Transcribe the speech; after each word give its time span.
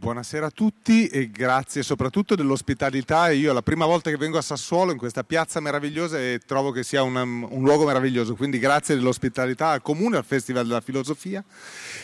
Buonasera 0.00 0.46
a 0.46 0.50
tutti 0.50 1.08
e 1.08 1.30
grazie 1.30 1.82
soprattutto 1.82 2.34
dell'ospitalità. 2.34 3.28
Io 3.28 3.50
è 3.50 3.52
la 3.52 3.60
prima 3.60 3.84
volta 3.84 4.08
che 4.08 4.16
vengo 4.16 4.38
a 4.38 4.40
Sassuolo 4.40 4.92
in 4.92 4.96
questa 4.96 5.24
piazza 5.24 5.60
meravigliosa 5.60 6.18
e 6.18 6.40
trovo 6.46 6.70
che 6.70 6.84
sia 6.84 7.02
un, 7.02 7.16
un 7.16 7.62
luogo 7.62 7.84
meraviglioso, 7.84 8.34
quindi 8.34 8.58
grazie 8.58 8.94
dell'ospitalità 8.94 9.72
al 9.72 9.82
Comune, 9.82 10.16
al 10.16 10.24
Festival 10.24 10.66
della 10.66 10.80
Filosofia. 10.80 11.44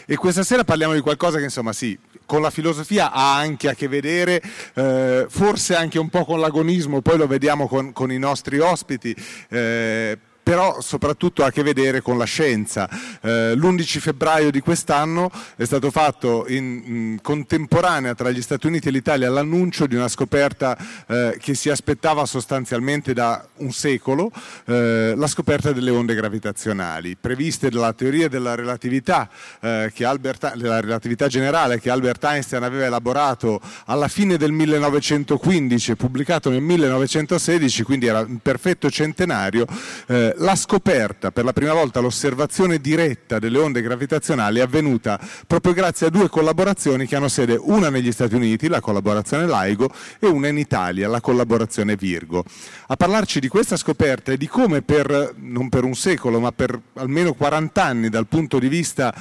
E 0.04 0.14
questa 0.17 0.43
sera 0.43 0.63
parliamo 0.63 0.92
di 0.92 1.01
qualcosa 1.01 1.38
che 1.38 1.45
insomma 1.45 1.72
sì, 1.72 1.99
con 2.27 2.42
la 2.42 2.51
filosofia 2.51 3.10
ha 3.13 3.35
anche 3.35 3.71
a 3.71 3.74
che 3.74 3.88
vedere, 3.88 4.42
eh, 4.74 5.24
forse 5.31 5.74
anche 5.74 5.99
un 5.99 6.10
po' 6.10 6.26
con 6.26 6.38
l'agonismo, 6.38 7.01
poi 7.01 7.17
lo 7.17 7.26
vediamo 7.26 7.67
con, 7.67 7.94
con 7.94 8.13
i 8.13 8.19
nostri 8.19 8.58
ospiti. 8.58 9.17
Eh, 9.49 10.19
però 10.47 10.81
soprattutto 10.81 11.42
ha 11.42 11.47
a 11.47 11.51
che 11.51 11.65
vedere 11.65 12.03
con 12.03 12.17
la 12.17 12.24
scienza. 12.24 12.88
Eh, 13.21 13.56
L'11 13.56 13.99
febbraio 13.99 14.53
di 14.53 14.60
quest'anno 14.60 15.28
è 15.56 15.65
stato 15.65 15.90
fatto 15.90 16.45
in, 16.46 16.82
in 16.84 17.19
contemporanea 17.20 18.14
tra 18.14 18.30
gli 18.30 18.41
Stati 18.41 18.69
Uniti 18.69 18.86
e 18.86 18.91
l'Italia 18.92 19.28
l'annuncio 19.28 19.88
di 19.88 19.96
una 19.96 20.06
scoperta 20.06 20.78
eh, 21.09 21.36
che 21.41 21.55
si 21.56 21.69
aspettava 21.69 22.27
sostanzialmente 22.27 23.12
da 23.12 23.45
un 23.56 23.72
secolo, 23.72 24.30
eh, 24.66 25.14
la 25.16 25.27
scoperta 25.27 25.72
delle 25.72 25.91
onde 25.91 26.14
gravitazionali, 26.14 27.16
previste 27.20 27.69
dalla 27.69 27.92
teoria 27.92 28.28
della 28.28 28.55
relatività, 28.55 29.28
eh, 29.60 29.91
Albert, 30.05 30.55
della 30.55 30.78
relatività 30.78 31.27
generale 31.27 31.80
che 31.80 31.91
Albert 31.91 32.22
Einstein 32.22 32.62
aveva 32.62 32.84
elaborato 32.84 33.60
alla 33.86 34.06
fine 34.06 34.36
del 34.36 34.52
1915 34.52 35.91
e 35.91 35.97
pubblicato 35.97 36.50
nel 36.50 36.62
1916, 36.62 37.83
quindi 37.83 38.06
era 38.06 38.20
un 38.20 38.38
perfetto 38.38 38.88
centenario 38.92 39.66
eh, 40.06 40.34
la 40.38 40.56
scoperta, 40.56 41.30
per 41.30 41.45
la 41.45 41.52
prima 41.52 41.72
volta 41.72 42.00
l'osservazione 42.00 42.78
diretta 42.78 43.38
delle 43.38 43.58
onde 43.58 43.82
gravitazionali 43.82 44.58
è 44.58 44.62
avvenuta 44.62 45.18
proprio 45.46 45.72
grazie 45.72 46.06
a 46.06 46.10
due 46.10 46.28
collaborazioni 46.28 47.06
che 47.06 47.16
hanno 47.16 47.28
sede, 47.28 47.58
una 47.58 47.88
negli 47.88 48.12
Stati 48.12 48.34
Uniti, 48.34 48.69
la 48.69 48.80
collaborazione 48.80 49.46
LIGO, 49.46 49.91
e 50.19 50.27
una 50.27 50.48
in 50.48 50.58
Italia, 50.58 51.08
la 51.08 51.20
collaborazione 51.20 51.96
Virgo. 51.96 52.44
A 52.88 52.96
parlarci 52.96 53.41
di 53.41 53.48
questa 53.48 53.77
scoperta 53.77 54.33
e 54.33 54.36
di 54.36 54.48
come 54.48 54.83
per, 54.83 55.34
non 55.36 55.69
per 55.69 55.84
un 55.84 55.94
secolo, 55.94 56.41
ma 56.41 56.52
per 56.52 56.78
almeno 56.94 57.34
40 57.34 57.83
anni 57.83 58.08
dal 58.08 58.27
punto 58.27 58.58
di 58.58 58.68
vista 58.68 59.14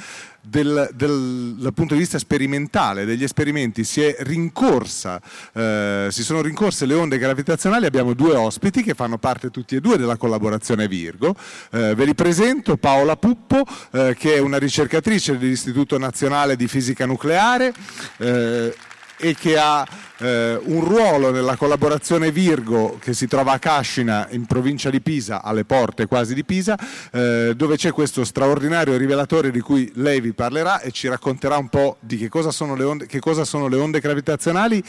del, 0.48 0.88
del, 0.94 1.56
dal 1.58 1.74
punto 1.74 1.94
di 1.94 2.00
vista 2.00 2.18
sperimentale 2.18 3.04
degli 3.04 3.24
esperimenti 3.24 3.82
si, 3.82 4.14
rincorsa, 4.20 5.20
eh, 5.52 6.08
si 6.10 6.22
sono 6.22 6.40
rincorse 6.40 6.86
le 6.86 6.94
onde 6.94 7.18
gravitazionali, 7.18 7.86
abbiamo 7.86 8.14
due 8.14 8.36
ospiti 8.36 8.82
che 8.82 8.94
fanno 8.94 9.18
parte 9.18 9.50
tutti 9.50 9.74
e 9.74 9.80
due 9.80 9.96
della 9.96 10.16
collaborazione 10.16 10.86
Virgo. 10.86 11.34
Eh, 11.70 11.94
ve 11.94 12.04
li 12.04 12.14
presento, 12.14 12.76
Paola 12.76 13.16
Puppo 13.16 13.64
eh, 13.92 14.14
che 14.16 14.34
è 14.34 14.38
una 14.38 14.58
ricercatrice 14.58 15.36
dell'Istituto 15.36 15.98
Nazionale 15.98 16.56
di 16.56 16.68
Fisica 16.68 17.06
Nucleare 17.06 17.72
eh, 18.18 18.74
e 19.18 19.34
che 19.34 19.56
ha 19.56 19.86
eh, 20.18 20.58
un 20.64 20.84
ruolo 20.84 21.30
nella 21.30 21.56
collaborazione 21.56 22.30
Virgo 22.30 22.98
che 23.00 23.12
si 23.12 23.26
trova 23.26 23.52
a 23.52 23.58
Cascina 23.58 24.26
in 24.30 24.46
provincia 24.46 24.90
di 24.90 25.00
Pisa, 25.00 25.42
alle 25.42 25.64
porte 25.64 26.06
quasi 26.06 26.34
di 26.34 26.44
Pisa, 26.44 26.78
eh, 27.12 27.52
dove 27.56 27.76
c'è 27.76 27.92
questo 27.92 28.24
straordinario 28.24 28.96
rivelatore 28.96 29.50
di 29.50 29.60
cui 29.60 29.90
lei 29.94 30.20
vi 30.20 30.32
parlerà 30.32 30.80
e 30.80 30.90
ci 30.90 31.08
racconterà 31.08 31.56
un 31.56 31.68
po' 31.68 31.96
di 32.00 32.16
che 32.16 32.28
cosa 32.28 32.50
sono 32.50 32.74
le 32.74 32.84
onde, 32.84 33.08
sono 33.44 33.68
le 33.68 33.76
onde 33.76 34.00
gravitazionali 34.00 34.82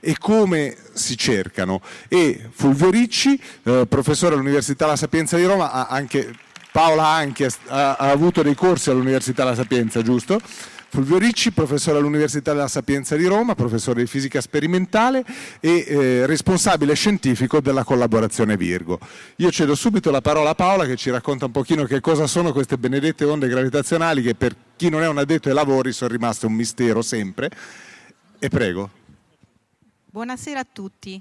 e 0.00 0.16
come 0.18 0.76
si 0.92 1.16
cercano. 1.16 1.80
E 2.08 2.48
Fulvio 2.52 2.90
Ricci, 2.90 3.40
eh, 3.64 3.86
professore 3.88 4.34
all'Università 4.34 4.86
La 4.86 4.96
Sapienza 4.96 5.36
di 5.36 5.44
Roma, 5.44 5.70
ha 5.72 5.86
anche, 5.88 6.32
Paola 6.72 7.06
anche 7.06 7.48
ha, 7.68 7.96
ha 7.96 8.10
avuto 8.10 8.42
dei 8.42 8.54
corsi 8.54 8.90
all'Università 8.90 9.44
La 9.44 9.54
Sapienza, 9.54 10.02
giusto? 10.02 10.40
Fulvio 10.94 11.18
Ricci, 11.18 11.50
professore 11.50 11.98
all'Università 11.98 12.52
della 12.52 12.68
Sapienza 12.68 13.16
di 13.16 13.26
Roma, 13.26 13.56
professore 13.56 14.02
di 14.02 14.06
fisica 14.06 14.40
sperimentale 14.40 15.24
e 15.58 15.84
eh, 15.88 16.26
responsabile 16.26 16.94
scientifico 16.94 17.60
della 17.60 17.82
collaborazione 17.82 18.56
Virgo. 18.56 19.00
Io 19.38 19.50
cedo 19.50 19.74
subito 19.74 20.12
la 20.12 20.20
parola 20.20 20.50
a 20.50 20.54
Paola 20.54 20.86
che 20.86 20.94
ci 20.94 21.10
racconta 21.10 21.46
un 21.46 21.50
pochino 21.50 21.82
che 21.82 22.00
cosa 22.00 22.28
sono 22.28 22.52
queste 22.52 22.78
benedette 22.78 23.24
onde 23.24 23.48
gravitazionali 23.48 24.22
che 24.22 24.36
per 24.36 24.54
chi 24.76 24.88
non 24.88 25.02
è 25.02 25.08
un 25.08 25.18
addetto 25.18 25.48
ai 25.48 25.54
lavori 25.56 25.90
sono 25.90 26.12
rimaste 26.12 26.46
un 26.46 26.52
mistero 26.52 27.02
sempre. 27.02 27.50
E 28.38 28.48
prego. 28.48 28.88
Buonasera 30.12 30.60
a 30.60 30.66
tutti. 30.72 31.20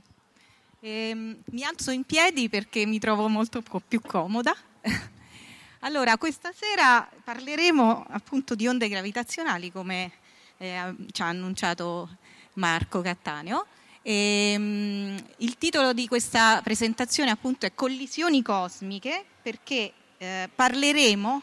Eh, 0.82 1.16
mi 1.16 1.64
alzo 1.64 1.90
in 1.90 2.04
piedi 2.04 2.48
perché 2.48 2.86
mi 2.86 3.00
trovo 3.00 3.28
molto 3.28 3.64
più 3.88 4.02
comoda. 4.02 4.56
Allora, 5.86 6.18
questa 6.18 6.54
sera 6.56 7.06
parleremo 7.26 8.06
appunto 8.12 8.56
di 8.56 8.68
onde 8.68 8.88
gravitazionali, 8.88 9.70
come 9.70 10.14
eh, 10.56 10.96
ci 11.12 11.22
ha 11.22 11.28
annunciato 11.28 12.08
Marco 12.54 13.02
Cattaneo. 13.02 13.66
E, 14.02 14.54
um, 14.58 15.18
il 15.40 15.58
titolo 15.58 15.92
di 15.92 16.08
questa 16.08 16.62
presentazione 16.64 17.32
appunto 17.32 17.66
è 17.66 17.74
Collisioni 17.76 18.42
cosmiche, 18.42 19.26
perché 19.42 19.92
eh, 20.20 20.50
parleremo... 20.56 21.42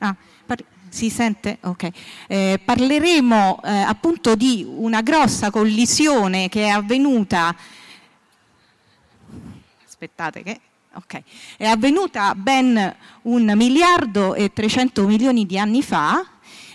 Ah, 0.00 0.14
par- 0.44 0.64
si 0.90 1.08
sente? 1.08 1.56
Ok. 1.62 1.88
Eh, 2.26 2.60
parleremo 2.62 3.62
eh, 3.64 3.70
appunto 3.70 4.34
di 4.34 4.66
una 4.68 5.00
grossa 5.00 5.50
collisione 5.50 6.50
che 6.50 6.64
è 6.64 6.68
avvenuta... 6.68 7.56
Aspettate 9.86 10.42
che 10.42 10.60
Okay. 10.94 11.22
È 11.56 11.64
avvenuta 11.64 12.34
ben 12.34 12.94
un 13.22 13.52
miliardo 13.56 14.34
e 14.34 14.52
300 14.52 15.06
milioni 15.06 15.46
di 15.46 15.58
anni 15.58 15.82
fa 15.82 16.22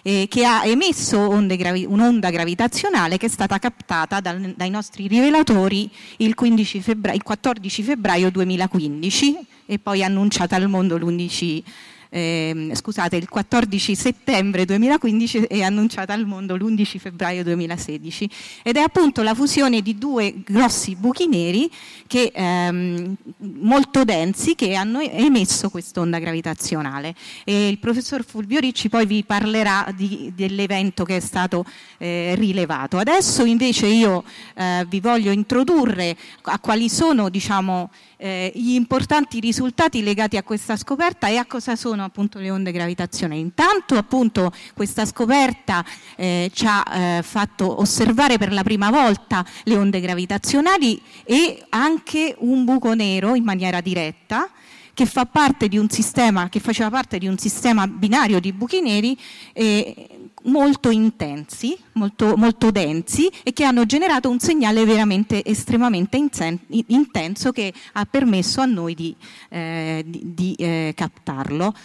eh, 0.01 0.27
che 0.29 0.45
ha 0.45 0.65
emesso 0.65 1.29
gravi- 1.45 1.85
un'onda 1.85 2.29
gravitazionale 2.29 3.17
che 3.17 3.27
è 3.27 3.29
stata 3.29 3.59
captata 3.59 4.19
dal, 4.19 4.53
dai 4.55 4.69
nostri 4.69 5.07
rivelatori 5.07 5.89
il, 6.17 6.33
febbraio, 6.35 7.17
il, 7.17 7.23
14 7.23 7.83
febbraio 7.83 8.31
2015 8.31 9.37
e 9.65 9.79
poi 9.79 10.03
annunciata 10.03 10.55
al 10.55 10.67
mondo 10.67 10.97
l'11 10.97 11.61
eh, 12.09 12.71
scusate, 12.73 13.15
il 13.15 13.29
14 13.29 13.95
settembre 13.95 14.65
2015 14.65 15.43
e 15.43 15.63
annunciata 15.63 16.13
al 16.13 16.25
mondo 16.25 16.55
l'11 16.55 16.97
febbraio 16.97 17.43
2016 17.43 18.29
ed 18.63 18.77
è 18.77 18.81
appunto 18.81 19.21
la 19.21 19.33
fusione 19.33 19.81
di 19.81 19.97
due 19.97 20.35
grossi 20.43 20.95
buchi 20.95 21.27
neri 21.27 21.69
che, 22.07 22.31
ehm, 22.33 23.15
molto 23.59 24.03
densi 24.03 24.55
che 24.55 24.75
hanno 24.75 24.99
emesso 24.99 25.69
quest'onda 25.69 26.19
gravitazionale 26.19 27.15
e 27.43 27.67
il 27.67 27.79
professor 27.79 28.23
Fulvio 28.23 28.59
Ricci 28.59 28.89
poi 28.89 29.05
vi 29.05 29.23
parlerà 29.23 29.91
di, 29.95 30.31
dell'evento 30.35 31.03
che 31.03 31.17
è 31.17 31.19
stato 31.19 31.65
eh, 31.97 32.35
rilevato. 32.35 32.97
Adesso 32.97 33.43
invece 33.45 33.87
io 33.87 34.23
eh, 34.55 34.85
vi 34.87 34.99
voglio 34.99 35.31
introdurre 35.31 36.15
a 36.43 36.59
quali 36.59 36.89
sono 36.89 37.29
diciamo, 37.29 37.89
eh, 38.17 38.51
gli 38.55 38.73
importanti 38.73 39.39
risultati 39.39 40.03
legati 40.03 40.37
a 40.37 40.43
questa 40.43 40.75
scoperta 40.75 41.27
e 41.27 41.37
a 41.37 41.45
cosa 41.45 41.75
sono 41.75 41.96
appunto 42.03 42.39
le 42.39 42.49
onde 42.49 42.71
gravitazionali. 42.71 43.39
Intanto 43.39 43.95
appunto 43.95 44.51
questa 44.73 45.05
scoperta 45.05 45.83
eh, 46.15 46.49
ci 46.53 46.65
ha 46.67 46.83
eh, 47.17 47.21
fatto 47.23 47.79
osservare 47.79 48.37
per 48.37 48.51
la 48.51 48.63
prima 48.63 48.89
volta 48.89 49.45
le 49.63 49.75
onde 49.75 49.99
gravitazionali 49.99 51.01
e 51.23 51.65
anche 51.69 52.35
un 52.39 52.65
buco 52.65 52.93
nero 52.93 53.35
in 53.35 53.43
maniera 53.43 53.81
diretta 53.81 54.49
che, 54.97 55.05
fa 55.05 55.27
sistema, 55.89 56.49
che 56.49 56.59
faceva 56.59 56.89
parte 56.89 57.19
di 57.19 57.27
un 57.27 57.37
sistema 57.37 57.85
binario 57.85 58.39
di 58.39 58.51
buchi 58.51 58.81
neri 58.81 59.15
eh, 59.53 60.09
molto 60.45 60.89
intensi, 60.89 61.77
molto, 61.91 62.35
molto, 62.35 62.71
densi 62.71 63.29
e 63.43 63.53
che 63.53 63.63
hanno 63.63 63.85
generato 63.85 64.27
un 64.27 64.39
segnale 64.39 64.85
veramente 64.85 65.45
estremamente 65.45 66.17
intenso 66.87 67.51
che 67.51 67.71
ha 67.93 68.05
permesso 68.05 68.59
a 68.61 68.65
noi 68.65 68.95
di, 68.95 69.15
eh, 69.49 70.03
di, 70.03 70.21
di 70.33 70.55
eh, 70.57 70.93
captarlo. 70.95 71.75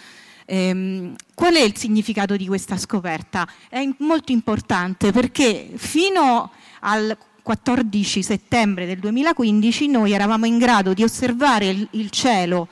Ehm, 0.45 1.13
qual 1.35 1.53
è 1.53 1.61
il 1.61 1.77
significato 1.77 2.35
di 2.35 2.47
questa 2.47 2.77
scoperta? 2.77 3.47
È 3.69 3.87
molto 3.99 4.31
importante 4.31 5.11
perché 5.11 5.69
fino 5.75 6.49
al 6.79 7.15
14 7.43 8.23
settembre 8.23 8.87
del 8.87 8.97
2015 8.97 9.87
noi 9.87 10.13
eravamo 10.13 10.47
in 10.47 10.57
grado 10.57 10.93
di 10.93 11.03
osservare 11.03 11.87
il, 11.91 12.09
cielo 12.09 12.69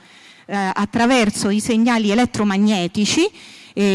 attraverso 0.54 1.48
i 1.48 1.60
segnali 1.60 2.10
elettromagnetici, 2.10 3.30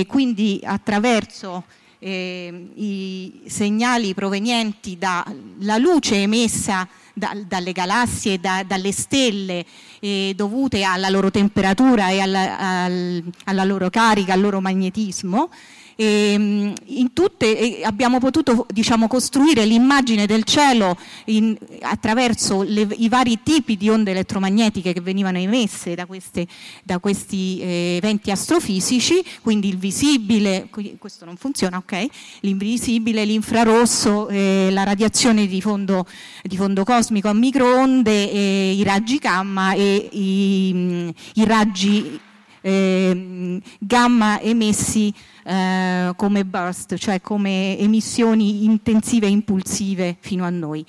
quindi 0.08 0.60
attraverso 0.64 1.64
eh, 2.00 2.70
i 2.76 3.42
segnali 3.48 4.14
provenienti 4.14 4.98
dalla 4.98 5.78
luce 5.78 6.16
emessa 6.16 6.88
da, 7.14 7.36
dalle 7.46 7.72
galassie, 7.72 8.40
da, 8.40 8.64
dalle 8.66 8.92
stelle, 8.92 9.66
eh, 10.00 10.34
dovute 10.36 10.84
alla 10.84 11.10
loro 11.10 11.32
temperatura 11.32 12.10
e 12.10 12.20
alla, 12.20 12.58
al, 12.58 13.24
alla 13.46 13.64
loro 13.64 13.90
carica, 13.90 14.34
al 14.34 14.42
loro 14.42 14.62
magnetismo 14.62 15.50
e, 15.98 16.32
ehm, 16.34 16.74
tutte 17.12 17.82
abbiamo 17.84 18.20
potuto 18.20 18.68
diciamo, 18.72 19.08
costruire 19.08 19.66
l'immagine 19.66 20.28
del 20.28 20.44
cielo 20.44 20.96
in, 21.26 21.58
attraverso 21.82 22.62
le, 22.62 22.88
i 22.98 23.10
vari 23.10 23.40
tipi 23.42 23.76
di 23.76 23.90
onde 23.90 24.12
elettromagnetiche 24.12 24.94
che 24.94 25.02
venivano 25.02 25.40
emesse 25.40 25.96
da, 25.96 26.06
queste, 26.06 26.46
da 26.84 27.00
questi 27.00 27.60
eh, 27.60 27.96
eventi 27.98 28.30
astrofisici, 28.30 29.24
quindi 29.42 29.68
il 29.70 29.78
visibile, 29.78 30.70
questo 31.00 31.26
non 31.26 31.36
funziona, 31.36 31.78
ok? 31.78 32.06
L'invisibile, 32.42 33.26
l'infrarosso, 33.26 34.28
eh, 34.30 34.70
la 34.72 34.84
radiazione 34.84 35.48
di 35.48 35.60
fondo, 35.62 36.06
di 36.44 36.56
fondo, 36.56 36.84
cosmico 36.84 37.28
a 37.28 37.34
microonde, 37.34 38.32
eh, 38.32 38.74
i 38.78 38.84
raggi 38.84 39.18
gamma 39.18 39.74
e 39.74 40.10
i, 40.12 41.14
i 41.34 41.46
raggi 41.46 42.20
eh, 42.68 43.62
gamma 43.80 44.42
emessi 44.42 45.14
eh, 45.46 46.12
come 46.18 46.44
burst, 46.44 46.98
cioè 46.98 47.22
come 47.22 47.78
emissioni 47.80 48.66
intensive 48.66 49.26
e 49.26 49.30
impulsive 49.30 50.18
fino 50.20 50.44
a 50.44 50.50
noi. 50.50 50.86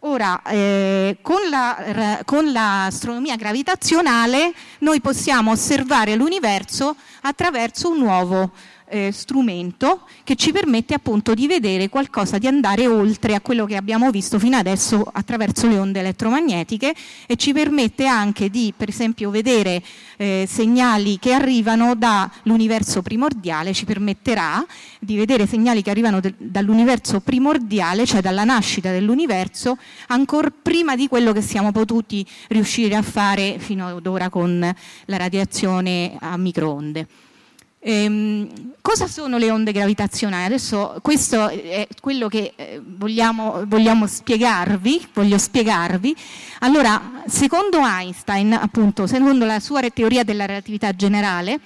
Ora, 0.00 0.42
eh, 0.42 1.18
con, 1.20 1.36
la, 1.50 2.22
con, 2.24 2.50
l'astronomia 2.50 3.36
gravitazionale 3.36 4.52
noi 4.78 5.00
possiamo 5.02 5.50
osservare 5.52 6.16
l'universo 6.16 6.96
attraverso 7.20 7.90
un 7.90 7.98
nuovo 7.98 8.52
eh, 8.90 9.10
strumento 9.12 10.02
che 10.24 10.34
ci 10.34 10.52
permette 10.52 10.94
appunto 10.94 11.32
di 11.32 11.46
vedere 11.46 11.88
qualcosa, 11.88 12.38
di 12.38 12.46
andare 12.46 12.86
oltre 12.86 13.34
a 13.34 13.40
quello 13.40 13.64
che 13.64 13.76
abbiamo 13.76 14.10
visto 14.10 14.38
fino 14.38 14.56
adesso 14.56 15.08
attraverso 15.10 15.68
le 15.68 15.78
onde 15.78 16.00
elettromagnetiche 16.00 16.94
e 17.26 17.36
ci 17.36 17.52
permette 17.52 18.06
anche 18.06 18.50
di 18.50 18.74
per 18.76 18.88
esempio 18.88 19.30
vedere 19.30 19.82
eh, 20.16 20.46
segnali 20.48 21.18
che 21.18 21.32
arrivano 21.32 21.94
dall'universo 21.94 23.02
primordiale, 23.02 23.72
ci 23.72 23.84
permetterà 23.84 24.64
di 24.98 25.16
vedere 25.16 25.46
segnali 25.46 25.82
che 25.82 25.90
arrivano 25.90 26.20
de- 26.20 26.34
dall'universo 26.36 27.20
primordiale, 27.20 28.04
cioè 28.04 28.20
dalla 28.20 28.44
nascita 28.44 28.90
dell'universo, 28.90 29.78
ancora 30.08 30.50
prima 30.50 30.96
di 30.96 31.08
quello 31.08 31.32
che 31.32 31.42
siamo 31.42 31.72
potuti 31.72 32.26
riuscire 32.48 32.96
a 32.96 33.02
fare 33.02 33.58
fino 33.58 33.86
ad 33.86 34.06
ora 34.06 34.28
con 34.28 34.74
la 35.06 35.16
radiazione 35.16 36.16
a 36.18 36.36
microonde. 36.36 37.06
Ehm, 37.82 38.74
cosa 38.82 39.06
sono 39.06 39.38
le 39.38 39.50
onde 39.50 39.72
gravitazionali? 39.72 40.44
Adesso 40.44 40.98
questo 41.00 41.48
è 41.48 41.88
quello 42.00 42.28
che 42.28 42.52
eh, 42.54 42.80
vogliamo, 42.84 43.64
vogliamo 43.66 44.06
spiegarvi, 44.06 45.08
voglio 45.14 45.38
spiegarvi. 45.38 46.14
Allora, 46.60 47.22
secondo 47.26 47.78
Einstein, 47.82 48.52
appunto, 48.52 49.06
secondo 49.06 49.46
la 49.46 49.60
sua 49.60 49.80
teoria 49.88 50.24
della 50.24 50.44
relatività 50.44 50.94
generale, 50.94 51.58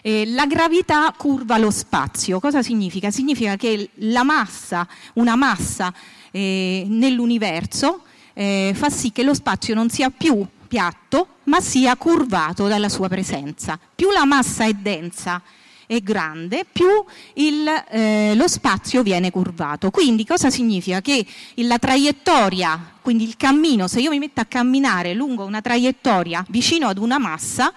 eh, 0.00 0.24
la 0.28 0.46
gravità 0.46 1.12
curva 1.14 1.58
lo 1.58 1.70
spazio. 1.70 2.40
Cosa 2.40 2.62
significa? 2.62 3.10
Significa 3.10 3.56
che 3.56 3.90
la 3.96 4.22
massa, 4.22 4.88
una 5.14 5.36
massa 5.36 5.92
eh, 6.30 6.84
nell'universo, 6.88 8.04
eh, 8.32 8.72
fa 8.74 8.88
sì 8.88 9.12
che 9.12 9.22
lo 9.22 9.34
spazio 9.34 9.74
non 9.74 9.90
sia 9.90 10.08
più 10.08 10.42
piatto, 10.72 11.26
ma 11.44 11.60
sia 11.60 11.94
curvato 11.98 12.66
dalla 12.66 12.88
sua 12.88 13.06
presenza. 13.06 13.78
Più 13.94 14.10
la 14.10 14.24
massa 14.24 14.64
è 14.64 14.72
densa 14.72 15.42
e 15.86 16.00
grande, 16.00 16.64
più 16.64 16.86
il, 17.34 17.68
eh, 17.90 18.32
lo 18.34 18.48
spazio 18.48 19.02
viene 19.02 19.30
curvato. 19.30 19.90
Quindi 19.90 20.24
cosa 20.24 20.48
significa? 20.48 21.02
Che 21.02 21.26
la 21.56 21.78
traiettoria, 21.78 22.94
quindi 23.02 23.24
il 23.24 23.36
cammino, 23.36 23.86
se 23.86 24.00
io 24.00 24.08
mi 24.08 24.18
metto 24.18 24.40
a 24.40 24.46
camminare 24.46 25.12
lungo 25.12 25.44
una 25.44 25.60
traiettoria 25.60 26.42
vicino 26.48 26.88
ad 26.88 26.96
una 26.96 27.18
massa, 27.18 27.70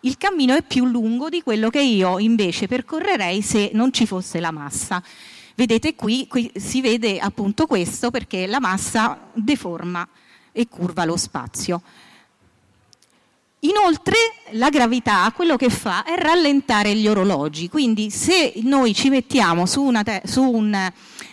il 0.00 0.16
cammino 0.18 0.56
è 0.56 0.62
più 0.62 0.84
lungo 0.84 1.28
di 1.28 1.42
quello 1.42 1.70
che 1.70 1.80
io 1.80 2.18
invece 2.18 2.66
percorrerei 2.66 3.40
se 3.40 3.70
non 3.72 3.92
ci 3.92 4.04
fosse 4.04 4.40
la 4.40 4.50
massa. 4.50 5.00
Vedete 5.54 5.94
qui, 5.94 6.26
qui 6.26 6.50
si 6.56 6.80
vede 6.80 7.20
appunto 7.20 7.66
questo 7.66 8.10
perché 8.10 8.48
la 8.48 8.58
massa 8.58 9.28
deforma 9.32 10.04
e 10.50 10.66
curva 10.66 11.04
lo 11.04 11.16
spazio. 11.16 11.80
Inoltre 13.64 14.16
la 14.54 14.70
gravità 14.70 15.30
quello 15.32 15.54
che 15.54 15.70
fa 15.70 16.02
è 16.02 16.16
rallentare 16.16 16.96
gli 16.96 17.06
orologi, 17.06 17.68
quindi 17.68 18.10
se 18.10 18.54
noi 18.56 18.92
ci 18.92 19.08
mettiamo 19.08 19.66
su 19.66 19.80
una, 19.80 20.02
te- 20.02 20.22
su 20.24 20.42
un, 20.42 20.76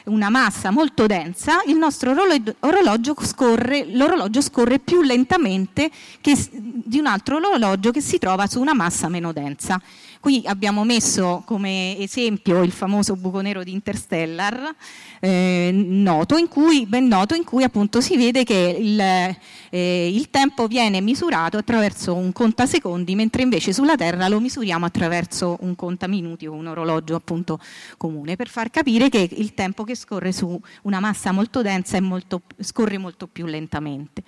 una 0.06 0.30
massa 0.30 0.70
molto 0.70 1.08
densa, 1.08 1.64
il 1.66 1.76
nostro 1.76 2.14
orologio 2.60 3.16
scorre, 3.20 3.88
l'orologio 3.92 4.42
scorre 4.42 4.78
più 4.78 5.02
lentamente 5.02 5.90
che, 6.22 6.38
di 6.52 7.00
un 7.00 7.08
altro 7.08 7.38
orologio 7.38 7.90
che 7.90 8.02
si 8.02 8.20
trova 8.20 8.46
su 8.46 8.62
una 8.62 8.76
massa 8.76 9.10
meno 9.10 9.34
densa. 9.34 9.81
Qui 10.21 10.44
abbiamo 10.48 10.83
messo 10.83 11.44
come 11.45 11.98
esempio 11.98 12.62
il 12.62 12.74
famoso 12.74 13.16
buco 13.16 13.39
nero 13.39 13.63
di 13.63 13.71
Interstellar, 13.71 14.75
eh, 15.21 15.71
noto, 15.74 16.36
in 16.36 16.50
cui, 16.50 16.86
ben 16.86 17.07
noto, 17.07 17.36
in 17.36 17.45
cui 17.45 17.63
appunto 17.63 18.01
si 18.01 18.18
vede 18.18 18.44
che 18.44 18.77
il, 18.77 19.00
eh, 19.00 20.10
il 20.13 20.30
tempo 20.30 20.68
viene 20.68 21.00
misurato 21.00 21.56
attraverso 21.56 22.16
un 22.16 22.33
contasecondi, 22.33 23.16
mentre 23.16 23.44
invece 23.44 23.71
sulla 23.71 23.95
Terra 23.95 24.27
lo 24.27 24.42
misuriamo 24.42 24.86
attraverso 24.86 25.56
un 25.62 25.74
contaminuti 25.77 26.48
o 26.48 26.51
un 26.51 26.68
orologio 26.68 27.16
appunto 27.16 27.57
comune, 27.95 28.36
per 28.36 28.50
far 28.50 28.69
capire 28.71 29.07
che 29.07 29.25
il 29.31 29.54
tempo 29.54 29.86
che 29.86 29.95
scorre 29.95 30.33
su 30.33 30.60
una 30.81 31.00
massa 31.00 31.31
molto 31.31 31.62
densa 31.62 32.00
molto, 32.01 32.42
scorre 32.60 32.98
molto 32.98 33.25
più 33.25 33.45
lentamente. 33.45 34.24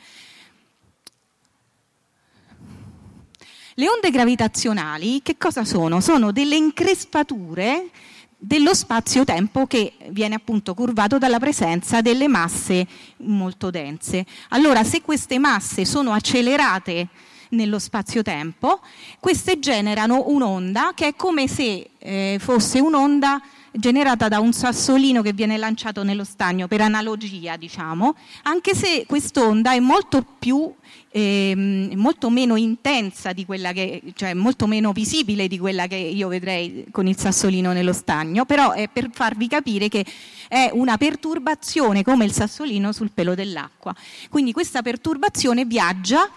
Le 3.81 3.89
onde 3.89 4.11
gravitazionali 4.11 5.23
che 5.23 5.37
cosa 5.39 5.65
sono? 5.65 6.01
Sono 6.01 6.31
delle 6.31 6.55
increspature 6.55 7.89
dello 8.37 8.75
spazio-tempo 8.75 9.65
che 9.65 9.93
viene 10.09 10.35
appunto 10.35 10.75
curvato 10.75 11.17
dalla 11.17 11.39
presenza 11.39 11.99
delle 11.99 12.27
masse 12.27 12.85
molto 13.21 13.71
dense. 13.71 14.23
Allora, 14.49 14.83
se 14.83 15.01
queste 15.01 15.39
masse 15.39 15.85
sono 15.85 16.11
accelerate 16.11 17.07
nello 17.49 17.79
spazio-tempo, 17.79 18.81
queste 19.19 19.57
generano 19.57 20.25
un'onda 20.27 20.91
che 20.93 21.07
è 21.07 21.15
come 21.15 21.47
se 21.47 21.89
eh, 21.97 22.37
fosse 22.39 22.79
un'onda 22.79 23.41
generata 23.71 24.27
da 24.27 24.39
un 24.39 24.53
sassolino 24.53 25.23
che 25.23 25.33
viene 25.33 25.57
lanciato 25.57 26.03
nello 26.03 26.23
stagno, 26.23 26.67
per 26.67 26.81
analogia 26.81 27.55
diciamo, 27.57 28.15
anche 28.43 28.75
se 28.75 29.05
quest'onda 29.07 29.73
è 29.73 29.79
molto 29.79 30.23
più 30.37 30.71
ehm, 31.11 31.91
molto 31.95 32.29
meno 32.29 32.55
intensa 32.55 33.33
di 33.33 33.45
quella 33.45 33.71
che, 33.73 34.01
cioè 34.15 34.33
molto 34.33 34.65
meno 34.65 34.91
visibile 34.93 35.47
di 35.47 35.59
quella 35.59 35.87
che 35.87 35.95
io 35.95 36.27
vedrei 36.27 36.85
con 36.91 37.07
il 37.07 37.17
sassolino 37.17 37.73
nello 37.73 37.93
stagno, 37.93 38.45
però 38.45 38.71
è 38.71 38.87
per 38.87 39.09
farvi 39.11 39.47
capire 39.47 39.89
che 39.89 40.05
è 40.47 40.69
una 40.73 40.97
perturbazione 40.97 42.03
come 42.03 42.25
il 42.25 42.31
sassolino 42.31 42.91
sul 42.91 43.11
pelo 43.13 43.35
dell'acqua. 43.35 43.95
Quindi 44.29 44.53
questa 44.53 44.81
perturbazione 44.81 45.65
viaggia 45.65 46.29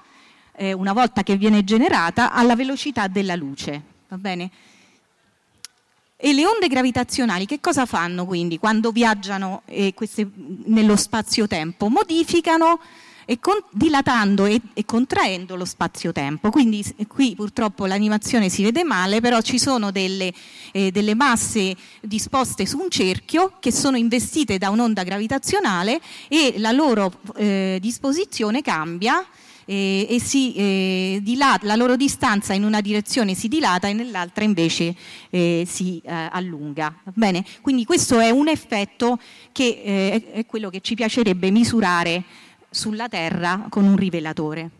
eh, 0.56 0.72
una 0.72 0.92
volta 0.92 1.22
che 1.22 1.36
viene 1.36 1.64
generata 1.64 2.32
alla 2.32 2.56
velocità 2.56 3.06
della 3.08 3.34
luce, 3.34 3.82
va 4.08 4.18
bene? 4.18 4.50
E 6.16 6.32
le 6.32 6.46
onde 6.46 6.68
gravitazionali 6.68 7.44
che 7.44 7.60
cosa 7.60 7.86
fanno 7.86 8.24
quindi 8.24 8.58
quando 8.58 8.92
viaggiano 8.92 9.62
eh, 9.66 9.92
queste, 9.94 10.26
nello 10.66 10.96
spazio-tempo? 10.96 11.88
Modificano 11.88 12.80
e 13.24 13.38
con, 13.40 13.54
dilatando 13.70 14.44
e, 14.46 14.60
e, 14.74 14.84
contraendo 14.84 15.56
lo 15.56 15.64
spazio-tempo. 15.64 16.50
Quindi 16.50 16.84
qui 17.06 17.34
purtroppo 17.34 17.86
l'animazione 17.86 18.48
si 18.48 18.62
vede 18.62 18.84
male, 18.84 19.20
però 19.20 19.40
ci 19.40 19.58
sono 19.58 19.90
delle, 19.90 20.32
eh, 20.72 20.90
delle 20.90 21.14
masse 21.14 21.74
disposte 22.00 22.66
su 22.66 22.78
un 22.78 22.90
cerchio 22.90 23.54
che 23.60 23.72
sono 23.72 23.96
investite 23.96 24.58
da 24.58 24.70
un'onda 24.70 25.02
gravitazionale 25.02 26.00
e 26.28 26.54
la 26.58 26.72
loro 26.72 27.12
eh, 27.36 27.78
disposizione 27.80 28.62
cambia 28.62 29.24
eh, 29.66 30.06
e 30.08 30.20
si 30.20 30.54
eh, 30.54 31.20
dilata, 31.22 31.66
la 31.66 31.76
loro 31.76 31.96
distanza 31.96 32.52
in 32.52 32.64
una 32.64 32.80
direzione 32.80 33.34
si 33.34 33.48
dilata 33.48 33.88
e 33.88 33.92
nell'altra 33.92 34.44
invece 34.44 34.94
eh, 35.30 35.64
si 35.66 36.00
eh, 36.04 36.28
allunga. 36.30 36.94
Bene? 37.14 37.44
Quindi 37.60 37.84
questo 37.84 38.18
è 38.18 38.30
un 38.30 38.48
effetto 38.48 39.18
che 39.52 39.82
eh, 39.84 40.32
è 40.32 40.46
quello 40.46 40.70
che 40.70 40.80
ci 40.80 40.94
piacerebbe 40.94 41.50
misurare 41.50 42.24
sulla 42.74 43.08
Terra 43.08 43.66
con 43.68 43.84
un 43.84 43.96
rivelatore. 43.96 44.70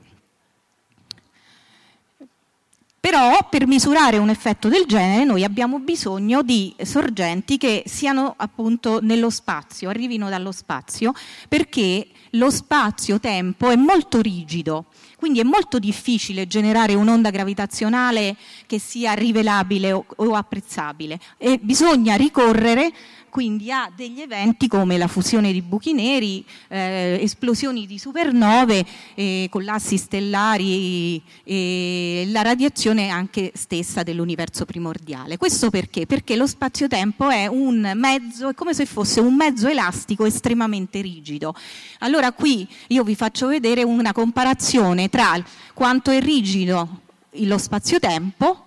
Però 2.99 3.47
per 3.51 3.67
misurare 3.67 4.17
un 4.17 4.31
effetto 4.31 4.69
del 4.69 4.87
genere 4.87 5.25
noi 5.25 5.45
abbiamo 5.45 5.79
bisogno 5.79 6.43
di 6.43 6.75
sorgenti 6.83 7.59
che 7.59 7.83
siano 7.87 8.33
appunto 8.37 8.99
nello 9.03 9.29
spazio, 9.29 9.91
arrivino 9.91 10.31
dallo 10.31 10.53
spazio, 10.53 11.13
perché 11.47 12.09
lo 12.31 12.51
spazio-tempo 12.51 13.69
è 13.69 13.77
molto 13.77 14.23
rigido, 14.23 14.87
Quindi 15.17 15.41
è 15.41 15.45
molto 15.45 15.79
difficile 15.79 16.47
generare 16.47 16.95
un'onda 16.95 17.31
gravitazionale 17.31 18.37
che 18.67 18.79
sia 18.79 19.15
rivelabile 19.15 19.93
o, 19.93 20.35
apprezzabile 20.35 21.19
e 21.39 21.59
bisogna 21.63 22.15
ricorrere 22.15 22.93
quindi 23.35 23.73
a 23.73 23.91
degli 23.93 24.21
eventi 24.21 24.69
come 24.69 24.97
la 24.97 25.09
fusione 25.09 25.50
di 25.50 25.61
buchi 25.61 25.93
neri, 25.93 26.45
eh, 26.69 27.19
esplosioni 27.21 27.85
di 27.85 27.99
supernove, 27.99 28.87
eh, 29.17 29.49
collassi 29.50 29.97
stellari 29.97 31.21
e 31.43 32.29
la 32.29 32.43
radiazione 32.43 33.09
anche 33.09 33.50
stessa 33.57 34.05
dell'universo 34.05 34.64
primordiale. 34.64 35.37
Questo 35.37 35.69
perché? 35.71 36.07
Perché 36.07 36.37
lo 36.37 36.47
spazio-tempo 36.47 37.29
è 37.29 37.49
un 37.49 37.95
mezzo, 37.97 38.50
è 38.50 38.55
come 38.55 38.73
se 38.73 38.87
fosse 38.87 39.19
un 39.19 39.35
mezzo 39.35 39.67
elastico 39.67 40.26
estremamente 40.26 41.00
rigido. 41.00 41.57
Allora 41.99 42.31
qui 42.31 42.69
io 42.87 43.03
vi 43.03 43.17
faccio 43.17 43.49
vedere 43.49 43.83
una 43.83 44.12
comparazione 44.12 45.09
tra 45.09 45.43
quanto 45.73 46.12
è 46.12 46.21
rigido 46.21 47.00
lo 47.33 47.59
spazio-tempo 47.59 48.63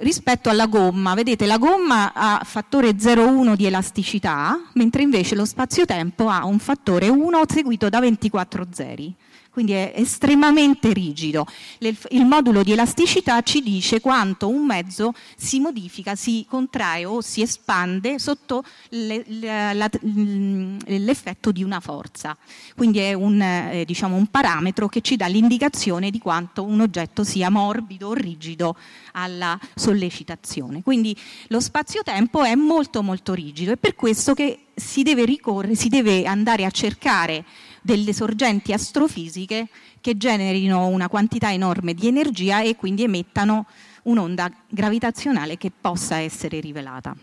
rispetto 0.00 0.50
alla 0.50 0.66
gomma. 0.66 1.14
Vedete, 1.14 1.46
la 1.46 1.58
gomma 1.58 2.12
ha 2.12 2.42
fattore 2.44 2.90
0,1 2.90 3.54
di 3.54 3.66
elasticità, 3.66 4.58
mentre 4.74 5.02
invece 5.02 5.34
lo 5.34 5.44
spazio-tempo 5.44 6.28
ha 6.28 6.44
un 6.44 6.58
fattore 6.58 7.08
1 7.08 7.42
seguito 7.48 7.88
da 7.88 8.00
24 8.00 8.66
zeri 8.70 9.14
quindi 9.50 9.72
è 9.72 9.92
estremamente 9.96 10.92
rigido. 10.92 11.46
Il 11.78 12.24
modulo 12.24 12.62
di 12.62 12.72
elasticità 12.72 13.42
ci 13.42 13.62
dice 13.62 14.00
quanto 14.00 14.48
un 14.48 14.64
mezzo 14.64 15.12
si 15.36 15.60
modifica, 15.60 16.14
si 16.14 16.46
contrae 16.48 17.04
o 17.04 17.20
si 17.20 17.42
espande 17.42 18.18
sotto 18.18 18.64
l'effetto 20.88 21.52
di 21.52 21.62
una 21.62 21.80
forza. 21.80 22.36
Quindi 22.76 23.00
è 23.00 23.12
un, 23.12 23.40
eh, 23.42 23.84
diciamo, 23.84 24.16
un 24.16 24.26
parametro 24.28 24.88
che 24.88 25.00
ci 25.00 25.16
dà 25.16 25.26
l'indicazione 25.26 26.10
di 26.10 26.18
quanto 26.18 26.62
un 26.62 26.80
oggetto 26.80 27.24
sia 27.24 27.50
morbido 27.50 28.08
o 28.08 28.14
rigido 28.14 28.76
alla 29.12 29.58
sollecitazione. 29.74 30.82
Quindi 30.82 31.16
lo 31.48 31.60
spazio-tempo 31.60 32.42
è 32.42 32.54
molto 32.54 33.02
molto 33.02 33.34
rigido, 33.34 33.72
è 33.72 33.76
per 33.76 33.94
questo 33.94 34.34
che 34.34 34.66
si 34.74 35.02
deve 35.02 35.24
ricorrere, 35.24 35.74
si 35.74 35.88
deve 35.88 36.24
andare 36.24 36.64
a 36.64 36.70
cercare 36.70 37.44
delle 37.80 38.12
sorgenti 38.12 38.72
astrofisiche 38.72 39.68
che 40.00 40.16
generino 40.16 40.86
una 40.86 41.08
quantità 41.08 41.52
enorme 41.52 41.94
di 41.94 42.06
energia 42.06 42.62
e 42.62 42.76
quindi 42.76 43.04
emettano 43.04 43.66
un'onda 44.04 44.50
gravitazionale 44.68 45.56
che 45.56 45.70
possa 45.78 46.16
essere 46.16 46.60
rivelata. 46.60 47.14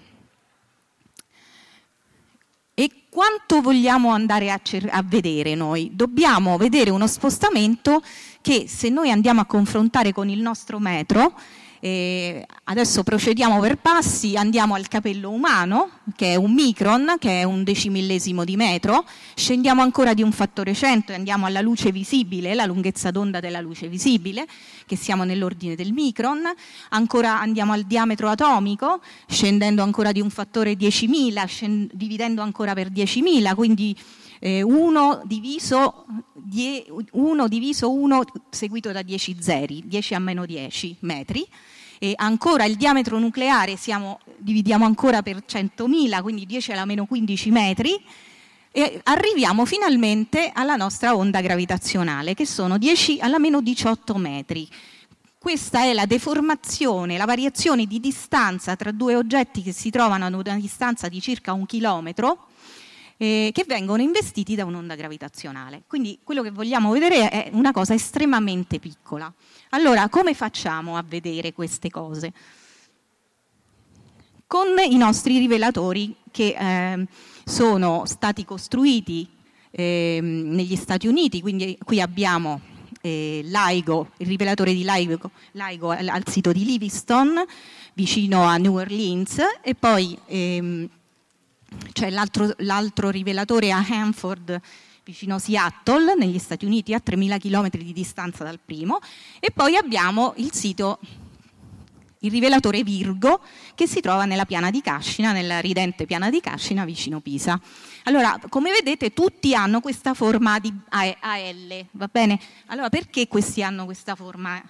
E 2.79 2.91
quanto 3.09 3.61
vogliamo 3.61 4.11
andare 4.11 4.51
a, 4.51 4.61
a, 4.91 5.03
vedere 5.03 5.55
noi? 5.55 5.89
Dobbiamo 5.93 6.57
vedere 6.57 6.91
uno 6.91 7.07
spostamento 7.07 8.03
che 8.41 8.67
se 8.67 8.89
noi 8.89 9.09
andiamo 9.09 9.41
a 9.41 9.45
confrontare 9.45 10.13
con 10.13 10.29
il 10.29 10.39
nostro 10.39 10.77
metro 10.77 11.33
e 11.79 12.45
adesso 12.65 13.03
procediamo 13.03 13.59
per 13.59 13.77
passi, 13.77 14.35
andiamo 14.35 14.73
al 14.73 14.87
capello 14.87 15.29
umano, 15.29 15.91
che 16.15 16.33
è 16.33 16.35
un 16.35 16.53
micron, 16.53 17.15
che 17.19 17.41
è 17.41 17.43
un 17.43 17.63
decimillesimo 17.63 18.43
di 18.43 18.55
metro, 18.55 19.05
scendiamo 19.35 19.81
ancora 19.81 20.13
di 20.13 20.23
un 20.23 20.31
fattore 20.31 20.73
100 20.73 21.11
e 21.11 21.15
andiamo 21.15 21.45
alla 21.45 21.61
luce 21.61 21.91
visibile, 21.91 22.55
la 22.55 22.65
lunghezza 22.65 23.11
d'onda 23.11 23.39
della 23.39 23.61
luce 23.61 23.87
visibile, 23.87 24.47
che 24.85 24.95
siamo 24.95 25.23
nell'ordine 25.23 25.75
del 25.75 25.93
micron, 25.93 26.41
ancora 26.89 27.39
andiamo 27.39 27.73
al 27.73 27.83
diametro 27.83 28.29
atomico, 28.29 29.01
scendendo 29.27 29.83
ancora 29.83 30.11
di 30.11 30.21
un 30.21 30.29
fattore 30.29 30.73
10.000, 30.73 31.89
dividendo 31.93 32.41
ancora 32.41 32.73
per 32.73 32.89
10.000, 32.89 33.55
quindi 33.55 33.95
1 34.39 35.21
eh, 35.21 35.27
diviso 35.27 36.05
1 37.11 37.47
diviso 37.47 37.91
1 37.91 38.23
seguito 38.49 38.91
da 38.91 39.01
10 39.01 39.37
zeri, 39.39 39.83
10 39.85 40.13
a 40.13 40.19
meno 40.19 40.45
10 40.45 40.97
metri. 40.99 41.47
E 41.99 42.13
ancora 42.15 42.65
il 42.65 42.75
diametro 42.75 43.17
nucleare 43.17 43.75
siamo, 43.75 44.19
dividiamo 44.37 44.85
ancora 44.85 45.23
per 45.23 45.43
100.000, 45.47 46.21
quindi 46.21 46.45
10 46.45 46.71
alla 46.73 46.85
meno 46.85 47.05
15 47.05 47.49
metri, 47.49 47.99
e 48.71 49.01
arriviamo 49.05 49.65
finalmente 49.65 50.51
alla 50.53 50.75
nostra 50.75 51.15
onda 51.15 51.41
gravitazionale, 51.41 52.35
che 52.35 52.45
sono 52.45 52.77
10 52.77 53.19
alla 53.19 53.39
meno 53.39 53.61
18 53.61 54.15
metri. 54.17 54.69
Questa 55.39 55.81
è 55.81 55.93
la 55.93 56.05
deformazione, 56.05 57.17
la 57.17 57.25
variazione 57.25 57.85
di 57.85 57.99
distanza 57.99 58.75
tra 58.75 58.91
due 58.91 59.15
oggetti 59.15 59.63
che 59.63 59.71
si 59.71 59.89
trovano 59.89 60.25
ad 60.25 60.33
una 60.33 60.57
distanza 60.57 61.07
di 61.07 61.19
circa 61.21 61.53
un 61.53 61.65
chilometro, 61.65 62.47
eh, 63.17 63.49
che 63.51 63.65
vengono 63.67 64.01
investiti 64.01 64.55
da 64.55 64.65
un'onda 64.65 64.95
gravitazionale. 64.95 65.83
Quindi 65.87 66.19
quello 66.23 66.41
che 66.41 66.51
vogliamo 66.51 66.91
vedere 66.91 67.29
è 67.29 67.49
una 67.51 67.71
cosa 67.71 67.93
estremamente 67.93 68.79
piccola. 68.79 69.31
Allora, 69.71 70.07
come 70.09 70.33
facciamo 70.33 70.97
a 70.97 71.03
vedere 71.05 71.53
queste 71.53 71.89
cose? 71.89 72.31
Con 74.45 74.67
i 74.79 74.95
nostri 74.95 75.39
rivelatori 75.39 76.15
che 76.31 76.55
eh, 76.57 77.05
sono 77.43 78.03
stati 78.05 78.45
costruiti 78.45 79.27
eh, 79.71 80.19
negli 80.21 80.75
Stati 80.75 81.07
Uniti, 81.07 81.41
quindi 81.41 81.77
qui 81.83 81.99
abbiamo 81.99 82.61
eh, 83.01 83.41
LIGO, 83.43 84.11
il 84.17 84.27
rivelatore 84.27 84.73
di 84.73 84.85
LIGO, 84.85 85.31
LIGO 85.51 85.89
al, 85.89 86.07
al, 86.07 86.23
sito 86.27 86.51
di 86.51 86.63
Livingston, 86.63 87.43
vicino 87.93 88.43
a 88.43 88.57
New 88.57 88.75
Orleans, 88.77 89.39
e 89.61 89.75
poi 89.75 90.17
ehm, 90.27 90.89
c'è 91.91 92.09
l'altro, 92.09 92.53
l'altro 92.57 93.09
rivelatore 93.09 93.71
a 93.71 93.85
Hanford 93.87 94.61
vicino 95.07 95.39
Seattle, 95.39 96.15
negli 96.15 96.37
Stati 96.37 96.65
Uniti, 96.65 96.93
a 96.93 97.01
3.000 97.03 97.39
km 97.39 97.69
di 97.69 97.93
distanza 97.93 98.43
dal 98.43 98.59
primo, 98.63 98.99
e 99.39 99.51
poi 99.51 99.77
abbiamo 99.77 100.33
il 100.35 100.51
sito, 100.51 100.99
il 102.19 102.29
rivelatore 102.31 102.83
Virgo, 102.83 103.39
che 103.73 103.87
si 103.87 104.01
trova 104.01 104.25
nella 104.25 104.43
piana 104.43 104.69
di 104.69 104.81
Cascina, 104.81 105.31
nella 105.31 105.59
ridente 105.59 106.05
piana 106.05 106.29
di 106.29 106.41
Cascina, 106.41 106.83
vicino 106.83 107.21
Pisa. 107.21 107.57
Allora, 108.03 108.37
come 108.49 108.71
vedete, 108.71 109.13
tutti 109.13 109.55
hanno 109.55 109.79
questa 109.79 110.13
forma 110.13 110.59
di 110.59 110.73
AL, 110.89 111.85
va 111.91 112.09
bene? 112.11 112.37
Allora, 112.65 112.89
perché 112.89 113.29
questi 113.29 113.63
hanno 113.63 113.85
questa 113.85 114.13
forma 114.13 114.61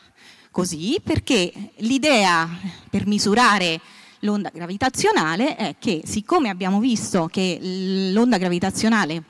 così? 0.51 0.99
Perché 1.03 1.51
l'idea 1.77 2.47
per 2.91 3.07
misurare 3.07 3.81
l'onda 4.21 4.49
gravitazionale 4.53 5.55
è 5.55 5.75
che 5.79 6.01
siccome 6.05 6.49
abbiamo 6.49 6.79
visto 6.79 7.27
che 7.27 7.59
l'onda 8.11 8.37
gravitazionale 8.37 9.23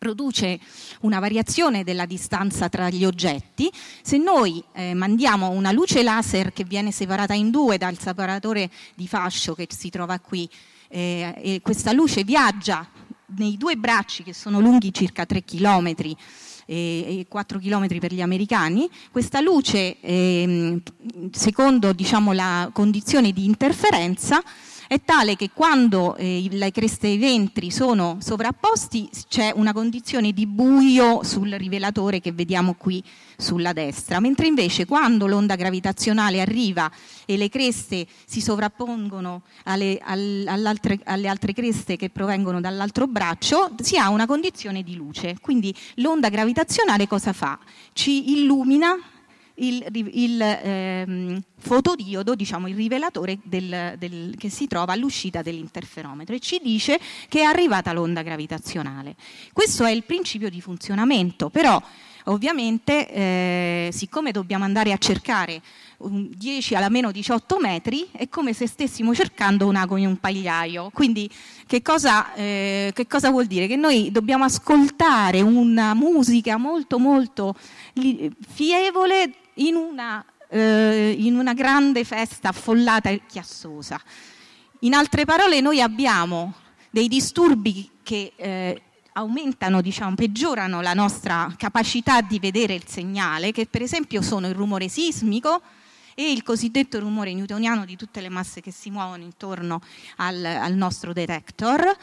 produce 0.00 0.58
una 1.00 1.18
variazione 1.18 1.84
della 1.84 2.06
distanza 2.06 2.70
tra 2.70 2.88
gli 2.88 3.04
oggetti, 3.04 3.70
se 4.02 4.16
noi 4.16 4.64
eh, 4.72 4.94
mandiamo 4.94 5.50
una 5.50 5.72
luce 5.72 6.02
laser 6.02 6.54
che 6.54 6.64
viene 6.64 6.90
separata 6.90 7.34
in 7.34 7.50
due 7.50 7.76
dal 7.76 7.98
separatore 7.98 8.70
di 8.94 9.06
fascio 9.06 9.54
che 9.54 9.66
si 9.68 9.90
trova 9.90 10.18
qui, 10.18 10.48
eh, 10.88 11.34
e 11.36 11.60
questa 11.62 11.92
luce 11.92 12.24
viaggia 12.24 12.88
nei 13.36 13.56
due 13.58 13.76
bracci 13.76 14.22
che 14.22 14.32
sono 14.32 14.58
lunghi 14.58 14.92
circa 14.92 15.26
3 15.26 15.42
chilometri 15.42 16.16
e 16.70 17.26
4 17.28 17.58
km 17.58 17.98
per 17.98 18.14
gli 18.14 18.22
americani, 18.22 18.88
questa 19.10 19.40
luce, 19.40 19.96
ehm, 20.00 20.80
secondo 21.32 21.92
diciamo, 21.92 22.32
la 22.32 22.70
condizione 22.72 23.32
di 23.32 23.44
interferenza, 23.44 24.42
è 24.90 25.00
tale 25.04 25.36
che 25.36 25.50
quando 25.54 26.16
eh, 26.16 26.48
le 26.50 26.72
creste 26.72 27.06
e 27.06 27.12
i 27.12 27.16
ventri 27.18 27.70
sono 27.70 28.18
sovrapposti 28.20 29.08
c'è 29.28 29.52
una 29.54 29.72
condizione 29.72 30.32
di 30.32 30.48
buio 30.48 31.22
sul 31.22 31.52
rivelatore 31.52 32.18
che 32.18 32.32
vediamo 32.32 32.74
qui 32.74 33.00
sulla 33.36 33.72
destra, 33.72 34.18
mentre 34.18 34.48
invece 34.48 34.86
quando 34.86 35.28
l'onda 35.28 35.54
gravitazionale 35.54 36.40
arriva 36.40 36.90
e 37.24 37.36
le 37.36 37.48
creste 37.48 38.04
si 38.26 38.40
sovrappongono 38.40 39.42
alle, 39.62 40.00
alle 40.02 41.28
altre 41.28 41.52
creste 41.52 41.94
che 41.94 42.10
provengono 42.10 42.60
dall'alro 42.60 43.06
braccio, 43.06 43.70
si 43.80 43.96
ha 43.96 44.08
una 44.08 44.26
condizione 44.26 44.82
di 44.82 44.96
luce. 44.96 45.36
Quindi 45.40 45.72
l'onda 45.98 46.30
gravitazionale 46.30 47.06
cosa 47.06 47.32
fa? 47.32 47.60
Ci 47.92 48.32
illumina 48.40 48.98
il, 49.60 49.86
il 50.12 50.40
ehm, 50.40 51.42
fotodiodo, 51.58 52.34
diciamo 52.34 52.68
il 52.68 52.76
rivelatore 52.76 53.38
del, 53.42 53.94
del, 53.98 54.34
che 54.38 54.48
si 54.48 54.66
trova 54.66 54.92
all'uscita 54.92 55.42
dell'interferometro 55.42 56.34
e 56.34 56.40
ci 56.40 56.60
dice 56.62 56.98
che 57.28 57.40
è 57.40 57.44
arrivata 57.44 57.92
l'onda 57.92 58.22
gravitazionale. 58.22 59.14
Questo 59.52 59.84
è 59.84 59.90
il 59.90 60.04
principio 60.04 60.50
di 60.50 60.60
funzionamento, 60.60 61.50
però 61.50 61.80
ovviamente 62.24 63.08
eh, 63.08 63.88
siccome 63.92 64.30
dobbiamo 64.30 64.64
andare 64.64 64.92
a 64.92 64.98
cercare 64.98 65.62
10 66.08 66.74
alla 66.74 66.88
meno 66.88 67.10
18 67.10 67.58
metri 67.58 68.08
è 68.10 68.28
come 68.28 68.54
se 68.54 68.66
stessimo 68.66 69.14
cercando 69.14 69.66
un 69.66 69.76
ago 69.76 69.98
in 69.98 70.06
un 70.06 70.16
pagliaio. 70.16 70.90
Quindi 70.94 71.30
che 71.66 71.82
cosa, 71.82 72.32
eh, 72.34 72.90
che 72.94 73.06
cosa, 73.06 73.30
vuol 73.30 73.46
dire? 73.46 73.66
Che 73.66 73.76
noi 73.76 74.10
dobbiamo 74.10 74.44
ascoltare 74.44 75.42
una 75.42 75.92
musica 75.94 76.56
molto 76.56 76.98
molto 76.98 77.54
fievole 78.48 79.39
in 79.54 79.74
una, 79.74 80.24
eh, 80.48 81.14
in 81.18 81.36
una 81.36 81.54
grande 81.54 82.04
festa 82.04 82.48
affollata 82.48 83.08
e 83.08 83.22
chiassosa. 83.26 84.00
In 84.80 84.94
altre 84.94 85.24
parole 85.24 85.60
noi 85.60 85.80
abbiamo 85.80 86.54
dei 86.90 87.08
disturbi 87.08 87.90
che 88.02 88.32
eh, 88.36 88.82
aumentano, 89.12 89.80
diciamo, 89.80 90.14
peggiorano 90.14 90.80
la 90.80 90.94
nostra 90.94 91.52
capacità 91.56 92.20
di 92.20 92.38
vedere 92.38 92.74
il 92.74 92.86
segnale, 92.86 93.52
che 93.52 93.66
per 93.66 93.82
esempio 93.82 94.22
sono 94.22 94.48
il 94.48 94.54
rumore 94.54 94.88
sismico 94.88 95.60
e 96.14 96.32
il 96.32 96.42
cosiddetto 96.42 96.98
rumore 96.98 97.32
newtoniano 97.32 97.84
di 97.84 97.96
tutte 97.96 98.20
le 98.20 98.28
masse 98.28 98.60
che 98.60 98.70
si 98.70 98.90
muovono 98.90 99.22
intorno 99.22 99.80
al, 100.16 100.44
al 100.44 100.74
nostro 100.74 101.12
detector. 101.12 101.96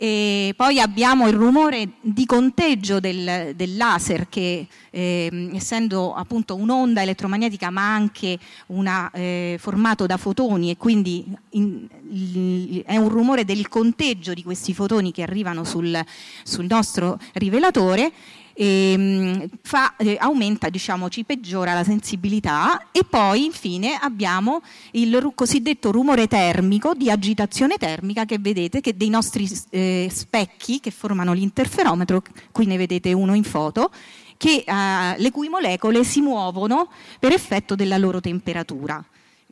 E 0.00 0.54
poi 0.56 0.78
abbiamo 0.78 1.26
il 1.26 1.34
rumore 1.34 1.88
di 2.00 2.24
conteggio 2.24 3.00
del, 3.00 3.52
del 3.56 3.76
laser 3.76 4.28
che 4.28 4.68
eh, 4.90 5.50
essendo 5.52 6.14
appunto 6.14 6.54
un'onda 6.54 7.02
elettromagnetica 7.02 7.70
ma 7.70 7.94
anche 7.94 8.38
una, 8.66 9.10
eh, 9.10 9.56
formato 9.58 10.06
da 10.06 10.16
fotoni 10.16 10.70
e 10.70 10.76
quindi 10.76 11.26
in, 11.50 11.88
il, 12.12 12.82
è 12.86 12.96
un 12.96 13.08
rumore 13.08 13.44
del 13.44 13.66
conteggio 13.66 14.34
di 14.34 14.44
questi 14.44 14.72
fotoni 14.72 15.10
che 15.10 15.22
arrivano 15.22 15.64
sul, 15.64 16.00
sul 16.44 16.66
nostro 16.68 17.18
rivelatore 17.32 18.12
ehm, 18.58 19.48
fa, 19.62 19.94
eh, 19.96 20.16
aumenta, 20.18 20.68
diciamo, 20.68 21.08
ci 21.08 21.24
peggiora 21.24 21.74
la 21.74 21.84
sensibilità 21.84 22.88
e 22.90 23.04
poi 23.08 23.44
infine 23.44 23.94
abbiamo 23.94 24.62
il 24.92 25.32
cosiddetto 25.34 25.92
rumore 25.92 26.26
termico 26.26 26.94
di 26.94 27.10
agitazione 27.10 27.76
termica 27.76 28.24
che 28.24 28.38
vedete 28.38 28.80
che 28.80 28.96
dei 28.96 29.08
nostri 29.08 29.48
eh, 29.70 30.08
specchi 30.10 30.80
che 30.80 30.90
formano 30.90 31.32
l'interferometro, 31.32 32.22
qui 32.50 32.66
ne 32.66 32.76
vedete 32.76 33.12
uno 33.12 33.34
in 33.34 33.44
foto, 33.44 33.90
che, 34.36 34.64
eh, 34.66 35.14
le 35.16 35.30
cui 35.30 35.48
molecole 35.48 36.02
si 36.02 36.20
muovono 36.20 36.88
per 37.20 37.32
effetto 37.32 37.76
della 37.76 37.96
loro 37.96 38.20
temperatura 38.20 39.04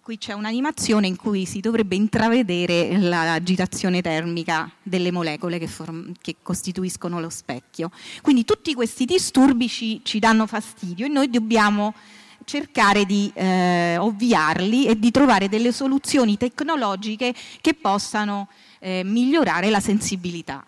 qui 0.06 0.18
c'è 0.18 0.34
un'animazione 0.34 1.08
in 1.08 1.16
cui 1.16 1.46
si 1.46 1.58
dovrebbe 1.58 1.96
intravedere 1.96 2.96
l'agitazione 2.96 4.02
termica 4.02 4.70
delle 4.80 5.10
molecole 5.10 5.58
che, 5.58 5.66
form- 5.66 6.12
che, 6.20 6.36
costituiscono 6.44 7.18
lo 7.18 7.28
specchio. 7.28 7.90
Quindi 8.22 8.44
tutti 8.44 8.72
questi 8.72 9.04
disturbi 9.04 9.66
ci, 9.66 10.02
ci 10.04 10.20
danno 10.20 10.46
fastidio 10.46 11.06
e 11.06 11.08
noi 11.08 11.28
dobbiamo 11.28 11.92
cercare 12.44 13.04
di 13.04 13.32
eh, 13.34 13.96
ovviarli 13.98 14.86
e 14.86 14.96
di 14.96 15.10
trovare 15.10 15.48
delle 15.48 15.72
soluzioni 15.72 16.36
tecnologiche 16.36 17.34
che 17.60 17.74
possano 17.74 18.46
eh, 18.78 19.02
migliorare 19.04 19.70
la 19.70 19.80
sensibilità. 19.80 20.64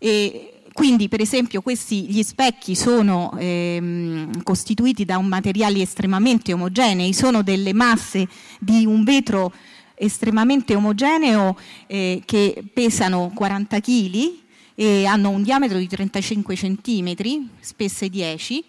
E 0.00 0.59
quindi 0.80 1.08
per 1.08 1.20
esempio 1.20 1.60
questi, 1.60 2.06
gli 2.06 2.22
specchi 2.22 2.74
sono 2.74 3.34
ehm, 3.36 4.42
costituiti 4.42 5.04
da 5.04 5.20
materiali 5.20 5.82
estremamente 5.82 6.54
omogenei, 6.54 7.12
sono 7.12 7.42
delle 7.42 7.74
masse 7.74 8.26
di 8.58 8.86
un 8.86 9.04
vetro 9.04 9.52
estremamente 9.94 10.74
omogeneo 10.74 11.54
eh, 11.86 12.22
che 12.24 12.64
pesano 12.72 13.30
40 13.34 13.78
kg 13.78 14.32
e 14.74 15.04
hanno 15.04 15.28
un 15.28 15.42
diametro 15.42 15.76
di 15.76 15.86
35 15.86 16.54
cm, 16.54 17.14
spesse 17.60 18.08
10 18.08 18.64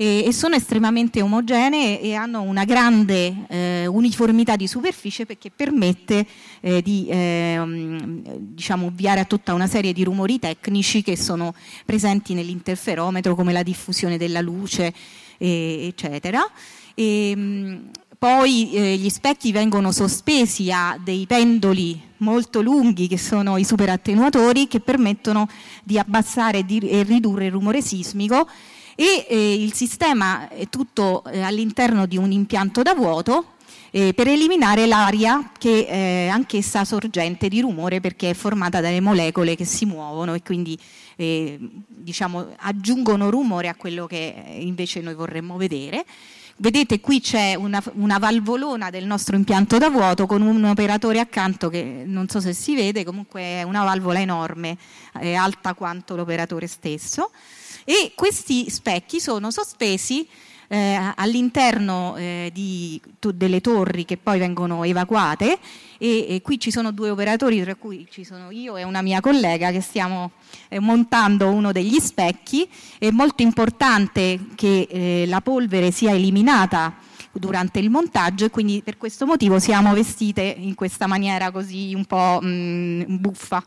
e, 0.00 0.24
e 0.24 0.32
sono 0.32 0.54
estremamente 0.54 1.20
omogenee 1.20 2.00
e 2.00 2.14
hanno 2.14 2.40
una 2.40 2.64
grande 2.64 3.44
eh, 3.48 3.86
uniformità 3.86 4.56
di 4.56 4.66
superficie 4.66 5.26
perché 5.26 5.50
permette 5.54 6.26
eh, 6.62 6.80
di 6.80 7.06
eh, 7.06 7.60
diciamo, 8.38 8.86
ovviare 8.86 9.20
a 9.20 9.26
tutta 9.26 9.52
una 9.52 9.66
serie 9.66 9.92
di 9.92 10.02
rumori 10.02 10.38
tecnici 10.38 11.02
che 11.02 11.18
sono 11.18 11.54
presenti 11.84 12.32
nell'interferometro 12.32 13.34
come 13.34 13.52
la 13.52 13.62
diffusione 13.62 14.16
della 14.16 14.40
luce 14.40 14.90
eccetera. 15.36 16.40
E, 16.94 17.80
poi 18.16 18.72
eh, 18.72 18.96
gli 18.96 19.08
specchi 19.08 19.52
vengono 19.52 19.92
sospesi 19.92 20.70
a 20.70 20.98
dei 21.02 21.26
pendoli 21.26 21.98
molto 22.18 22.60
lunghi 22.60 23.06
che 23.06 23.16
sono 23.16 23.56
i 23.56 23.64
superattenuatori 23.64 24.66
che 24.66 24.80
permettono 24.80 25.48
di 25.82 25.98
abbassare 25.98 26.64
e 26.66 27.02
ridurre 27.02 27.46
il 27.46 27.52
rumore 27.52 27.80
sismico 27.80 28.46
e 29.00 29.24
eh, 29.26 29.54
il 29.54 29.72
sistema 29.72 30.50
è 30.50 30.68
tutto 30.68 31.24
eh, 31.24 31.40
all'interno 31.40 32.04
di 32.04 32.18
un 32.18 32.32
impianto 32.32 32.82
da 32.82 32.92
vuoto 32.92 33.52
eh, 33.92 34.12
per 34.12 34.28
eliminare 34.28 34.84
l'aria 34.84 35.52
che 35.56 35.86
è 35.86 36.28
anch'essa 36.28 36.84
sorgente 36.84 37.48
di 37.48 37.62
rumore 37.62 38.00
perché 38.00 38.28
è 38.28 38.34
formata 38.34 38.82
dalle 38.82 39.00
molecole 39.00 39.56
che 39.56 39.64
si 39.64 39.86
muovono 39.86 40.34
e 40.34 40.42
quindi 40.42 40.78
eh, 41.16 41.58
diciamo, 41.88 42.48
aggiungono 42.58 43.30
rumore 43.30 43.68
a 43.68 43.74
quello 43.74 44.06
che 44.06 44.34
invece 44.58 45.00
noi 45.00 45.14
vorremmo 45.14 45.56
vedere. 45.56 46.04
Vedete 46.56 47.00
qui 47.00 47.22
c'è 47.22 47.54
una, 47.54 47.82
una, 47.94 48.18
valvolona 48.18 48.90
del 48.90 49.06
nostro 49.06 49.34
impianto 49.34 49.78
da 49.78 49.88
vuoto 49.88 50.26
con 50.26 50.42
un 50.42 50.62
operatore 50.64 51.20
accanto 51.20 51.70
che 51.70 52.02
non 52.04 52.28
so 52.28 52.38
se 52.38 52.52
si 52.52 52.74
vede, 52.74 53.02
comunque 53.02 53.40
è 53.40 53.62
una 53.62 53.82
valvola 53.82 54.20
enorme, 54.20 54.76
è 55.18 55.32
alta 55.32 55.72
quanto 55.72 56.16
l'operatore 56.16 56.66
stesso 56.66 57.30
e 57.84 58.12
questi 58.14 58.68
specchi 58.70 59.20
sono 59.20 59.50
sospesi 59.50 60.26
eh, 60.72 61.12
all'interno 61.16 62.14
eh, 62.16 62.50
di, 62.52 63.00
to, 63.18 63.32
delle 63.32 63.60
torri 63.60 64.04
che 64.04 64.16
poi 64.16 64.38
vengono 64.38 64.84
evacuate. 64.84 65.58
E, 65.98 66.26
e, 66.28 66.42
qui 66.42 66.60
ci 66.60 66.70
sono 66.70 66.92
due 66.92 67.10
operatori 67.10 67.60
tra 67.60 67.74
cui 67.74 68.06
ci 68.08 68.24
sono 68.24 68.50
io 68.50 68.76
e 68.76 68.84
una 68.84 69.02
mia 69.02 69.20
collega 69.20 69.72
che 69.72 69.80
stiamo 69.80 70.30
eh, 70.68 70.78
montando 70.78 71.48
uno 71.48 71.72
degli 71.72 71.98
specchi. 71.98 72.68
È 72.98 73.10
molto 73.10 73.42
importante 73.42 74.38
che 74.54 74.86
eh, 74.88 75.24
la 75.26 75.40
polvere 75.40 75.90
sia 75.90 76.12
eliminata 76.12 76.94
durante 77.32 77.80
il 77.80 77.90
montaggio 77.90 78.44
e 78.44 78.50
quindi 78.50 78.80
per 78.82 78.96
questo 78.96 79.26
motivo 79.26 79.58
siamo 79.58 79.92
vestite 79.92 80.42
in 80.42 80.74
questa 80.74 81.06
maniera 81.06 81.50
così 81.50 81.94
un 81.94 82.04
po' 82.04 82.38
mh, 82.40 82.48
mm, 82.48 83.02
buffa 83.16 83.64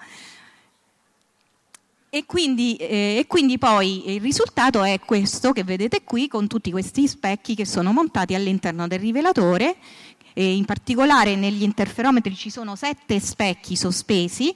e 2.16 2.26
quindi, 2.28 2.76
eh, 2.76 3.16
e 3.18 3.26
quindi, 3.26 3.58
poi 3.58 4.14
il 4.14 4.22
risultato 4.22 4.84
è 4.84 5.00
questo 5.00 5.52
che 5.52 5.64
vedete 5.64 6.04
qui 6.04 6.28
con 6.28 6.46
tutti 6.46 6.70
questi 6.70 7.08
specchi 7.08 7.56
che 7.56 7.66
sono 7.66 7.92
montati 7.92 8.36
all'interno 8.36 8.88
del 8.88 9.00
rivelatore 9.00 9.78
e 10.32 10.54
in 10.54 10.64
particolare 10.66 11.36
negli 11.36 11.64
interferometri 11.64 12.36
ci 12.36 12.52
sono 12.52 12.76
sette 12.76 13.20
specchi 13.20 13.76
sospesi 13.76 14.54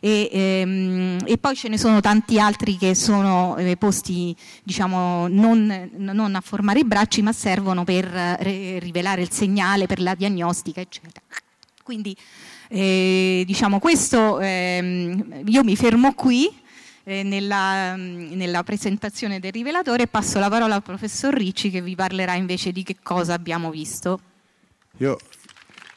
e, 0.00 0.30
ehm, 0.32 1.18
e, 1.26 1.36
poi 1.36 1.54
ce 1.54 1.68
ne 1.68 1.76
sono 1.76 2.00
tanti 2.00 2.40
altri 2.40 2.78
che 2.78 2.94
sono 2.94 3.54
eh, 3.58 3.76
posti 3.76 4.34
diciamo, 4.62 5.28
non, 5.28 5.90
non, 5.96 6.34
a 6.34 6.40
formare 6.40 6.78
i 6.78 6.84
bracci 6.86 7.20
ma 7.20 7.34
servono 7.34 7.84
per 7.84 8.06
eh, 8.14 8.78
rivelare 8.78 9.20
il 9.20 9.30
segnale, 9.30 9.84
per 9.84 10.00
la 10.00 10.14
diagnostica 10.14 10.80
eccetera. 10.80 11.20
Quindi 11.82 12.16
eh, 12.68 13.42
diciamo 13.46 13.78
questo 13.78 14.40
ehm, 14.40 15.42
io 15.44 15.62
mi 15.62 15.76
fermo 15.76 16.14
qui 16.14 16.62
eh, 17.04 17.22
nella, 17.22 17.96
mm, 17.96 18.32
nella, 18.32 18.62
presentazione 18.62 19.38
del 19.40 19.52
rivelatore. 19.52 20.06
Passo 20.06 20.38
la 20.38 20.48
parola 20.48 20.74
al 20.74 20.82
professor 20.82 21.32
Ricci 21.32 21.70
che 21.70 21.80
vi 21.80 21.94
parlerà 21.94 22.34
invece 22.34 22.72
di 22.72 22.82
che 22.82 22.96
cosa 23.02 23.34
abbiamo 23.34 23.70
visto. 23.70 24.20
Io, 24.98 25.18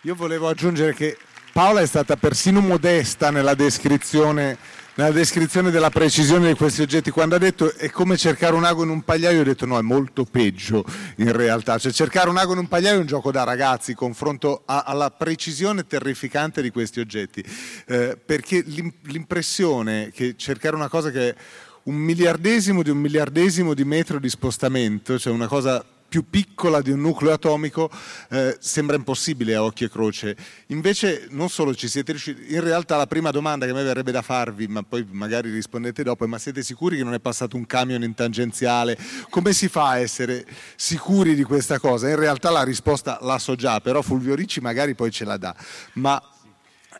io 0.02 0.15
volevo 0.15 0.48
aggiungere 0.48 0.93
che 0.93 1.17
Paola 1.52 1.82
è 1.82 1.86
stata 1.86 2.15
persino 2.15 2.62
modesta 2.62 3.32
nella 3.32 3.56
descrizione 3.56 4.58
nella 4.97 5.12
descrizione 5.12 5.69
della 5.69 5.91
precisione 5.91 6.47
di 6.47 6.55
questi 6.55 6.81
oggetti, 6.81 7.12
quando 7.12 7.36
ha 7.36 7.38
detto 7.38 7.71
è 7.75 7.91
come 7.91 8.17
cercare 8.17 8.55
un 8.55 8.63
ago 8.63 8.83
in 8.83 8.89
un 8.89 9.03
pagliaio, 9.03 9.41
ho 9.41 9.43
detto 9.43 9.67
no, 9.67 9.77
è 9.77 9.83
molto 9.83 10.25
peggio 10.25 10.83
in 11.17 11.31
realtà. 11.31 11.77
Cioè 11.77 11.91
cercare 11.91 12.29
un 12.29 12.38
ago 12.38 12.53
in 12.53 12.57
un 12.60 12.67
pagliaio 12.67 12.95
è 12.95 12.99
un 12.99 13.05
gioco 13.05 13.31
da 13.31 13.43
ragazzi, 13.43 13.93
confronto 13.93 14.63
a, 14.65 14.83
alla 14.88 15.12
precisione 15.12 15.86
terrificante 15.86 16.63
di 16.63 16.71
questi 16.71 16.99
oggetti, 16.99 17.43
eh, 17.86 18.17
perché 18.17 18.63
l'impressione 18.65 20.10
che 20.12 20.33
cercare 20.36 20.75
una 20.75 20.89
cosa 20.89 21.12
che 21.12 21.29
è 21.29 21.36
un 21.83 21.95
miliardesimo 21.95 22.81
di 22.81 22.89
un 22.89 22.97
miliardesimo 22.97 23.75
di 23.75 23.86
metro 23.86 24.19
di 24.19 24.29
spostamento, 24.29 25.19
cioè 25.19 25.31
una 25.31 25.47
cosa 25.47 25.86
più 26.08 26.30
piccola 26.30 26.82
di 26.82 26.91
un 26.91 27.02
nucleo 27.02 27.34
atomico 27.34 27.89
eh, 28.30 28.56
sembra 28.60 28.96
impossibile 28.96 29.56
a 29.56 29.63
occhio 29.63 29.88
e 29.88 29.89
croce. 29.89 30.36
Invece 30.67 31.28
non 31.32 31.50
solo 31.50 31.76
ci 31.76 31.88
siete 31.88 32.12
riusciti, 32.12 32.54
in 32.54 32.62
realtà 32.62 32.96
la 32.98 33.08
prima 33.08 33.32
domanda 33.32 33.65
che 33.65 33.74
me 33.74 33.84
verrebbe 33.84 34.12
da 34.12 34.22
farvi, 34.22 34.67
ma 34.67 34.84
poi 34.84 35.06
magari 35.10 35.52
rispondete 35.52 36.04
dopo, 36.04 36.26
ma 36.28 36.38
siete 36.38 36.63
sicuri 36.63 36.98
che 36.98 37.04
non 37.04 37.13
è 37.13 37.20
passato 37.20 37.58
un 37.58 37.65
camion 37.65 38.04
in 38.04 38.13
tangenziale? 38.13 38.98
Come 39.30 39.54
si 39.54 39.67
fa 39.67 39.89
a 39.89 40.00
essere 40.00 40.46
sicuri 40.76 41.36
di 41.36 41.43
questa 41.43 41.80
cosa? 41.80 42.10
In 42.10 42.15
realtà 42.15 42.50
la 42.50 42.63
risposta 42.63 43.20
la 43.22 43.38
so 43.38 43.56
già, 43.56 43.82
però 43.82 44.02
Fulvio 44.02 44.36
Ricci 44.36 44.62
magari 44.62 44.96
poi 44.96 45.12
ce 45.12 45.26
la 45.26 45.38
dà. 45.38 45.56
Ma 45.93 46.22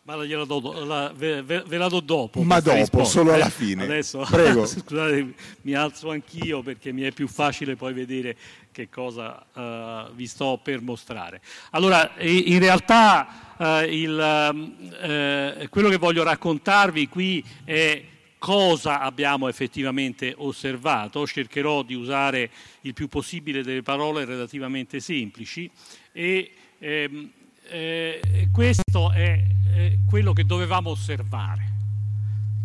ma 0.08 0.16
la 0.16 0.46
do, 0.46 0.86
la, 0.86 1.12
ve, 1.14 1.42
ve, 1.42 1.78
la 1.78 1.90
do 1.90 2.00
dopo. 2.00 2.42
Ma 2.42 2.62
dopo, 2.62 2.78
risposta. 2.78 3.20
solo 3.20 3.34
alla 3.34 3.50
fine. 3.50 3.84
Adesso, 3.84 4.26
Prego. 4.32 4.64
scusate, 4.66 5.34
mi 5.64 5.74
alzo 5.74 6.12
anch'io 6.12 6.62
perché 6.62 6.94
mi 6.94 7.02
è 7.02 7.12
più 7.12 7.28
facile 7.28 7.76
poi 7.76 7.92
vedere 7.92 8.38
che 8.78 8.90
cosa 8.90 9.44
uh, 9.54 10.14
vi 10.14 10.28
sto 10.28 10.60
per 10.62 10.82
mostrare. 10.82 11.42
Allora, 11.72 12.12
in 12.20 12.60
realtà 12.60 13.56
uh, 13.58 13.66
il, 13.90 14.12
uh, 14.12 15.70
quello 15.70 15.90
che 15.90 15.98
voglio 15.98 16.22
raccontarvi 16.22 17.10
qui 17.10 17.44
è 17.64 18.04
cosa 18.38 19.02
abbiamo 19.02 19.48
effettivamente 19.48 20.32
osservato. 20.38 21.26
Cercherò 21.26 21.82
di 21.82 21.96
usare 21.96 22.52
il 22.82 22.94
più 22.94 23.08
possibile 23.08 23.64
delle 23.64 23.82
parole 23.82 24.26
relativamente 24.26 25.00
semplici 25.00 25.70
e 26.12 26.52
ehm, 26.78 27.32
eh, 27.70 28.50
questo 28.52 29.12
è 29.12 29.44
eh, 29.74 30.00
quello 30.08 30.34
che 30.34 30.46
dovevamo 30.46 30.92
osservare. 30.92 31.74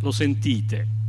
Lo 0.02 0.10
sentite? 0.10 1.01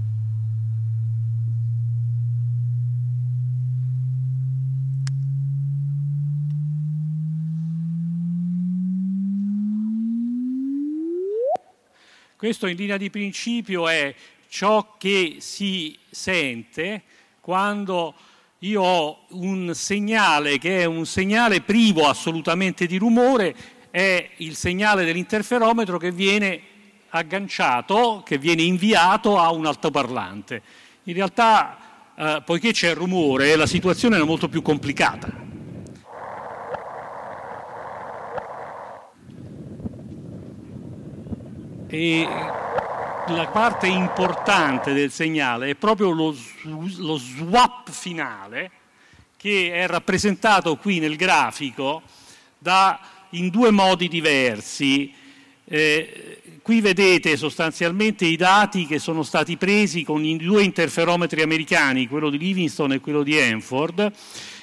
Questo 12.44 12.68
in 12.68 12.76
linea 12.76 12.98
di 12.98 13.10
principio 13.10 13.88
è 13.88 14.14
ciò 14.50 14.96
che 14.98 15.38
si 15.40 15.98
sente 16.10 17.04
quando 17.40 18.14
io 18.60 18.82
ho 18.82 19.20
un 19.30 19.72
segnale 19.74 20.58
che 20.58 20.82
è 20.82 20.84
un 20.84 21.06
segnale 21.06 21.62
privo 21.62 22.06
assolutamente 22.10 22.86
di 22.86 22.98
rumore, 22.98 23.56
è 23.90 24.30
il 24.40 24.58
segnale 24.58 25.06
dell'interferometro 25.06 25.98
che 25.98 26.12
viene 26.12 26.62
agganciato, 27.12 28.24
che 28.26 28.38
viene 28.38 28.64
inviato 28.64 29.40
a 29.40 29.50
un 29.54 29.66
altoparlante. 29.66 30.62
In 31.04 31.14
realtà, 31.14 31.78
eh, 32.14 32.42
poiché 32.46 32.74
c'è 32.74 32.94
rumore, 32.94 33.56
la 33.56 33.68
situazione 33.68 34.18
è 34.18 34.24
molto 34.24 34.50
più 34.50 34.62
complicata. 34.62 35.43
E 41.96 42.28
la 43.28 43.50
parte 43.52 43.86
importante 43.86 44.94
del 44.94 45.12
segnale 45.12 45.70
è 45.70 45.76
proprio 45.76 46.10
lo, 46.10 46.36
lo 46.64 47.18
swap 47.18 47.92
finale 47.92 48.72
che 49.38 49.72
è 49.72 49.86
rappresentato 49.86 50.76
qui 50.78 50.98
nel 50.98 51.16
grafico 51.16 52.02
da, 52.58 53.00
in 53.32 53.50
due 53.50 53.70
modi 53.70 54.08
diversi. 54.08 55.14
Eh, 55.66 56.42
qui 56.64 56.82
vedete 56.82 57.38
sostanzialmente 57.38 58.26
i 58.26 58.38
dati 58.38 58.88
che 58.88 58.98
sono 58.98 59.22
stati 59.22 59.56
presi 59.56 60.02
con 60.02 60.26
i 60.26 60.36
due 60.38 60.64
interferometri 60.64 61.44
americani, 61.44 62.08
quello 62.08 62.32
di 62.32 62.40
Livingston 62.40 62.94
e 62.94 63.02
quello 63.02 63.22
di 63.22 63.40
Hanford, 63.40 64.12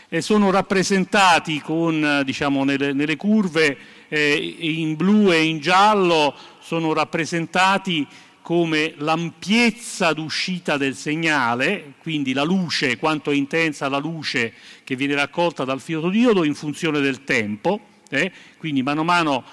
e 0.09 0.21
sono 0.21 0.51
rappresentati 0.51 1.61
con, 1.61 2.23
diciamo, 2.25 2.65
nelle, 2.65 2.93
nelle 2.93 3.15
curve 3.15 3.79
eh, 4.09 4.57
in 4.59 4.97
blu 4.97 5.31
e 5.31 5.45
in 5.45 5.61
giallo, 5.61 6.35
sono 6.71 6.93
rappresentati 6.93 8.07
come 8.43 8.95
l'ampiezza 8.99 10.13
d'uscita 10.13 10.77
del 10.77 10.95
segnale, 10.95 11.95
quindi 12.01 12.33
la 12.33 12.45
luce, 12.45 12.97
quanto 12.97 13.33
è 13.33 13.35
intensa 13.35 13.89
la 13.89 13.99
luce 13.99 14.53
che 14.85 14.95
viene 14.95 15.17
raccolta 15.17 15.65
dal 15.65 15.81
fotodiodo 15.81 16.45
in 16.45 16.55
funzione 16.55 17.01
del 17.01 17.25
tempo, 17.25 17.81
eh? 18.09 18.31
quindi 18.57 18.85
mano 18.85 19.01
a 19.01 19.05
mano 19.05 19.45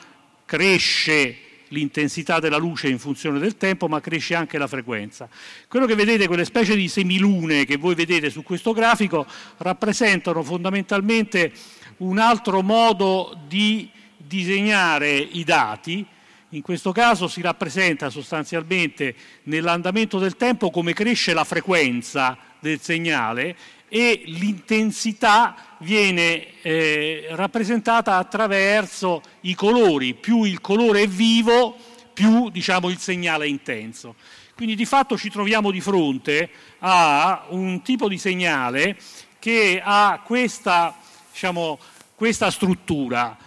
cresce 0.45 1.37
l'intensità 1.69 2.39
della 2.39 2.57
luce 2.57 2.87
in 2.87 2.99
funzione 2.99 3.39
del 3.39 3.57
tempo, 3.57 3.87
ma 3.87 3.99
cresce 3.99 4.35
anche 4.35 4.59
la 4.59 4.67
frequenza. 4.67 5.27
Quello 5.67 5.87
che 5.87 5.95
vedete, 5.95 6.27
quelle 6.27 6.45
specie 6.45 6.75
di 6.75 6.87
semilune 6.87 7.65
che 7.65 7.77
voi 7.77 7.95
vedete 7.95 8.29
su 8.29 8.43
questo 8.43 8.73
grafico, 8.73 9.25
rappresentano 9.57 10.43
fondamentalmente 10.43 11.51
un 11.97 12.19
altro 12.19 12.61
modo 12.61 13.35
di 13.47 13.89
disegnare 14.17 15.17
i 15.17 15.43
dati, 15.43 16.05
in 16.51 16.61
questo 16.61 16.91
caso 16.91 17.27
si 17.27 17.41
rappresenta 17.41 18.09
sostanzialmente 18.09 19.15
nell'andamento 19.43 20.17
del 20.17 20.37
tempo 20.37 20.69
come 20.69 20.93
cresce 20.93 21.33
la 21.33 21.43
frequenza 21.43 22.37
del 22.59 22.79
segnale 22.79 23.55
e 23.89 24.23
l'intensità 24.25 25.75
viene 25.79 26.61
eh, 26.61 27.27
rappresentata 27.31 28.17
attraverso 28.17 29.21
i 29.41 29.55
colori, 29.55 30.13
più 30.13 30.43
il 30.43 30.61
colore 30.61 31.03
è 31.03 31.07
vivo, 31.07 31.75
più 32.13 32.49
diciamo, 32.49 32.89
il 32.89 32.97
segnale 32.97 33.45
è 33.45 33.49
intenso. 33.49 34.15
Quindi 34.55 34.75
di 34.75 34.85
fatto 34.85 35.17
ci 35.17 35.29
troviamo 35.29 35.69
di 35.69 35.81
fronte 35.81 36.49
a 36.79 37.45
un 37.49 37.81
tipo 37.81 38.07
di 38.07 38.17
segnale 38.17 38.97
che 39.39 39.81
ha 39.83 40.21
questa, 40.25 40.97
diciamo, 41.31 41.77
questa 42.15 42.49
struttura 42.49 43.37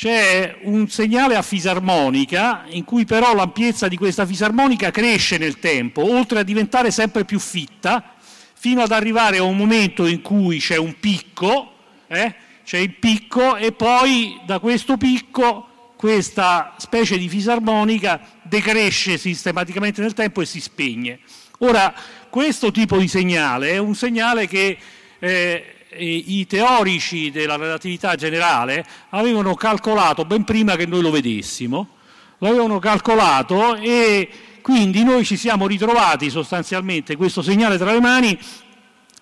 c'è 0.00 0.56
un 0.62 0.88
segnale 0.88 1.36
a 1.36 1.42
fisarmonica 1.42 2.64
in 2.68 2.84
cui 2.84 3.04
però 3.04 3.34
l'ampiezza 3.34 3.86
di 3.86 3.98
questa 3.98 4.24
fisarmonica 4.24 4.90
cresce 4.90 5.36
nel 5.36 5.58
tempo, 5.58 6.10
oltre 6.10 6.38
a 6.38 6.42
diventare 6.42 6.90
sempre 6.90 7.26
più 7.26 7.38
fitta, 7.38 8.14
fino 8.54 8.80
ad 8.80 8.92
arrivare 8.92 9.36
a 9.36 9.42
un 9.42 9.58
momento 9.58 10.06
in 10.06 10.22
cui 10.22 10.58
c'è 10.58 10.78
un 10.78 10.98
picco, 10.98 11.74
eh? 12.06 12.34
c'è 12.64 12.78
il 12.78 12.94
picco 12.94 13.56
e 13.56 13.72
poi 13.72 14.40
da 14.46 14.58
questo 14.58 14.96
picco 14.96 15.92
questa 15.96 16.76
specie 16.78 17.18
di 17.18 17.28
fisarmonica 17.28 18.22
decresce 18.40 19.18
sistematicamente 19.18 20.00
nel 20.00 20.14
tempo 20.14 20.40
e 20.40 20.46
si 20.46 20.62
spegne. 20.62 21.18
Ora, 21.58 21.92
questo 22.30 22.70
tipo 22.70 22.96
di 22.96 23.06
segnale 23.06 23.72
è 23.72 23.76
un 23.76 23.94
segnale 23.94 24.48
che 24.48 24.78
eh, 25.18 25.74
i 25.96 26.46
teorici 26.46 27.30
della 27.30 27.56
relatività 27.56 28.14
generale 28.14 28.86
avevano 29.10 29.54
calcolato 29.54 30.24
ben 30.24 30.44
prima 30.44 30.76
che 30.76 30.86
noi 30.86 31.02
lo 31.02 31.10
vedessimo, 31.10 31.96
l'avevano 32.38 32.78
calcolato 32.78 33.74
e 33.76 34.28
quindi 34.62 35.02
noi 35.02 35.24
ci 35.24 35.36
siamo 35.36 35.66
ritrovati 35.66 36.30
sostanzialmente 36.30 37.16
questo 37.16 37.42
segnale 37.42 37.76
tra 37.76 37.92
le 37.92 38.00
mani 38.00 38.38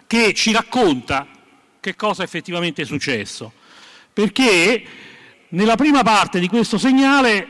che 0.07 0.35
ci 0.35 0.52
racconta 0.52 1.26
che 1.81 1.94
cosa 1.96 2.22
effettivamente 2.22 2.83
è 2.83 2.85
successo. 2.85 3.52
Perché 4.12 4.83
nella 5.50 5.76
prima 5.76 6.02
parte 6.02 6.38
di 6.38 6.48
questo 6.48 6.76
segnale 6.76 7.48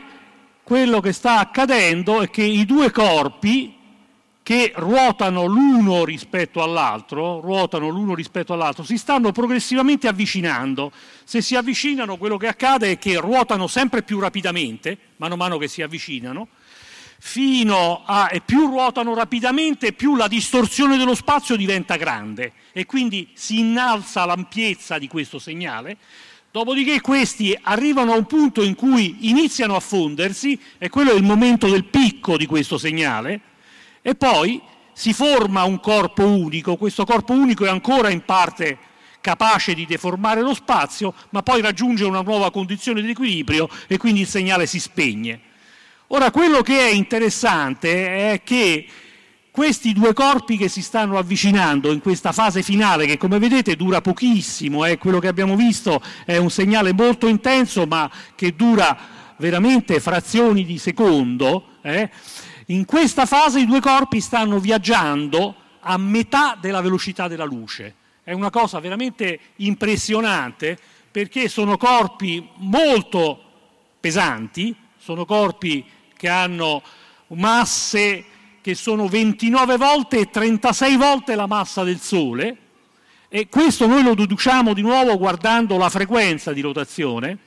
quello 0.63 1.01
che 1.01 1.11
sta 1.11 1.39
accadendo 1.39 2.21
è 2.21 2.29
che 2.29 2.43
i 2.43 2.65
due 2.65 2.91
corpi 2.91 3.78
che 4.49 4.71
ruotano 4.75 5.45
l'uno 5.45 6.03
rispetto 6.03 6.63
all'altro, 6.63 7.39
ruotano 7.39 7.87
l'uno 7.87 8.15
rispetto 8.15 8.51
all'altro, 8.53 8.83
si 8.83 8.97
stanno 8.97 9.31
progressivamente 9.31 10.07
avvicinando. 10.07 10.91
Se 11.23 11.39
si 11.43 11.55
avvicinano, 11.55 12.17
quello 12.17 12.35
che 12.35 12.47
accade 12.47 12.89
è 12.89 12.97
che 12.97 13.19
ruotano 13.19 13.67
sempre 13.67 14.01
più 14.01 14.17
rapidamente, 14.17 14.97
mano 15.17 15.35
a 15.35 15.37
mano 15.37 15.59
che 15.59 15.67
si 15.67 15.83
avvicinano, 15.83 16.47
fino 17.19 18.01
a 18.03 18.29
e 18.31 18.41
più 18.41 18.65
ruotano 18.65 19.13
rapidamente, 19.13 19.93
più 19.93 20.15
la 20.15 20.27
distorsione 20.27 20.97
dello 20.97 21.13
spazio 21.13 21.55
diventa 21.55 21.95
grande 21.95 22.53
e 22.71 22.87
quindi 22.87 23.29
si 23.35 23.59
innalza 23.59 24.25
l'ampiezza 24.25 24.97
di 24.97 25.07
questo 25.07 25.37
segnale. 25.37 25.95
Dopodiché 26.49 27.01
questi 27.01 27.55
arrivano 27.61 28.13
a 28.13 28.17
un 28.17 28.25
punto 28.25 28.63
in 28.63 28.73
cui 28.73 29.29
iniziano 29.29 29.75
a 29.75 29.79
fondersi, 29.79 30.59
e 30.79 30.89
quello 30.89 31.11
è 31.11 31.15
il 31.15 31.21
momento 31.21 31.69
del 31.69 31.85
picco 31.85 32.35
di 32.35 32.47
questo 32.47 32.79
segnale, 32.79 33.41
e 34.09 34.15
poi 34.15 34.59
si 34.91 35.13
forma 35.13 35.63
un 35.63 35.79
corpo 35.79 36.27
unico, 36.27 36.75
questo 36.75 37.05
corpo 37.05 37.33
unico 37.33 37.63
è 37.65 37.69
ancora 37.69 38.09
in 38.09 38.25
parte 38.25 38.77
capace 39.21 39.73
di 39.73 39.85
deformare 39.85 40.41
lo 40.41 40.53
spazio, 40.53 41.13
ma 41.29 41.43
poi 41.43 41.61
raggiunge 41.61 42.05
una 42.05 42.21
nuova 42.21 42.51
condizione 42.51 43.01
di 43.01 43.11
equilibrio 43.11 43.69
e 43.87 43.97
quindi 43.97 44.21
il 44.21 44.27
segnale 44.27 44.65
si 44.65 44.79
spegne. 44.79 45.39
Ora, 46.07 46.31
quello 46.31 46.61
che 46.61 46.79
è 46.79 46.91
interessante 46.91 48.31
è 48.33 48.41
che 48.43 48.87
questi 49.51 49.93
due 49.93 50.13
corpi 50.13 50.57
che 50.57 50.69
si 50.69 50.81
stanno 50.81 51.17
avvicinando 51.17 51.91
in 51.91 52.01
questa 52.01 52.31
fase 52.31 52.63
finale, 52.63 53.05
che 53.05 53.17
come 53.17 53.37
vedete 53.37 53.75
dura 53.75 54.01
pochissimo, 54.01 54.85
eh, 54.85 54.97
quello 54.97 55.19
che 55.19 55.27
abbiamo 55.27 55.55
visto 55.55 56.01
è 56.25 56.37
un 56.37 56.49
segnale 56.49 56.93
molto 56.93 57.27
intenso, 57.27 57.85
ma 57.85 58.09
che 58.35 58.55
dura 58.55 58.97
veramente 59.37 59.99
frazioni 59.99 60.65
di 60.65 60.77
secondo, 60.77 61.77
eh, 61.81 62.09
in 62.69 62.85
questa 62.85 63.25
fase 63.25 63.59
i 63.59 63.65
due 63.65 63.79
corpi 63.79 64.21
stanno 64.21 64.59
viaggiando 64.59 65.55
a 65.79 65.97
metà 65.97 66.57
della 66.59 66.81
velocità 66.81 67.27
della 67.27 67.45
luce. 67.45 67.95
È 68.23 68.31
una 68.31 68.49
cosa 68.49 68.79
veramente 68.79 69.39
impressionante 69.57 70.77
perché 71.09 71.47
sono 71.47 71.77
corpi 71.77 72.47
molto 72.57 73.43
pesanti, 73.99 74.75
sono 74.97 75.25
corpi 75.25 75.83
che 76.15 76.29
hanno 76.29 76.83
masse 77.29 78.25
che 78.61 78.75
sono 78.75 79.07
29 79.07 79.77
volte 79.77 80.19
e 80.19 80.29
36 80.29 80.95
volte 80.97 81.35
la 81.35 81.47
massa 81.47 81.83
del 81.83 81.99
Sole 81.99 82.57
e 83.29 83.47
questo 83.47 83.87
noi 83.87 84.03
lo 84.03 84.13
deduciamo 84.13 84.73
di 84.73 84.81
nuovo 84.81 85.17
guardando 85.17 85.77
la 85.77 85.89
frequenza 85.89 86.51
di 86.51 86.61
rotazione 86.61 87.39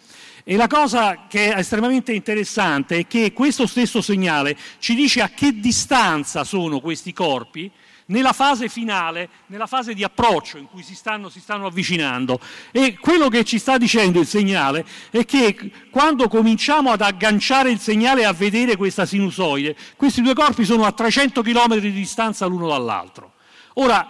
e 0.45 0.57
la 0.57 0.67
cosa 0.67 1.27
che 1.29 1.53
è 1.53 1.59
estremamente 1.59 2.13
interessante 2.13 2.99
è 2.99 3.07
che 3.07 3.33
questo 3.33 3.67
stesso 3.67 4.01
segnale 4.01 4.57
ci 4.79 4.95
dice 4.95 5.23
a 5.23 5.29
che 5.29 5.61
distanza 5.61 6.43
sono 6.43 6.81
questi 6.81 7.13
corpi 7.13 7.71
nella 8.07 8.33
fase 8.33 8.69
finale, 8.69 9.29
nella 9.47 9.67
fase 9.67 9.95
di 9.95 10.03
approccio 10.03 10.59
in 10.59 10.67
cui 10.67 10.83
si 10.83 10.95
stanno, 10.95 11.29
si 11.29 11.39
stanno, 11.39 11.67
avvicinando. 11.67 12.41
E 12.73 12.99
quello 12.99 13.29
che 13.29 13.45
ci 13.45 13.59
sta 13.59 13.79
dicendo 13.79 14.21
il 14.21 14.27
segnale 14.27 14.85
è 15.11 15.25
che 15.25 15.71
quando 15.91 16.29
cominciamo 16.29 16.91
ad 16.91 17.01
agganciare 17.01 17.71
il 17.71 17.79
segnale 17.79 18.25
a 18.25 18.33
vedere 18.33 18.77
questa 18.77 19.07
sinusoide, 19.07 19.77
questi 19.97 20.23
due 20.23 20.35
corpi 20.35 20.65
sono 20.65 20.85
a 20.85 20.93
300 20.93 21.41
km 21.43 21.77
di 21.77 21.93
distanza 21.93 22.47
l'uno 22.47 22.69
dall'altro. 22.69 23.35
Ora, 23.75 24.09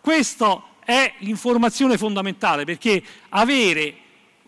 questa 0.00 0.62
è 0.84 1.14
l'informazione 1.18 1.98
fondamentale 1.98 2.64
perché 2.64 3.02
avere 3.30 4.03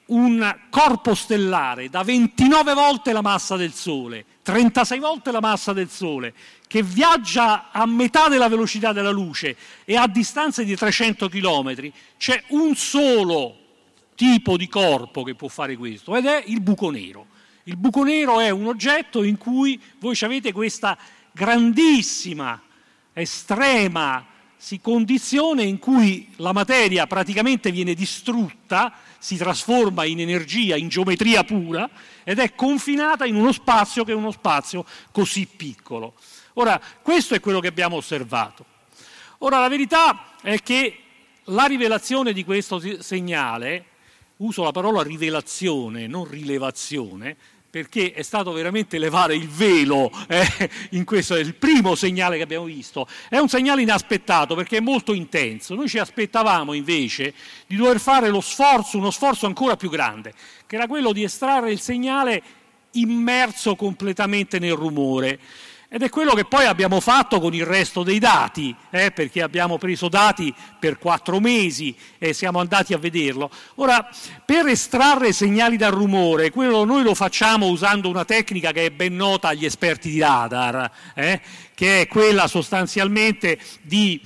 un 0.07 0.57
corpo 0.71 1.15
stellare 1.15 1.89
da 1.89 2.03
29 2.03 2.75
volte 2.75 3.13
la 3.13 3.23
massa 3.23 3.57
del 3.57 3.73
Sole, 3.73 4.25
36 4.43 4.99
volte 5.01 5.33
la 5.33 5.41
massa 5.41 5.73
del 5.73 5.89
Sole, 5.89 6.33
che 6.69 6.83
viaggia 6.83 7.71
a 7.71 7.87
metà 7.87 8.29
della 8.29 8.49
velocità 8.49 8.93
della 8.93 9.11
luce 9.11 9.57
e 9.85 9.97
a 9.97 10.07
distanze 10.07 10.65
di 10.65 10.77
300 10.77 11.29
km, 11.29 11.91
c'è 12.17 12.45
un 12.49 12.75
solo 12.77 13.59
tipo 14.15 14.57
di 14.57 14.69
corpo 14.69 15.23
che 15.23 15.35
può 15.35 15.49
fare 15.49 15.77
questo 15.77 16.17
ed 16.17 16.27
è 16.27 16.43
il 16.47 16.61
buco 16.61 16.91
nero. 16.91 17.27
Il 17.65 17.77
buco 17.77 18.05
nero 18.05 18.39
è 18.39 18.51
un 18.51 18.67
oggetto 18.67 19.25
in 19.25 19.37
cui 19.37 19.81
voi 19.99 20.17
avete 20.21 20.53
questa 20.53 20.97
grandissima, 21.33 22.63
estrema 23.13 24.25
condizione 24.81 25.63
in 25.63 25.79
cui 25.79 26.29
la 26.37 26.53
materia 26.53 27.07
praticamente 27.07 27.71
viene 27.71 27.95
distrutta, 27.95 28.93
si 29.19 29.37
trasforma 29.37 30.05
in 30.05 30.21
energia, 30.21 30.77
in 30.77 30.89
geometria 30.89 31.45
pura 31.45 31.89
ed 32.25 32.39
è 32.39 32.55
confinata 32.55 33.25
in 33.25 33.35
uno 33.35 33.53
spazio 33.53 34.05
che 34.05 34.13
è 34.13 34.15
uno 34.15 34.31
spazio 34.31 34.85
così 35.13 35.47
piccolo. 35.47 36.15
Ora, 36.55 36.81
questo 37.03 37.35
è 37.35 37.41
quello 37.41 37.61
che 37.61 37.69
abbiamo 37.69 37.97
osservato. 37.97 38.65
Ora, 39.39 39.59
la 39.61 39.69
verità 39.69 40.33
è 40.41 40.63
che 40.63 41.01
la 41.45 41.67
rivelazione 41.67 42.33
di 42.33 42.45
questo 42.45 42.81
segnale, 43.01 43.85
uso 44.39 44.63
la 44.63 44.73
parola 44.73 45.03
rivelazione, 45.03 46.07
non 46.07 46.29
rilevazione, 46.29 47.37
perché 47.77 48.15
è 48.15 48.23
stato 48.23 48.53
veramente 48.53 48.97
levare 48.97 49.37
il 49.37 49.49
velo, 49.49 50.11
eh, 50.29 50.71
in 50.93 51.05
questo 51.05 51.35
è 51.35 51.41
il 51.41 51.57
primo 51.57 51.95
segnale 51.95 52.39
che 52.39 52.43
abbiamo 52.43 52.65
visto, 52.65 53.07
è 53.29 53.37
un 53.37 53.51
segnale 53.51 53.83
inaspettato 53.83 54.55
perché 54.55 54.79
è 54.79 54.81
molto 54.81 55.13
intenso. 55.13 55.75
Noi 55.75 55.87
ci 55.87 55.99
aspettavamo 55.99 56.73
invece 56.73 57.35
di 57.67 57.77
dover 57.77 58.01
fare 58.01 58.31
lo 58.31 58.41
sforzo, 58.41 58.97
uno 58.97 59.11
sforzo 59.11 59.45
ancora 59.45 59.77
più 59.77 59.91
grande, 59.91 60.33
che 60.67 60.77
era 60.77 60.87
quello 60.87 61.13
di 61.13 61.23
estrarre 61.23 61.71
il 61.71 61.79
segnale 61.79 62.43
immerso 62.93 63.77
completamente 63.77 64.59
nel 64.59 64.73
rumore. 64.73 65.39
Ed 65.89 66.03
è 66.03 66.09
quello 66.09 66.35
che 66.35 66.45
poi 66.45 66.67
abbiamo 66.67 66.99
fatto 66.99 67.39
con 67.41 67.55
il 67.55 67.65
resto 67.65 68.03
dei 68.03 68.19
dati, 68.19 68.75
eh, 68.91 69.13
perché 69.13 69.41
abbiamo 69.41 69.79
preso 69.79 70.09
dati 70.09 70.53
per 70.79 70.99
quattro 70.99 71.39
mesi 71.39 71.97
e 72.19 72.33
siamo 72.33 72.59
andati 72.59 72.93
a 72.93 72.99
vederlo. 72.99 73.51
Ora, 73.77 74.09
per 74.45 74.67
estrarre 74.67 75.33
segnali 75.33 75.77
dal 75.77 75.93
rumore, 75.93 76.51
quello 76.51 76.85
noi 76.85 77.05
lo 77.05 77.15
facciamo 77.15 77.69
usando 77.69 78.09
una 78.09 78.25
tecnica 78.25 78.73
che 78.73 78.87
è 78.87 78.91
ben 78.91 79.15
nota 79.15 79.49
agli 79.49 79.65
esperti 79.65 80.11
di 80.11 80.19
radar, 80.19 80.91
eh, 81.15 81.41
che 81.73 82.01
è 82.01 82.07
quella 82.09 82.49
sostanzialmente 82.49 83.59
di 83.83 84.21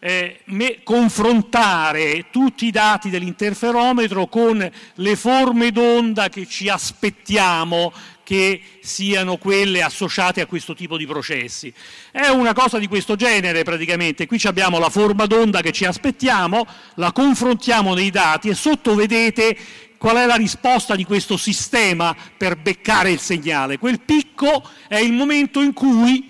eh, 0.00 0.40
me, 0.46 0.82
confrontare 0.82 2.26
tutti 2.30 2.66
i 2.66 2.70
dati 2.70 3.10
dell'interferometro 3.10 4.26
con 4.26 4.70
le 4.94 5.16
forme 5.16 5.70
d'onda 5.70 6.28
che 6.28 6.46
ci 6.46 6.68
aspettiamo 6.68 7.92
che 8.30 8.60
siano 8.80 9.38
quelle 9.38 9.82
associate 9.82 10.40
a 10.40 10.46
questo 10.46 10.72
tipo 10.72 10.96
di 10.96 11.04
processi. 11.04 11.74
È 12.12 12.28
una 12.28 12.52
cosa 12.52 12.78
di 12.78 12.86
questo 12.86 13.16
genere 13.16 13.64
praticamente, 13.64 14.28
qui 14.28 14.40
abbiamo 14.44 14.78
la 14.78 14.88
forma 14.88 15.26
d'onda 15.26 15.60
che 15.62 15.72
ci 15.72 15.84
aspettiamo, 15.84 16.64
la 16.94 17.10
confrontiamo 17.10 17.92
nei 17.92 18.10
dati 18.10 18.48
e 18.48 18.54
sotto 18.54 18.94
vedete 18.94 19.56
qual 19.98 20.14
è 20.14 20.26
la 20.26 20.36
risposta 20.36 20.94
di 20.94 21.02
questo 21.02 21.36
sistema 21.36 22.14
per 22.36 22.54
beccare 22.54 23.10
il 23.10 23.18
segnale. 23.18 23.78
Quel 23.78 24.00
picco 24.00 24.62
è 24.86 24.98
il 24.98 25.12
momento 25.12 25.60
in 25.60 25.72
cui 25.72 26.29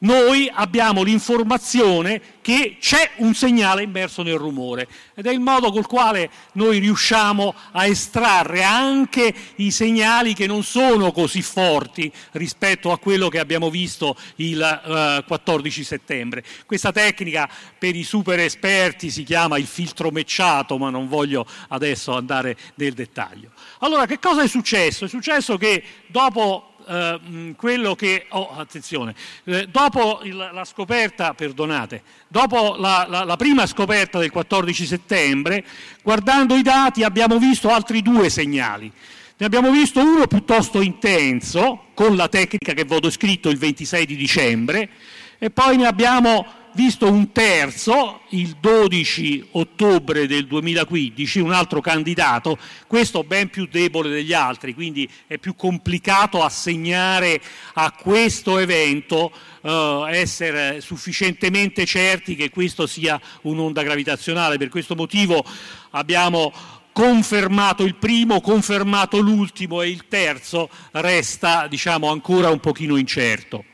noi 0.00 0.50
abbiamo 0.52 1.02
l'informazione 1.02 2.38
che 2.40 2.76
c'è 2.80 3.10
un 3.16 3.34
segnale 3.34 3.82
immerso 3.82 4.22
nel 4.22 4.38
rumore 4.38 4.88
ed 5.14 5.26
è 5.26 5.30
il 5.30 5.40
modo 5.40 5.70
col 5.70 5.86
quale 5.86 6.30
noi 6.52 6.78
riusciamo 6.78 7.54
a 7.72 7.84
estrarre 7.86 8.62
anche 8.62 9.32
i 9.56 9.70
segnali 9.70 10.32
che 10.32 10.46
non 10.46 10.62
sono 10.62 11.12
così 11.12 11.42
forti 11.42 12.10
rispetto 12.32 12.92
a 12.92 12.98
quello 12.98 13.28
che 13.28 13.38
abbiamo 13.38 13.68
visto 13.68 14.16
il 14.36 14.60
eh, 14.62 15.24
14 15.26 15.84
settembre. 15.84 16.44
Questa 16.64 16.92
tecnica 16.92 17.48
per 17.78 17.94
i 17.94 18.02
super 18.02 18.38
esperti 18.38 19.10
si 19.10 19.22
chiama 19.22 19.58
il 19.58 19.66
filtro 19.66 20.10
mecciato, 20.10 20.78
ma 20.78 20.88
non 20.88 21.08
voglio 21.08 21.46
adesso 21.68 22.16
andare 22.16 22.56
nel 22.76 22.94
dettaglio. 22.94 23.50
Allora, 23.80 24.06
che 24.06 24.18
cosa 24.18 24.42
è 24.42 24.48
successo? 24.48 25.04
È 25.04 25.08
successo 25.08 25.58
che 25.58 25.82
dopo 26.06 26.69
eh, 26.86 27.54
quello 27.56 27.94
che... 27.94 28.26
Oh, 28.30 28.56
attenzione, 28.56 29.14
eh, 29.44 29.66
dopo 29.66 30.20
il, 30.24 30.36
la 30.36 30.64
scoperta, 30.64 31.34
perdonate, 31.34 32.02
dopo 32.28 32.76
la, 32.78 33.06
la, 33.08 33.24
la, 33.24 33.36
prima 33.36 33.66
scoperta 33.66 34.18
del 34.18 34.30
14 34.30 34.86
settembre, 34.86 35.64
guardando 36.02 36.54
i 36.54 36.62
dati 36.62 37.02
abbiamo 37.02 37.38
visto 37.38 37.68
altri 37.68 38.02
due 38.02 38.28
segnali. 38.30 38.90
Ne 39.36 39.46
abbiamo 39.46 39.70
visto 39.70 40.00
uno 40.00 40.26
piuttosto 40.26 40.80
intenso, 40.80 41.86
con 41.94 42.14
la 42.14 42.28
tecnica 42.28 42.74
che 42.74 42.84
voto 42.84 43.10
scritto 43.10 43.48
il 43.48 43.56
26 43.56 44.06
di 44.06 44.16
dicembre, 44.16 44.90
e 45.38 45.50
poi 45.50 45.78
ne 45.78 45.86
abbiamo 45.86 46.59
visto 46.74 47.10
un 47.10 47.32
terzo, 47.32 48.20
il 48.30 48.56
12 48.60 49.48
ottobre 49.52 50.26
del 50.26 50.46
2015, 50.46 51.40
un 51.40 51.52
altro 51.52 51.80
candidato, 51.80 52.58
questo 52.86 53.24
ben 53.24 53.48
più 53.48 53.66
debole 53.66 54.08
degli 54.08 54.32
altri, 54.32 54.74
quindi 54.74 55.08
è 55.26 55.38
più 55.38 55.54
complicato 55.54 56.42
assegnare 56.42 57.40
a 57.74 57.92
questo 57.92 58.58
evento 58.58 59.32
eh, 59.62 60.04
essere 60.10 60.80
sufficientemente 60.80 61.84
certi 61.86 62.36
che 62.36 62.50
questo 62.50 62.86
sia 62.86 63.20
un'onda 63.42 63.82
gravitazionale. 63.82 64.58
Per 64.58 64.68
questo 64.68 64.94
motivo 64.94 65.44
abbiamo 65.90 66.52
confermato 66.92 67.84
il 67.84 67.94
primo, 67.96 68.40
confermato 68.40 69.18
l'ultimo 69.18 69.82
e 69.82 69.88
il 69.88 70.06
terzo 70.08 70.68
resta 70.92 71.66
diciamo, 71.68 72.10
ancora 72.10 72.50
un 72.50 72.60
pochino 72.60 72.96
incerto. 72.96 73.64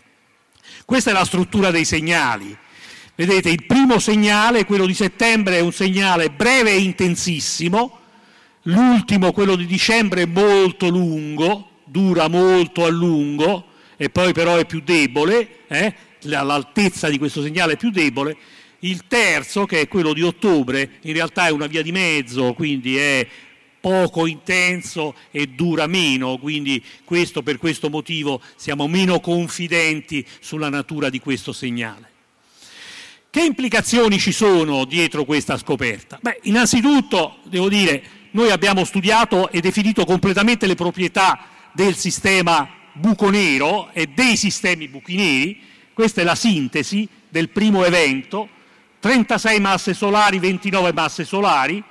Questa 0.85 1.11
è 1.11 1.13
la 1.13 1.25
struttura 1.25 1.71
dei 1.71 1.85
segnali. 1.85 2.57
Vedete, 3.17 3.49
il 3.49 3.65
primo 3.65 3.99
segnale, 3.99 4.67
quello 4.67 4.85
di 4.85 4.93
settembre, 4.93 5.57
è 5.57 5.61
un 5.61 5.73
segnale 5.73 6.29
breve 6.29 6.73
e 6.73 6.81
intensissimo, 6.81 8.01
l'ultimo, 8.65 9.33
quello 9.33 9.57
di 9.57 9.65
dicembre, 9.65 10.23
è 10.23 10.27
molto 10.27 10.89
lungo, 10.91 11.71
dura 11.85 12.29
molto 12.29 12.85
a 12.85 12.91
lungo 12.91 13.69
e 13.97 14.11
poi 14.11 14.35
però 14.35 14.57
è 14.57 14.67
più 14.67 14.83
debole, 14.83 15.61
eh? 15.67 15.95
l'altezza 16.25 17.09
di 17.09 17.17
questo 17.17 17.41
segnale 17.41 17.73
è 17.73 17.77
più 17.79 17.91
debole. 17.91 18.37
Il 18.81 19.07
terzo, 19.09 19.65
che 19.65 19.81
è 19.81 19.89
quello 19.89 20.13
di 20.13 20.21
ottobre, 20.21 20.99
in 21.01 21.15
realtà 21.15 21.47
è 21.47 21.51
una 21.51 21.67
via 21.67 21.81
di 21.81 21.93
mezzo, 21.93 22.53
quindi 22.53 22.99
è 22.99 23.27
poco 23.81 24.27
intenso 24.27 25.15
e 25.31 25.47
dura 25.47 25.87
meno, 25.87 26.37
quindi 26.37 26.85
questo, 27.03 27.43
per 27.43 27.57
questo 27.57 27.89
motivo 27.89 28.43
siamo 28.57 28.87
meno 28.89 29.21
confidenti 29.21 30.23
sulla 30.41 30.69
natura 30.69 31.09
di 31.09 31.19
questo 31.19 31.55
segnale. 31.55 32.11
Che 33.37 33.45
implicazioni 33.45 34.19
ci 34.19 34.33
sono 34.33 34.87
dietro 34.87 35.27
questa 35.27 35.59
scoperta? 35.59 36.19
Beh, 36.23 36.41
innanzitutto, 36.45 37.41
devo 37.45 37.69
dire, 37.69 38.03
noi 38.31 38.51
abbiamo 38.51 38.83
studiato 38.83 39.51
e 39.51 39.61
definito 39.61 40.07
completamente 40.07 40.67
le 40.67 40.75
proprietà 40.75 41.41
del 41.73 41.97
sistema 41.97 42.67
buco 42.95 43.29
nero 43.29 43.91
e 43.93 44.07
dei 44.07 44.39
sistemi 44.39 44.89
buchi 44.89 45.17
neri. 45.17 45.61
Questa 45.93 46.23
è 46.23 46.25
la 46.25 46.35
sintesi 46.35 47.07
del 47.29 47.51
primo 47.51 47.85
evento, 47.85 48.49
36 49.01 49.61
masse 49.61 49.93
solari, 49.93 50.39
29 50.39 50.95
masse 50.95 51.27
solari. 51.27 51.85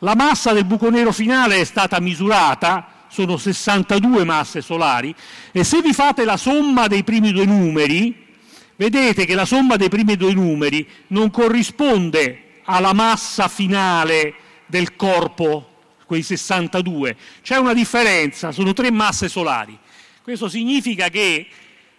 La 0.00 0.16
massa 0.16 0.52
del 0.52 0.64
buco 0.64 0.90
nero 0.90 1.12
finale 1.12 1.60
è 1.60 1.64
stata 1.64 2.00
misurata, 2.00 3.06
sono 3.06 3.36
62 3.36 4.24
masse 4.24 4.62
solari, 4.62 5.14
e 5.52 5.62
se 5.62 5.80
vi 5.80 5.92
fate 5.92 6.24
la 6.24 6.36
somma 6.36 6.88
dei 6.88 7.04
primi 7.04 7.30
due 7.30 7.44
numeri, 7.44 8.26
vedete 8.78 9.26
che 9.26 9.34
la 9.34 9.44
somma 9.44 9.76
dei 9.76 9.88
primi 9.88 10.16
due 10.16 10.32
numeri 10.32 10.88
non 11.08 11.30
corrisponde 11.30 12.60
alla 12.62 12.92
massa 12.92 13.48
finale 13.48 14.34
del 14.66 14.94
corpo, 14.94 15.76
quei 16.06 16.22
62. 16.22 17.16
C'è 17.42 17.56
una 17.56 17.74
differenza, 17.74 18.52
sono 18.52 18.72
tre 18.72 18.90
masse 18.92 19.28
solari. 19.28 19.76
Questo 20.22 20.48
significa 20.48 21.08
che 21.08 21.46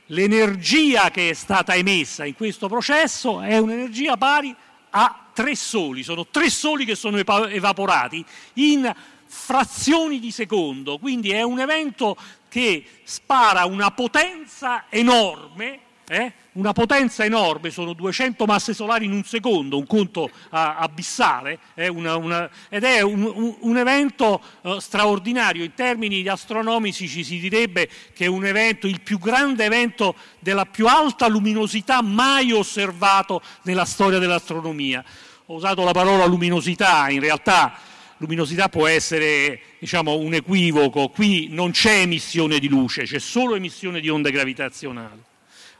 l'energia 0.07 1.11
che 1.11 1.31
è 1.31 1.33
stata 1.33 1.75
emessa 1.75 2.25
in 2.25 2.35
questo 2.35 2.67
processo 2.67 3.41
è 3.41 3.57
un'energia 3.57 4.15
pari 4.15 4.55
a 4.91 5.27
tre 5.33 5.55
soli, 5.55 6.01
sono 6.01 6.27
tre 6.27 6.49
soli 6.49 6.85
che 6.85 6.95
sono 6.95 7.17
evaporati 7.17 8.23
in 8.53 8.91
frazioni 9.25 10.19
di 10.19 10.31
secondo, 10.31 10.97
quindi 10.97 11.31
è 11.31 11.41
un 11.41 11.59
evento 11.59 12.15
che 12.47 12.83
spara 13.03 13.65
una 13.65 13.91
potenza 13.91 14.85
enorme 14.89 15.87
eh? 16.09 16.33
una 16.53 16.73
potenza 16.73 17.23
enorme, 17.23 17.69
sono 17.69 17.93
200 17.93 18.45
masse 18.45 18.73
solari 18.73 19.05
in 19.05 19.11
un 19.11 19.23
secondo, 19.23 19.77
un 19.77 19.85
conto 19.85 20.29
abissale, 20.49 21.59
eh? 21.75 21.87
una, 21.87 22.15
una, 22.17 22.49
ed 22.67 22.83
è 22.83 23.01
un, 23.01 23.21
un, 23.21 23.55
un 23.59 23.77
evento 23.77 24.41
uh, 24.61 24.79
straordinario. 24.79 25.63
In 25.63 25.75
termini 25.75 26.27
astronomici 26.27 27.07
ci 27.07 27.23
si 27.23 27.39
direbbe 27.39 27.87
che 28.13 28.25
è 28.25 28.27
un 28.27 28.43
evento, 28.45 28.87
il 28.87 29.01
più 29.01 29.19
grande 29.19 29.65
evento 29.65 30.15
della 30.39 30.65
più 30.65 30.87
alta 30.87 31.27
luminosità 31.27 32.01
mai 32.01 32.51
osservato 32.51 33.41
nella 33.63 33.85
storia 33.85 34.17
dell'astronomia. 34.17 35.03
Ho 35.45 35.55
usato 35.55 35.83
la 35.83 35.91
parola 35.91 36.25
luminosità, 36.25 37.07
in 37.09 37.19
realtà 37.19 37.77
luminosità 38.17 38.67
può 38.67 38.87
essere 38.87 39.61
diciamo, 39.79 40.17
un 40.17 40.33
equivoco, 40.33 41.09
qui 41.09 41.47
non 41.51 41.71
c'è 41.71 42.01
emissione 42.01 42.59
di 42.59 42.67
luce, 42.67 43.03
c'è 43.03 43.19
solo 43.19 43.55
emissione 43.55 43.99
di 44.01 44.09
onde 44.09 44.31
gravitazionali. 44.31 45.27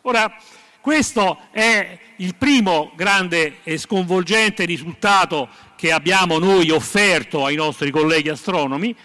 Ora, 0.04 0.34
questo 0.80 1.40
è 1.52 2.00
il 2.18 2.36
primo 2.36 2.92
grande 2.96 3.58
e 3.64 3.78
sconvolgente 3.78 4.64
risultato 4.64 5.50
che 5.76 5.92
abbiamo 5.92 6.40
noi 6.40 6.70
offerto 6.70 7.44
ai 7.44 7.56
nostri 7.56 7.92
colleghi 7.92 8.30
astronomi. 8.30 8.90
I 8.90 8.96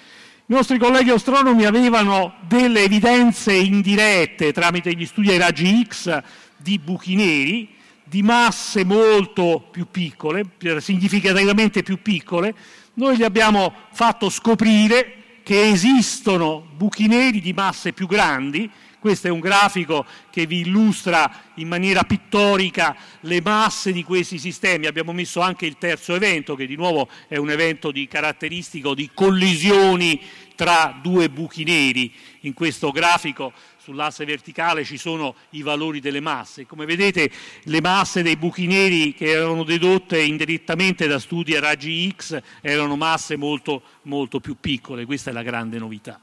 nostri 0.47 0.79
colleghi 0.79 1.11
astronomi 1.11 1.65
avevano 1.65 2.35
delle 2.47 2.83
evidenze 2.83 3.53
indirette 3.53 4.53
tramite 4.53 4.95
gli 4.95 5.05
studi 5.05 5.31
ai 5.31 5.39
raggi 5.39 5.85
X 5.85 6.23
di 6.57 6.79
buchi 6.79 7.17
neri 7.17 7.75
di 8.05 8.23
masse 8.23 8.85
molto 8.85 9.67
più 9.71 9.89
piccole, 9.91 10.45
significativamente 10.79 11.83
più 11.83 12.01
piccole. 12.01 12.55
Noi 12.95 13.17
gli 13.17 13.25
abbiamo 13.25 13.75
fatto 13.93 14.31
scoprire 14.31 15.41
che 15.43 15.69
esistono 15.69 16.65
buchi 16.77 17.09
neri 17.09 17.41
di 17.41 17.53
masse 17.53 17.93
più 17.93 18.07
grandi 18.07 18.71
questo 19.05 19.27
è 19.27 19.31
un 19.31 19.41
grafico 19.41 20.07
che 20.31 20.47
vi 20.47 20.61
illustra 20.61 21.51
in 21.57 21.69
maniera 21.69 22.05
pittorica 22.05 22.97
le 23.21 23.43
masse 23.43 23.93
di 23.93 24.03
questi 24.03 24.39
sistemi. 24.39 24.87
Abbiamo 24.87 25.13
messo 25.13 25.43
anche 25.43 25.67
il 25.67 25.77
terzo 25.77 26.15
evento, 26.15 26.55
che 26.55 26.67
di 26.67 26.75
nuovo 26.75 27.11
è 27.29 27.37
un 27.37 27.51
evento 27.51 27.91
di 27.91 28.09
caratteristico 28.09 28.95
di 28.95 29.11
collisioni 29.13 30.19
tra 30.55 30.99
due 31.03 31.29
buchi 31.29 31.65
neri. 31.65 32.11
In 32.41 32.55
questo 32.55 32.93
grafico 32.93 33.53
sull'asse 33.77 34.25
verticale 34.25 34.85
ci 34.85 34.97
sono 34.97 35.35
i 35.51 35.61
valori 35.61 36.01
delle 36.01 36.21
masse. 36.21 36.65
Come 36.65 36.87
vedete 36.87 37.31
le 37.65 37.83
masse 37.83 38.23
dei 38.23 38.39
buchi 38.39 38.67
neri 38.67 39.13
che 39.13 39.27
erano 39.27 39.65
dedotte 39.65 40.23
indirettamente 40.23 41.07
da 41.07 41.19
studi 41.19 41.55
a 41.55 41.61
raggi 41.61 42.11
X 42.17 42.41
erano 42.63 42.97
masse 42.97 43.37
molto, 43.37 43.83
molto 44.05 44.41
più 44.41 44.57
piccole, 44.59 45.05
questa 45.05 45.29
è 45.29 45.35
la 45.35 45.43
grande 45.43 45.77
novità. 45.77 46.19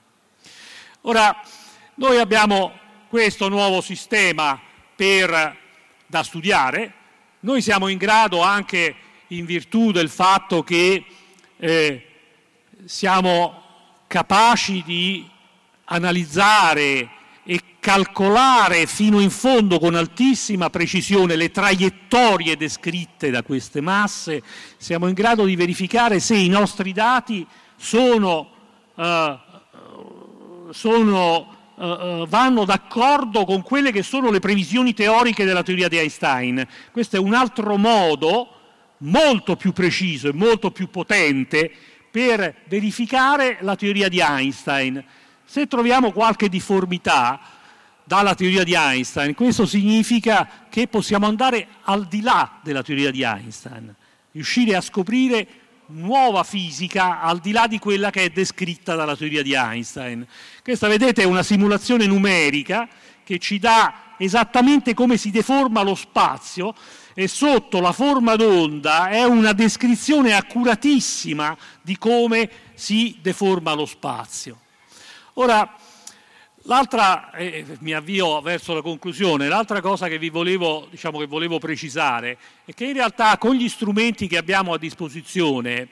Ora, 1.01 1.35
noi 2.01 2.17
abbiamo 2.17 2.71
questo 3.09 3.47
nuovo 3.47 3.79
sistema 3.79 4.59
per, 4.95 5.55
da 6.07 6.23
studiare, 6.23 6.93
noi 7.41 7.61
siamo 7.61 7.89
in 7.89 7.99
grado 7.99 8.41
anche 8.41 8.95
in 9.27 9.45
virtù 9.45 9.91
del 9.91 10.09
fatto 10.09 10.63
che 10.63 11.05
eh, 11.57 12.07
siamo 12.85 13.63
capaci 14.07 14.81
di 14.83 15.29
analizzare 15.85 17.07
e 17.43 17.61
calcolare 17.79 18.87
fino 18.87 19.19
in 19.19 19.29
fondo 19.29 19.77
con 19.77 19.93
altissima 19.93 20.71
precisione 20.71 21.35
le 21.35 21.51
traiettorie 21.51 22.57
descritte 22.57 23.29
da 23.29 23.43
queste 23.43 23.79
masse, 23.79 24.41
siamo 24.77 25.07
in 25.07 25.13
grado 25.13 25.45
di 25.45 25.55
verificare 25.55 26.19
se 26.19 26.35
i 26.35 26.49
nostri 26.49 26.93
dati 26.93 27.45
sono, 27.75 28.49
eh, 28.95 29.39
sono 30.71 31.59
eh, 31.81 31.87
eh, 31.87 32.25
vanno 32.29 32.63
d'accordo 32.63 33.43
con 33.43 33.63
quelle 33.63 33.91
che 33.91 34.03
sono 34.03 34.29
le 34.29 34.39
previsioni 34.39 34.93
teoriche 34.93 35.45
della 35.45 35.63
teoria 35.63 35.87
di 35.87 35.97
Einstein. 35.97 36.63
Questo 36.91 37.15
è 37.15 37.19
un 37.19 37.33
altro 37.33 37.75
modo 37.75 38.55
molto 38.97 39.55
più 39.55 39.73
preciso 39.73 40.27
e 40.27 40.33
molto 40.33 40.69
più 40.69 40.91
potente 40.91 41.71
per 42.11 42.57
verificare 42.67 43.57
la 43.61 43.75
teoria 43.75 44.09
di 44.09 44.19
Einstein. 44.19 45.03
Se 45.43 45.65
troviamo 45.65 46.11
qualche 46.11 46.49
difformità 46.49 47.39
dalla 48.03 48.35
teoria 48.35 48.63
di 48.63 48.75
Einstein, 48.75 49.33
questo 49.33 49.65
significa 49.65 50.67
che 50.69 50.87
possiamo 50.87 51.25
andare 51.25 51.67
al 51.85 52.05
di 52.05 52.21
là 52.21 52.59
della 52.61 52.83
teoria 52.83 53.09
di 53.09 53.23
Einstein, 53.23 53.91
riuscire 54.33 54.75
a 54.75 54.81
scoprire 54.81 55.47
nuova 55.91 56.43
fisica 56.43 57.21
al 57.21 57.39
di 57.39 57.51
là 57.51 57.67
di 57.67 57.79
quella 57.79 58.09
che 58.09 58.23
è 58.23 58.29
descritta 58.29 58.95
dalla 58.95 59.15
teoria 59.15 59.43
di 59.43 59.53
Einstein. 59.53 60.25
Questa, 60.63 60.87
vedete, 60.87 61.23
è 61.23 61.25
una 61.25 61.43
simulazione 61.43 62.05
numerica 62.05 62.87
che 63.23 63.37
ci 63.39 63.59
dà 63.59 64.15
esattamente 64.17 64.93
come 64.93 65.17
si 65.17 65.31
deforma 65.31 65.81
lo 65.81 65.95
spazio 65.95 66.73
e 67.13 67.27
sotto 67.27 67.79
la 67.79 67.91
forma 67.91 68.35
d'onda 68.35 69.09
è 69.09 69.23
una 69.23 69.53
descrizione 69.53 70.33
accuratissima 70.33 71.57
di 71.81 71.97
come 71.97 72.49
si 72.73 73.17
deforma 73.21 73.73
lo 73.73 73.85
spazio. 73.85 74.59
Ora, 75.33 75.75
l'altra, 76.63 77.31
eh, 77.31 77.65
mi 77.79 77.93
avvio 77.93 78.41
verso 78.41 78.73
la 78.73 78.81
conclusione, 78.81 79.47
l'altra 79.47 79.81
cosa 79.81 80.07
che 80.07 80.19
vi 80.19 80.29
volevo, 80.29 80.87
diciamo, 80.89 81.19
che 81.19 81.25
volevo 81.25 81.59
precisare 81.59 82.37
è 82.65 82.73
che 82.73 82.85
in 82.85 82.93
realtà 82.93 83.37
con 83.37 83.55
gli 83.55 83.69
strumenti 83.69 84.27
che 84.27 84.37
abbiamo 84.37 84.73
a 84.73 84.77
disposizione 84.77 85.87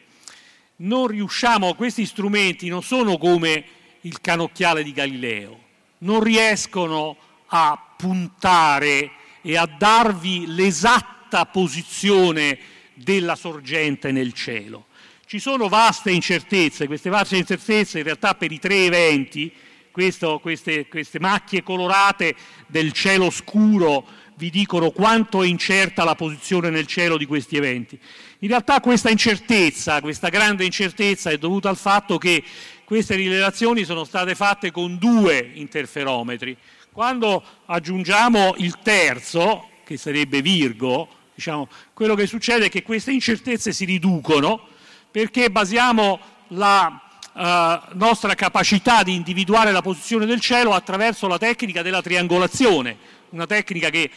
non 0.78 1.08
riusciamo, 1.08 1.74
questi 1.76 2.06
strumenti 2.06 2.68
non 2.70 2.84
sono 2.84 3.18
come 3.18 3.64
il 4.02 4.22
canocchiale 4.22 4.84
di 4.84 4.94
Galileo, 4.94 5.60
non 6.00 6.22
riescono 6.22 7.18
a 7.48 7.94
puntare 7.98 9.12
e 9.42 9.58
a 9.58 9.66
darvi 9.66 10.46
l'esatta 10.48 11.46
posizione 11.46 12.58
della 12.94 13.36
sorgente 13.36 14.12
nel 14.12 14.34
cielo. 14.34 14.86
Ci 15.26 15.40
sono 15.40 15.68
vaste 15.68 16.12
incertezze, 16.12 16.88
queste 16.88 17.10
vaste 17.10 17.38
incertezze 17.38 18.00
in 18.00 18.04
realtà 18.04 18.36
per 18.36 18.52
i 18.52 18.60
tre 18.60 18.86
eventi, 18.86 19.54
questo, 20.00 20.40
queste, 20.40 20.88
queste 20.88 21.20
macchie 21.20 21.62
colorate 21.62 22.34
del 22.68 22.94
cielo 22.94 23.30
scuro 23.30 24.08
vi 24.36 24.50
dicono 24.50 24.92
quanto 24.92 25.44
è 25.44 25.46
incerta 25.46 26.06
la 26.06 26.16
posizione 26.16 26.70
nel 26.70 26.88
cielo 26.88 27.18
di 27.18 27.26
questi 27.26 27.58
eventi. 27.58 28.00
In 28.40 28.48
realtà 28.48 28.80
questa 28.80 29.10
incertezza, 29.10 30.00
questa 30.00 30.30
grande 30.30 30.64
incertezza 30.64 31.32
è 31.32 31.38
dovuta 31.38 31.68
al 31.68 31.76
fatto 31.76 32.18
che 32.18 32.42
queste 32.86 33.16
rilevazioni 33.16 33.84
sono 33.84 34.06
state 34.06 34.36
fatte 34.36 34.72
con 34.72 34.98
due 34.98 35.52
interferometri. 35.56 36.56
Quando 36.94 37.44
aggiungiamo 37.66 38.54
il 38.60 38.80
terzo, 38.82 39.68
che 39.84 39.98
sarebbe 39.98 40.42
Virgo, 40.42 41.10
diciamo, 41.36 41.68
quello 41.94 42.16
che 42.16 42.26
succede 42.26 42.68
è 42.68 42.70
che 42.70 42.84
queste 42.84 43.12
incertezze 43.12 43.74
si 43.74 43.84
riducono 43.84 44.66
perché 45.12 45.50
basiamo 45.52 46.20
la 46.50 47.09
eh, 47.40 47.80
nostra 47.94 48.36
capacità 48.36 49.02
di 49.02 49.16
individuare 49.16 49.72
la 49.72 49.82
posizione 49.82 50.26
del 50.26 50.42
cielo 50.42 50.74
attraverso 50.74 51.26
la 51.28 51.38
tecnica 51.38 51.82
della 51.82 52.02
triangolazione, 52.02 52.98
una 53.30 53.46
tecnica 53.46 53.90
che 53.90 54.10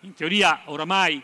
in 0.00 0.14
teoria 0.14 0.62
oramai 0.64 1.22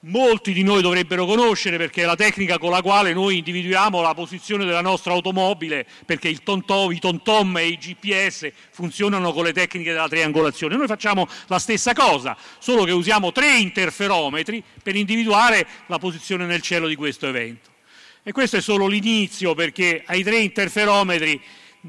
molti 0.00 0.52
di 0.52 0.62
noi 0.64 0.82
dovrebbero 0.82 1.26
conoscere 1.26 1.76
perché 1.76 2.02
è 2.02 2.06
la 2.06 2.16
tecnica 2.16 2.58
con 2.58 2.70
la 2.70 2.82
quale 2.82 3.12
noi 3.12 3.38
individuiamo 3.38 4.00
la 4.00 4.14
posizione 4.14 4.64
della 4.64 4.80
nostra 4.80 5.12
automobile 5.12 5.86
perché 6.04 6.28
il 6.28 6.42
TomTom, 6.42 6.90
i 6.90 6.98
TomTom 6.98 7.56
e 7.58 7.66
i 7.68 7.78
GPS 7.78 8.50
funzionano 8.70 9.32
con 9.32 9.44
le 9.44 9.52
tecniche 9.52 9.92
della 9.92 10.08
triangolazione. 10.08 10.76
Noi 10.76 10.88
facciamo 10.88 11.28
la 11.46 11.58
stessa 11.60 11.94
cosa, 11.94 12.36
solo 12.58 12.82
che 12.82 12.92
usiamo 12.92 13.30
tre 13.30 13.58
interferometri 13.58 14.62
per 14.82 14.96
individuare 14.96 15.66
la 15.86 15.98
posizione 15.98 16.46
nel 16.46 16.62
cielo 16.62 16.88
di 16.88 16.96
questo 16.96 17.28
evento. 17.28 17.76
E 18.22 18.32
questo 18.32 18.56
è 18.56 18.60
solo 18.60 18.86
l'inizio 18.86 19.54
perché 19.54 20.02
ai 20.04 20.22
tre 20.22 20.38
interferometri 20.38 21.40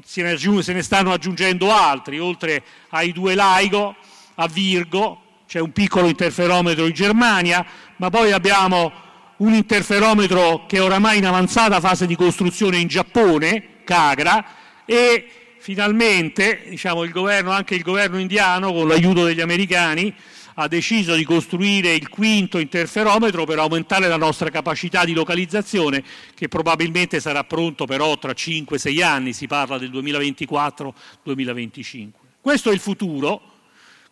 se 0.04 0.22
ne, 0.22 0.36
se 0.62 0.72
ne 0.72 0.82
stanno 0.82 1.12
aggiungendo 1.12 1.72
altri, 1.72 2.18
oltre 2.18 2.62
ai 2.90 3.12
due 3.12 3.34
LIGO, 3.34 3.96
a 4.36 4.46
Virgo, 4.46 5.22
c'è 5.46 5.58
un 5.58 5.72
piccolo 5.72 6.06
interferometro 6.06 6.86
in 6.86 6.92
Germania, 6.92 7.66
ma 7.96 8.08
poi 8.08 8.32
abbiamo 8.32 8.92
un 9.38 9.52
interferometro 9.52 10.66
che 10.66 10.76
è 10.76 10.82
oramai 10.82 11.18
in 11.18 11.26
avanzata 11.26 11.80
fase 11.80 12.06
di 12.06 12.14
costruzione 12.14 12.78
in 12.78 12.86
Giappone, 12.86 13.82
Cagra, 13.84 14.44
e 14.84 15.28
finalmente 15.58 16.62
diciamo, 16.68 17.02
il 17.02 17.10
governo, 17.10 17.50
anche 17.50 17.74
il 17.74 17.82
governo 17.82 18.18
indiano, 18.18 18.72
con 18.72 18.86
l'aiuto 18.86 19.24
degli 19.24 19.40
americani, 19.40 20.14
ha 20.60 20.68
deciso 20.68 21.14
di 21.14 21.24
costruire 21.24 21.94
il 21.94 22.10
quinto 22.10 22.58
interferometro 22.58 23.46
per 23.46 23.58
aumentare 23.58 24.08
la 24.08 24.18
nostra 24.18 24.50
capacità 24.50 25.06
di 25.06 25.14
localizzazione, 25.14 26.04
che 26.34 26.48
probabilmente 26.48 27.18
sarà 27.18 27.44
pronto 27.44 27.86
però 27.86 28.18
tra 28.18 28.32
5-6 28.32 29.02
anni, 29.02 29.32
si 29.32 29.46
parla 29.46 29.78
del 29.78 29.90
2024-2025. 29.90 32.10
Questo 32.42 32.70
è 32.70 32.74
il 32.74 32.80
futuro, 32.80 33.40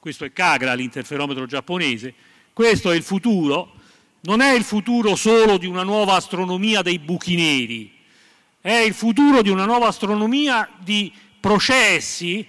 questo 0.00 0.24
è 0.24 0.32
Kagra, 0.32 0.72
l'interferometro 0.72 1.44
giapponese, 1.44 2.14
questo 2.54 2.92
è 2.92 2.96
il 2.96 3.02
futuro, 3.02 3.74
non 4.22 4.40
è 4.40 4.54
il 4.54 4.64
futuro 4.64 5.16
solo 5.16 5.58
di 5.58 5.66
una 5.66 5.82
nuova 5.82 6.14
astronomia 6.14 6.80
dei 6.80 6.98
buchi 6.98 7.36
neri, 7.36 7.92
è 8.58 8.72
il 8.72 8.94
futuro 8.94 9.42
di 9.42 9.50
una 9.50 9.66
nuova 9.66 9.88
astronomia 9.88 10.66
di 10.78 11.12
processi 11.40 12.48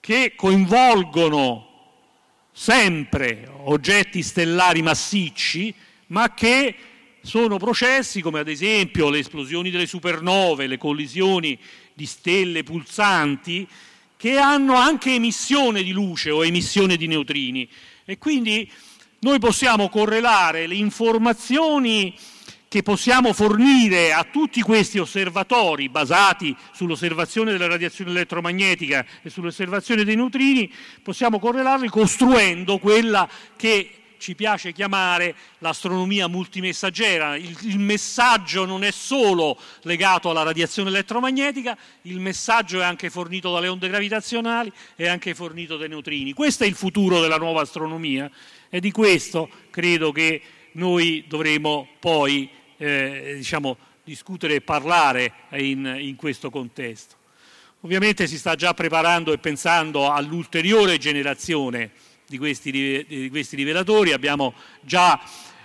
che 0.00 0.32
coinvolgono 0.34 1.69
sempre 2.62 3.50
oggetti 3.62 4.22
stellari 4.22 4.82
massicci, 4.82 5.72
ma 6.08 6.34
che 6.34 6.74
sono 7.22 7.56
processi 7.56 8.20
come 8.20 8.40
ad 8.40 8.48
esempio 8.48 9.08
le 9.08 9.20
esplosioni 9.20 9.70
delle 9.70 9.86
supernove, 9.86 10.66
le 10.66 10.76
collisioni 10.76 11.58
di 11.94 12.04
stelle 12.04 12.62
pulsanti, 12.62 13.66
che 14.14 14.36
hanno 14.36 14.74
anche 14.74 15.14
emissione 15.14 15.82
di 15.82 15.92
luce 15.92 16.28
o 16.28 16.44
emissione 16.44 16.98
di 16.98 17.06
neutrini. 17.06 17.66
E 18.04 18.18
quindi 18.18 18.70
noi 19.20 19.38
possiamo 19.38 19.88
correlare 19.88 20.66
le 20.66 20.74
informazioni 20.74 22.14
che 22.70 22.84
possiamo 22.84 23.32
fornire 23.32 24.12
a 24.12 24.22
tutti 24.22 24.62
questi 24.62 25.00
osservatori 25.00 25.88
basati 25.88 26.56
sull'osservazione 26.70 27.50
della 27.50 27.66
radiazione 27.66 28.12
elettromagnetica 28.12 29.04
e 29.22 29.28
sull'osservazione 29.28 30.04
dei 30.04 30.14
neutrini, 30.14 30.72
possiamo 31.02 31.40
correlarli 31.40 31.88
costruendo 31.88 32.78
quella 32.78 33.28
che 33.56 33.90
ci 34.18 34.36
piace 34.36 34.70
chiamare 34.70 35.34
l'astronomia 35.58 36.28
multimessaggera. 36.28 37.34
Il, 37.34 37.58
il, 37.62 37.80
messaggio 37.80 38.64
non 38.64 38.84
è 38.84 38.92
solo 38.92 39.58
legato 39.82 40.30
alla 40.30 40.44
radiazione 40.44 40.90
elettromagnetica, 40.90 41.76
il 42.02 42.20
messaggio 42.20 42.80
è 42.80 42.84
anche 42.84 43.10
fornito 43.10 43.52
dalle 43.52 43.66
onde 43.66 43.88
gravitazionali 43.88 44.70
e 44.94 45.08
anche 45.08 45.34
fornito 45.34 45.76
dai 45.76 45.88
neutrini. 45.88 46.34
Questo 46.34 46.62
è 46.62 46.68
il 46.68 46.76
futuro 46.76 47.20
della 47.20 47.36
nuova 47.36 47.62
astronomia 47.62 48.30
e 48.68 48.78
di 48.78 48.92
questo 48.92 49.50
credo 49.70 50.12
che 50.12 50.40
noi 50.74 51.24
dovremo 51.26 51.88
poi 51.98 52.58
eh, 52.80 53.34
diciamo, 53.36 53.76
discutere 54.02 54.54
e 54.54 54.60
parlare 54.62 55.32
in, 55.50 55.96
in 56.00 56.16
questo 56.16 56.50
contesto. 56.50 57.16
Ovviamente 57.82 58.26
si 58.26 58.38
sta 58.38 58.54
già 58.54 58.74
preparando 58.74 59.32
e 59.32 59.38
pensando 59.38 60.10
all'ulteriore 60.10 60.98
generazione 60.98 61.90
di 62.26 62.38
questi, 62.38 62.70
di 62.70 63.28
questi, 63.30 63.56
rivelatori, 63.56 64.12
abbiamo 64.12 64.54
già 64.80 65.20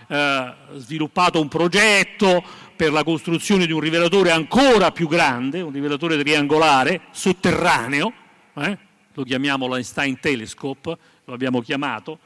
eh, 0.08 0.54
sviluppato 0.76 1.40
un 1.40 1.48
progetto 1.48 2.44
per 2.76 2.92
la 2.92 3.04
costruzione 3.04 3.66
di 3.66 3.72
un 3.72 3.80
rivelatore 3.80 4.32
ancora 4.32 4.92
più 4.92 5.08
grande, 5.08 5.62
un 5.62 5.72
rivelatore 5.72 6.18
triangolare, 6.18 7.02
sotterraneo, 7.12 8.14
eh? 8.56 8.78
lo 9.14 9.24
chiamiamo 9.24 9.68
l'Einstein 9.68 10.20
Telescope, 10.20 10.98
lo 11.24 11.34
abbiamo 11.34 11.62
chiamato. 11.62 12.20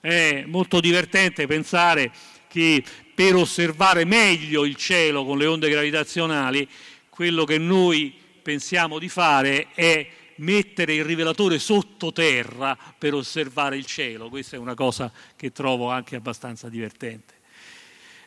È 0.00 0.44
molto 0.46 0.78
divertente 0.78 1.46
pensare 1.46 2.12
che 2.48 2.82
per 3.16 3.34
osservare 3.34 4.04
meglio 4.04 4.66
il 4.66 4.76
cielo 4.76 5.24
con 5.24 5.38
le 5.38 5.46
onde 5.46 5.70
gravitazionali, 5.70 6.68
quello 7.08 7.44
che 7.44 7.56
noi 7.56 8.14
pensiamo 8.42 8.98
di 8.98 9.08
fare 9.08 9.68
è 9.72 10.06
mettere 10.36 10.92
il 10.92 11.02
rivelatore 11.02 11.58
sottoterra 11.58 12.76
per 12.98 13.14
osservare 13.14 13.78
il 13.78 13.86
cielo. 13.86 14.28
Questa 14.28 14.56
è 14.56 14.58
una 14.58 14.74
cosa 14.74 15.10
che 15.34 15.50
trovo 15.50 15.88
anche 15.88 16.14
abbastanza 16.14 16.68
divertente. 16.68 17.32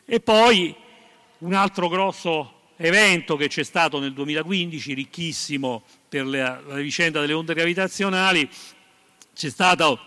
E 0.04 0.18
poi 0.18 0.74
un 1.38 1.54
altro 1.54 1.86
grosso 1.86 2.54
evento 2.76 3.36
che 3.36 3.46
c'è 3.46 3.62
stato 3.62 4.00
nel 4.00 4.12
2015, 4.12 4.92
ricchissimo 4.92 5.84
per 6.08 6.26
la, 6.26 6.60
la 6.66 6.74
vicenda 6.74 7.20
delle 7.20 7.34
onde 7.34 7.54
gravitazionali, 7.54 8.50
c'è 9.36 9.50
stato 9.50 10.00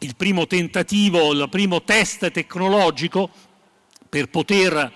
il 0.00 0.16
primo 0.16 0.46
tentativo, 0.46 1.32
il 1.32 1.46
primo 1.50 1.82
test 1.82 2.30
tecnologico 2.30 3.30
per 4.14 4.28
poter 4.28 4.92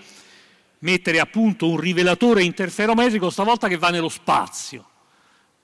mettere 0.79 1.19
a 1.19 1.27
punto 1.27 1.69
un 1.69 1.81
rivelatore 1.81 2.45
interferometrico 2.45 3.31
stavolta 3.31 3.67
che 3.67 3.77
va 3.77 3.89
nello 3.89 4.09
spazio, 4.09 4.89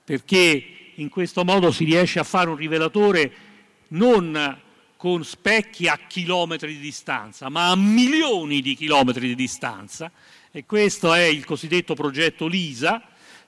perché 0.02 0.90
in 0.96 1.08
questo 1.08 1.44
modo 1.44 1.70
si 1.70 1.84
riesce 1.84 2.18
a 2.18 2.24
fare 2.24 2.50
un 2.50 2.56
rivelatore 2.56 3.32
non 3.90 4.60
con 4.96 5.22
specchi 5.24 5.86
a 5.86 6.00
chilometri 6.08 6.72
di 6.72 6.80
distanza, 6.80 7.48
ma 7.48 7.70
a 7.70 7.76
milioni 7.76 8.60
di 8.60 8.74
chilometri 8.74 9.28
di 9.28 9.36
distanza 9.36 10.10
e 10.50 10.64
questo 10.66 11.14
è 11.14 11.22
il 11.22 11.44
cosiddetto 11.44 11.94
progetto 11.94 12.48
LISA. 12.48 13.02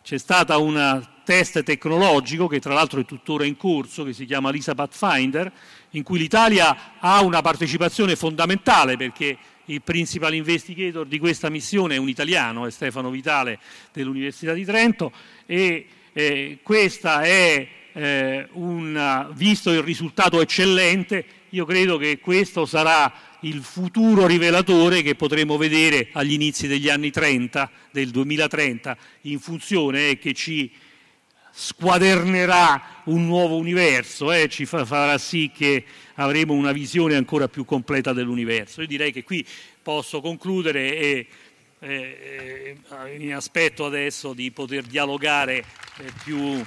C'è 0.05 0.19
stato 0.19 0.63
un 0.63 1.05
test 1.25 1.65
tecnologico 1.65 2.47
che 2.47 2.61
tra 2.61 2.75
l'altro 2.75 3.01
è 3.01 3.05
tuttora 3.05 3.45
in 3.45 3.57
corso, 3.57 4.05
che 4.05 4.13
si 4.13 4.25
chiama 4.25 4.51
LISA 4.51 4.77
Pathfinder, 4.77 5.53
in 5.91 6.05
cui 6.05 6.21
l'Italia 6.21 6.95
ha 7.01 7.21
una 7.23 7.43
partecipazione 7.43 8.15
fondamentale 8.15 8.97
perché 8.97 9.37
il 9.67 9.83
principal 9.83 10.35
investigator 10.35 11.07
di 11.07 11.19
questa 11.19 11.49
missione 11.49 11.97
è 11.97 11.99
un 11.99 12.09
italiano, 12.09 12.67
è 12.67 12.71
Stefano 12.71 13.11
Vitale 13.11 13.59
dell'Università 13.93 14.53
di 14.53 14.65
Trento 14.65 15.13
e 15.47 15.87
eh, 16.13 16.59
questa 16.63 17.23
è 17.23 17.69
eh, 17.93 18.49
un, 18.53 19.31
visto 19.35 19.71
il 19.71 19.83
risultato 19.83 20.41
eccellente, 20.41 21.25
io 21.51 21.65
credo 21.65 21.97
che 21.97 22.19
questo 22.19 22.67
sarà 22.67 23.13
il 23.41 23.63
futuro 23.63 24.27
rivelatore 24.27 25.03
che 25.03 25.15
potremo 25.15 25.57
vedere 25.57 26.09
agli 26.13 26.33
inizi 26.33 26.67
degli 26.67 26.89
anni 26.89 27.11
30, 27.11 27.71
del 27.91 28.11
2030, 28.11 28.97
in 29.23 29.39
funzione 29.39 30.19
che 30.19 30.33
ci 30.35 30.71
squadernerà 31.59 33.01
un 33.05 33.25
nuovo 33.25 33.57
universo, 33.57 34.31
eh, 34.31 34.47
ci 34.47 34.67
fa, 34.67 34.85
farà 34.85 35.17
sì 35.17 35.51
che 35.57 35.85
avremo 36.17 36.53
una 36.53 36.71
visione 36.71 37.15
ancora 37.15 37.49
più 37.49 37.65
completa 37.65 38.13
dell'universo. 38.13 38.83
Io 38.83 38.87
direi 38.87 39.11
che 39.11 39.25
qui 39.25 39.45
posso 39.83 40.21
concludere 40.21 40.95
e 40.99 41.27
eh, 41.79 42.77
eh, 42.91 43.17
mi 43.19 43.33
aspetto 43.33 43.87
adesso 43.87 44.35
di 44.35 44.51
poter 44.51 44.83
dialogare 44.83 45.65
eh, 45.97 46.13
più. 46.23 46.63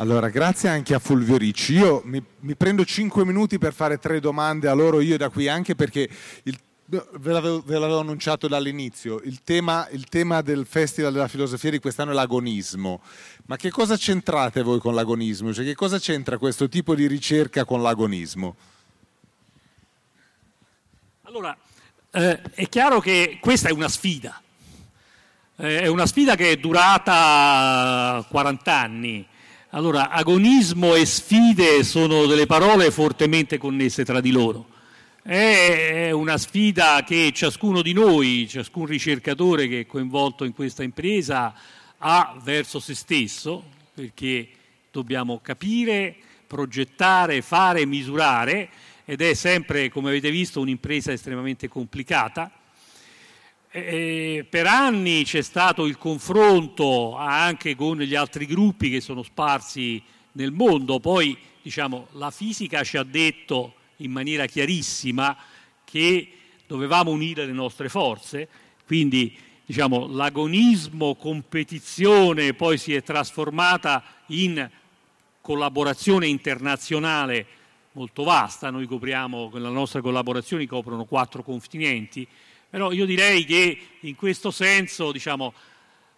Allora, 0.00 0.28
grazie 0.28 0.68
anche 0.68 0.94
a 0.94 1.00
Fulvio 1.00 1.36
Ricci. 1.36 1.72
Io 1.72 2.02
mi, 2.04 2.22
mi, 2.40 2.54
prendo 2.54 2.84
cinque 2.84 3.24
minuti 3.24 3.58
per 3.58 3.72
fare 3.72 3.98
tre 3.98 4.20
domande 4.20 4.68
a 4.68 4.72
loro, 4.72 5.00
io 5.00 5.16
da 5.16 5.28
qui, 5.28 5.48
anche 5.48 5.74
perché 5.74 6.08
il, 6.44 6.56
ve, 6.84 7.02
l'avevo, 7.32 7.60
ve, 7.66 7.78
l'avevo, 7.80 7.98
annunciato 7.98 8.46
dall'inizio, 8.46 9.20
il 9.24 9.42
tema, 9.42 9.88
il 9.90 10.04
tema, 10.04 10.40
del 10.40 10.66
Festival 10.66 11.12
della 11.12 11.26
Filosofia 11.26 11.72
di 11.72 11.80
quest'anno 11.80 12.12
è 12.12 12.14
l'agonismo. 12.14 13.00
Ma 13.46 13.56
che 13.56 13.70
cosa 13.70 13.96
c'entrate 13.96 14.62
voi 14.62 14.78
con 14.78 14.94
l'agonismo? 14.94 15.52
Cioè, 15.52 15.64
che 15.64 15.74
cosa 15.74 15.98
c'entra 15.98 16.38
questo 16.38 16.68
tipo 16.68 16.94
di 16.94 17.08
ricerca 17.08 17.64
con 17.64 17.82
l'agonismo? 17.82 18.54
Allora, 21.22 21.56
eh, 22.12 22.40
è 22.52 22.68
chiaro 22.68 23.00
che 23.00 23.38
questa 23.40 23.68
è 23.68 23.72
una 23.72 23.88
sfida. 23.88 24.40
Eh, 25.56 25.80
è 25.80 25.86
una 25.88 26.06
sfida 26.06 26.36
che 26.36 26.52
è 26.52 26.56
durata 26.56 28.24
40 28.28 28.72
anni 28.72 29.28
allora, 29.70 30.08
agonismo 30.08 30.94
e 30.94 31.04
sfide 31.04 31.84
sono 31.84 32.24
delle 32.24 32.46
parole 32.46 32.90
fortemente 32.90 33.58
connesse 33.58 34.02
tra 34.02 34.20
di 34.20 34.30
loro. 34.30 34.66
È 35.22 36.10
una 36.10 36.38
sfida 36.38 37.04
che 37.04 37.32
ciascuno 37.34 37.82
di 37.82 37.92
noi, 37.92 38.46
ciascun 38.48 38.86
ricercatore 38.86 39.68
che 39.68 39.80
è 39.80 39.86
coinvolto 39.86 40.44
in 40.44 40.54
questa 40.54 40.82
impresa 40.82 41.52
ha 41.98 42.40
verso 42.42 42.80
se 42.80 42.94
stesso, 42.94 43.62
perché 43.92 44.48
dobbiamo 44.90 45.40
capire, 45.42 46.16
progettare, 46.46 47.42
fare, 47.42 47.84
misurare 47.84 48.70
ed 49.04 49.20
è 49.20 49.34
sempre, 49.34 49.90
come 49.90 50.08
avete 50.08 50.30
visto, 50.30 50.60
un'impresa 50.60 51.12
estremamente 51.12 51.68
complicata 51.68 52.50
eh, 53.70 54.46
per 54.48 54.66
anni 54.66 55.24
c'è 55.24 55.42
stato 55.42 55.86
il 55.86 55.98
confronto 55.98 57.16
anche 57.16 57.76
con 57.76 57.98
gli 57.98 58.14
altri 58.14 58.46
gruppi 58.46 58.90
che 58.90 59.00
sono 59.00 59.22
sparsi 59.22 60.02
nel 60.32 60.52
mondo, 60.52 61.00
poi 61.00 61.36
diciamo, 61.60 62.08
la 62.12 62.30
fisica 62.30 62.82
ci 62.82 62.96
ha 62.96 63.02
detto 63.02 63.74
in 63.96 64.10
maniera 64.10 64.46
chiarissima 64.46 65.36
che 65.84 66.32
dovevamo 66.66 67.10
unire 67.10 67.44
le 67.44 67.52
nostre 67.52 67.88
forze, 67.88 68.48
quindi 68.86 69.36
diciamo, 69.64 70.06
l'agonismo, 70.06 71.14
competizione 71.16 72.54
poi 72.54 72.78
si 72.78 72.94
è 72.94 73.02
trasformata 73.02 74.02
in 74.26 74.70
collaborazione 75.40 76.26
internazionale 76.26 77.46
molto 77.92 78.22
vasta, 78.22 78.70
noi 78.70 78.86
copriamo, 78.86 79.48
con 79.50 79.60
la 79.60 79.70
nostra 79.70 80.00
collaborazione 80.00 80.66
coprono 80.66 81.04
quattro 81.04 81.42
continenti, 81.42 82.26
però 82.70 82.92
io 82.92 83.06
direi 83.06 83.44
che 83.44 83.78
in 84.00 84.14
questo 84.14 84.50
senso 84.50 85.12
diciamo, 85.12 85.54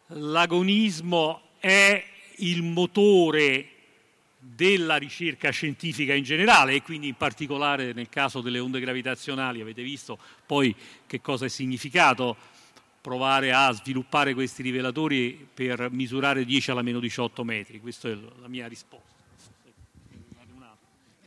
l'agonismo 0.08 1.42
è 1.58 2.04
il 2.36 2.62
motore 2.62 3.68
della 4.38 4.96
ricerca 4.96 5.50
scientifica 5.50 6.14
in 6.14 6.24
generale 6.24 6.74
e 6.74 6.82
quindi 6.82 7.08
in 7.08 7.14
particolare 7.14 7.92
nel 7.92 8.08
caso 8.08 8.40
delle 8.40 8.58
onde 8.58 8.80
gravitazionali 8.80 9.60
avete 9.60 9.82
visto 9.82 10.18
poi 10.46 10.74
che 11.06 11.20
cosa 11.20 11.44
è 11.44 11.48
significato 11.48 12.36
provare 13.00 13.52
a 13.52 13.70
sviluppare 13.72 14.34
questi 14.34 14.62
rivelatori 14.62 15.46
per 15.52 15.88
misurare 15.90 16.44
10 16.44 16.70
alla 16.70 16.82
meno 16.82 17.00
18 17.00 17.44
metri, 17.44 17.80
questa 17.80 18.08
è 18.08 18.14
la 18.40 18.48
mia 18.48 18.66
risposta. 18.66 19.19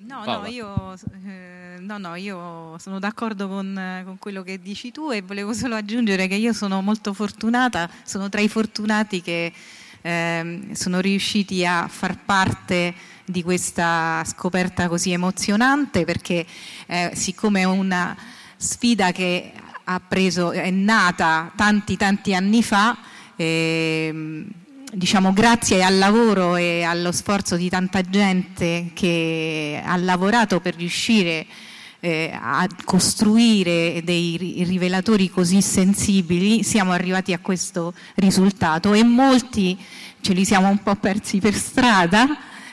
No, 0.06 0.26
no 0.26 0.46
io, 0.48 0.96
eh, 1.26 1.78
no, 1.80 1.98
no, 1.98 2.16
io, 2.16 2.78
sono 2.78 3.00
d'accordo 3.00 3.48
con, 3.48 4.02
con, 4.04 4.18
quello 4.20 4.44
che 4.44 4.60
dici 4.60 4.92
tu 4.92 5.12
e 5.12 5.22
volevo 5.22 5.54
solo 5.54 5.76
aggiungere 5.76 6.28
che 6.28 6.36
io 6.36 6.52
sono 6.52 6.82
molto 6.82 7.14
fortunata, 7.14 7.90
sono 8.04 8.28
tra 8.28 8.42
i 8.42 8.50
fortunati 8.50 9.22
che 9.22 9.54
eh, 10.02 10.68
sono 10.74 11.00
riusciti 11.00 11.66
a 11.66 11.88
far 11.88 12.18
parte 12.26 12.94
di 13.24 13.42
questa 13.44 14.22
scoperta 14.26 14.90
così 14.90 15.14
emozionante 15.14 16.04
perché 16.04 16.46
eh, 16.88 17.12
siccome 17.14 17.62
è 17.62 17.66
una 17.66 18.16
sfida 18.58 19.12
che 19.12 19.54
preso, 20.08 20.52
è 20.52 20.70
nata 20.70 21.52
tanti 21.56 21.98
tanti 21.98 22.34
anni 22.34 22.62
fa, 22.62 22.98
eh, 23.36 24.46
diciamo, 24.94 25.34
grazie 25.34 25.84
al 25.84 25.98
lavoro 25.98 26.56
e 26.56 26.84
allo 26.84 27.12
sforzo 27.12 27.56
di 27.56 27.70
tanta 27.70 28.02
gente 28.02 28.92
che 28.94 29.82
ha 29.84 29.98
lavorato 29.98 30.60
per 30.60 30.76
riuscire 30.76 31.46
eh, 32.00 32.32
a 32.34 32.68
costruire 32.84 34.02
dei 34.04 34.64
rivelatori 34.68 35.30
così 35.30 35.62
sensibili 35.62 36.62
siamo 36.62 36.92
arrivati 36.92 37.32
a 37.32 37.40
questo 37.40 37.94
risultato 38.16 38.94
e 38.94 39.04
molti 39.04 39.78
ce 40.20 40.34
li 40.34 40.44
siamo 40.44 40.68
un 40.68 40.84
po' 40.84 40.96
persi 40.96 41.40
per 41.40 41.54
strada 41.54 42.28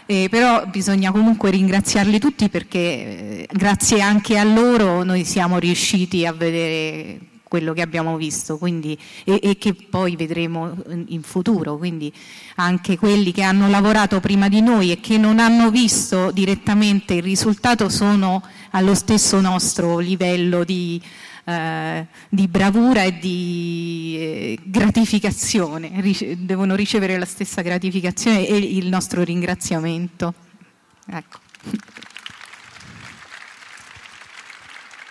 eh, 0.04 0.26
però 0.28 0.66
bisogna 0.66 1.12
comunque 1.12 1.50
ringraziarli 1.50 2.18
tutti 2.18 2.48
perché 2.48 2.78
eh, 2.78 3.48
grazie 3.52 4.00
anche 4.00 4.36
a 4.36 4.42
loro 4.42 5.04
noi 5.04 5.24
siamo 5.24 5.58
riusciti 5.58 6.26
a 6.26 6.32
vedere 6.32 7.29
quello 7.50 7.72
che 7.72 7.82
abbiamo 7.82 8.16
visto 8.16 8.58
quindi, 8.58 8.96
e, 9.24 9.40
e, 9.42 9.58
che 9.58 9.74
poi 9.74 10.14
vedremo 10.14 10.72
in 11.06 11.20
futuro. 11.22 11.76
Quindi 11.76 12.12
anche 12.54 12.96
quelli 12.96 13.32
che 13.32 13.42
hanno 13.42 13.68
lavorato 13.68 14.20
prima 14.20 14.48
di 14.48 14.60
noi 14.60 14.92
e 14.92 15.00
che 15.00 15.18
non 15.18 15.40
hanno 15.40 15.68
visto 15.68 16.30
direttamente 16.30 17.14
il 17.14 17.24
risultato 17.24 17.88
sono 17.88 18.40
allo 18.70 18.94
stesso 18.94 19.40
nostro 19.40 19.98
livello 19.98 20.62
di, 20.62 21.02
eh, 21.44 22.06
di 22.28 22.46
bravura 22.46 23.02
e 23.02 23.18
di 23.18 24.16
eh, 24.16 24.58
gratificazione, 24.62 25.90
Rice- 25.96 26.36
devono 26.44 26.76
ricevere 26.76 27.18
la 27.18 27.24
stessa 27.24 27.62
gratificazione 27.62 28.46
e 28.46 28.56
il 28.58 28.86
nostro 28.86 29.24
ringraziamento. 29.24 30.34
Ecco. 31.04 31.38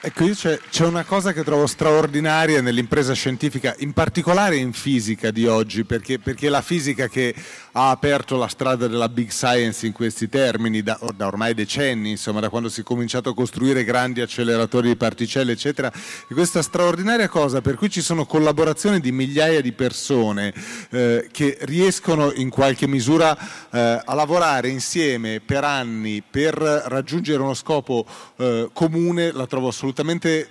Ecco, 0.02 0.24
io 0.24 0.34
c'è, 0.34 0.58
c'è, 0.70 0.86
una 0.86 1.04
cosa 1.04 1.34
che 1.34 1.44
trovo 1.44 1.68
straordinaria 1.68 2.62
nell'impresa 2.62 3.12
scientifica, 3.12 3.76
in 3.80 3.92
particolare 3.92 4.56
in 4.56 4.72
fisica 4.72 5.30
di 5.30 5.46
oggi, 5.46 5.84
perché, 5.84 6.20
perché 6.20 6.48
la 6.48 6.62
fisica 6.62 7.10
che 7.10 7.36
ha 7.80 7.92
aperto 7.92 8.36
la 8.36 8.50
strada 8.50 8.88
della 8.88 9.08
big 9.08 9.30
science 9.30 9.86
in 9.86 9.94
questi 9.94 10.28
termini 10.28 10.84
da, 10.84 11.00
da, 11.16 11.28
ormai 11.28 11.54
decenni, 11.54 12.10
insomma, 12.10 12.42
da 12.42 12.50
quando 12.50 12.68
si 12.68 12.82
è 12.82 12.84
cominciato 12.84 13.30
a 13.30 13.34
costruire 13.34 13.86
grandi 13.86 14.20
acceleratori 14.20 14.90
di 14.90 14.96
particelle, 14.98 15.54
eccetera, 15.54 15.90
e 15.90 16.34
questa 16.34 16.62
straordinaria 16.62 17.30
cosa 17.30 17.62
per 17.62 17.76
cui 17.76 17.90
ci 17.90 18.02
sono 18.02 18.26
collaborazioni 18.26 19.00
di 19.00 19.14
migliaia 19.14 19.62
di 19.62 19.72
persone 19.72 20.54
eh, 20.90 21.30
che 21.32 21.58
riescono 21.62 22.34
in 22.34 22.50
qualche 22.50 22.86
misura 22.86 23.38
eh, 23.72 24.02
a 24.04 24.14
lavorare 24.14 24.68
insieme 24.68 25.40
per 25.40 25.64
anni 25.64 26.22
per 26.22 26.56
raggiungere 26.56 27.42
uno 27.42 27.54
scopo 27.54 28.06
eh, 28.36 28.70
comune, 28.74 29.32
la 29.32 29.48
trovo 29.48 29.70
assolutamente 29.70 30.50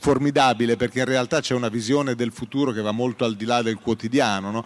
formidabile 0.00 0.76
perché 0.76 1.00
in 1.00 1.06
realtà 1.06 1.40
c'è 1.40 1.54
una 1.54 1.68
visione 1.68 2.14
del 2.14 2.30
futuro 2.30 2.70
che 2.70 2.80
va 2.80 2.92
molto 2.92 3.24
al 3.24 3.34
di 3.34 3.44
là 3.44 3.62
del 3.62 3.78
quotidiano. 3.78 4.50
No? 4.50 4.64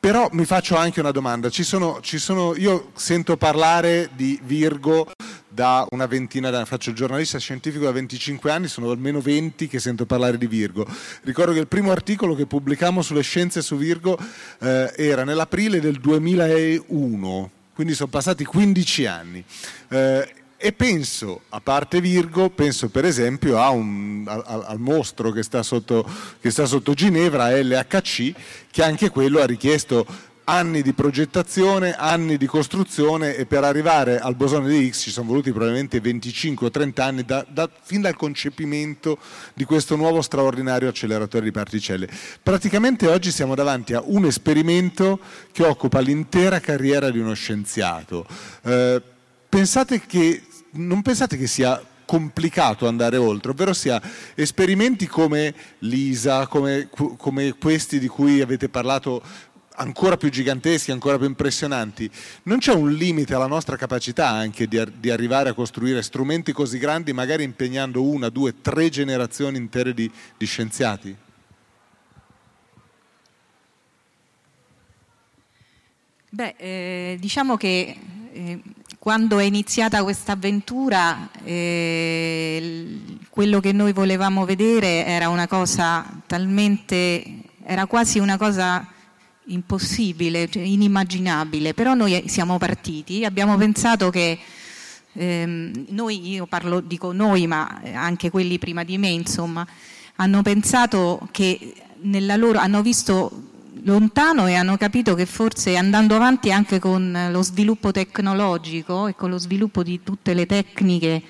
Però 0.00 0.28
mi 0.30 0.44
faccio 0.44 0.76
anche 0.76 1.00
una 1.00 1.10
domanda, 1.10 1.50
ci 1.50 1.64
sono, 1.64 1.98
ci 2.00 2.18
sono, 2.18 2.54
io 2.54 2.92
sento 2.94 3.36
parlare 3.36 4.10
di 4.14 4.38
Virgo 4.44 5.10
da 5.48 5.84
una 5.90 6.06
ventina 6.06 6.50
d'anni, 6.50 6.66
faccio 6.66 6.90
il 6.90 6.96
giornalista 6.96 7.36
scientifico 7.38 7.84
da 7.84 7.90
25 7.90 8.48
anni, 8.52 8.68
sono 8.68 8.92
almeno 8.92 9.20
20 9.20 9.66
che 9.66 9.80
sento 9.80 10.06
parlare 10.06 10.38
di 10.38 10.46
Virgo. 10.46 10.86
Ricordo 11.22 11.52
che 11.52 11.58
il 11.58 11.66
primo 11.66 11.90
articolo 11.90 12.36
che 12.36 12.46
pubblicammo 12.46 13.02
sulle 13.02 13.22
scienze 13.22 13.60
su 13.60 13.76
Virgo 13.76 14.16
eh, 14.60 14.92
era 14.96 15.24
nell'aprile 15.24 15.80
del 15.80 15.98
2001, 15.98 17.50
quindi 17.74 17.94
sono 17.94 18.08
passati 18.08 18.44
15 18.44 19.06
anni. 19.06 19.44
Eh, 19.88 20.34
e 20.60 20.72
penso, 20.72 21.42
a 21.50 21.60
parte 21.60 22.00
Virgo, 22.00 22.50
penso 22.50 22.88
per 22.88 23.04
esempio 23.04 23.58
un, 23.70 24.24
al, 24.26 24.64
al, 24.66 24.80
mostro 24.80 25.30
che 25.30 25.44
sta, 25.44 25.62
sotto, 25.62 26.04
che 26.40 26.50
sta 26.50 26.66
sotto 26.66 26.94
Ginevra, 26.94 27.56
LHC, 27.56 28.34
che 28.68 28.82
anche 28.82 29.10
quello 29.10 29.38
ha 29.38 29.46
richiesto 29.46 30.04
anni 30.48 30.82
di 30.82 30.94
progettazione, 30.94 31.94
anni 31.94 32.38
di 32.38 32.46
costruzione 32.46 33.36
e 33.36 33.46
per 33.46 33.64
arrivare 33.64 34.18
al 34.18 34.34
bosone 34.34 34.68
di 34.68 34.78
Higgs 34.78 35.02
ci 35.02 35.10
sono 35.10 35.28
voluti 35.28 35.52
probabilmente 35.52 36.00
25 36.00 36.66
o 36.66 36.70
30 36.70 37.04
anni 37.04 37.22
da, 37.22 37.46
da, 37.48 37.70
fin 37.82 38.00
dal 38.00 38.16
concepimento 38.16 39.18
di 39.54 39.64
questo 39.64 39.94
nuovo 39.94 40.22
straordinario 40.22 40.88
acceleratore 40.88 41.44
di 41.44 41.50
particelle. 41.50 42.08
Praticamente 42.42 43.06
oggi 43.06 43.30
siamo 43.30 43.54
davanti 43.54 43.92
a 43.92 44.02
un 44.04 44.24
esperimento 44.24 45.20
che 45.52 45.64
occupa 45.64 46.00
l'intera 46.00 46.60
carriera 46.60 47.10
di 47.10 47.18
uno 47.18 47.34
scienziato. 47.34 48.26
Eh, 48.62 49.02
pensate 49.48 50.00
che 50.06 50.42
non 50.72 51.02
pensate 51.02 51.36
che 51.36 51.46
sia 51.46 51.82
complicato 52.04 52.88
andare 52.88 53.18
oltre, 53.18 53.50
ovvero 53.50 53.74
sia 53.74 54.00
esperimenti 54.34 55.06
come 55.06 55.54
l'ISA, 55.80 56.46
come, 56.46 56.88
come 56.90 57.52
questi 57.58 57.98
di 57.98 58.08
cui 58.08 58.40
avete 58.40 58.70
parlato 58.70 59.22
ancora 59.78 60.16
più 60.16 60.30
giganteschi, 60.30 60.90
ancora 60.90 61.18
più 61.18 61.26
impressionanti, 61.26 62.10
non 62.44 62.58
c'è 62.58 62.72
un 62.72 62.92
limite 62.92 63.34
alla 63.34 63.46
nostra 63.46 63.76
capacità 63.76 64.28
anche 64.28 64.66
di, 64.66 64.82
di, 64.98 65.10
arrivare 65.10 65.50
a 65.50 65.54
costruire 65.54 66.02
strumenti 66.02 66.52
così 66.52 66.78
grandi, 66.78 67.12
magari 67.12 67.44
impegnando 67.44 68.02
una, 68.02 68.28
due, 68.28 68.60
tre 68.60 68.88
generazioni 68.88 69.58
intere 69.58 69.94
di, 69.94 70.10
di 70.36 70.46
scienziati? 70.46 71.16
Beh, 76.30 76.54
eh, 76.58 77.16
diciamo 77.20 77.56
che 77.56 77.96
eh, 78.32 78.62
quando 79.08 79.38
è 79.38 79.44
iniziata 79.44 80.02
questa 80.02 80.32
avventura 80.32 81.30
eh, 81.42 82.98
quello 83.30 83.58
che 83.58 83.72
noi 83.72 83.94
volevamo 83.94 84.44
vedere 84.44 85.06
era 85.06 85.30
una 85.30 85.46
cosa 85.46 86.04
talmente, 86.26 87.24
era 87.64 87.86
quasi 87.86 88.18
una 88.18 88.36
cosa 88.36 88.86
impossibile, 89.46 90.50
cioè 90.50 90.62
inimmaginabile, 90.62 91.72
però 91.72 91.94
noi 91.94 92.24
siamo 92.26 92.58
partiti, 92.58 93.24
abbiamo 93.24 93.56
pensato 93.56 94.10
che 94.10 94.38
ehm, 95.14 95.86
noi, 95.88 96.28
io 96.28 96.44
parlo, 96.44 96.80
dico 96.80 97.10
noi, 97.12 97.46
ma 97.46 97.80
anche 97.94 98.28
quelli 98.28 98.58
prima 98.58 98.84
di 98.84 98.98
me, 98.98 99.08
insomma, 99.08 99.66
hanno 100.16 100.42
pensato 100.42 101.26
che 101.30 101.72
nella 102.02 102.36
loro, 102.36 102.58
hanno 102.58 102.82
visto 102.82 103.47
lontano 103.82 104.46
e 104.46 104.54
hanno 104.54 104.76
capito 104.76 105.14
che 105.14 105.26
forse 105.26 105.76
andando 105.76 106.14
avanti 106.14 106.50
anche 106.52 106.78
con 106.78 107.28
lo 107.30 107.42
sviluppo 107.42 107.90
tecnologico 107.90 109.06
e 109.06 109.14
con 109.14 109.30
lo 109.30 109.38
sviluppo 109.38 109.82
di 109.82 110.00
tutte 110.02 110.34
le 110.34 110.46
tecniche 110.46 111.22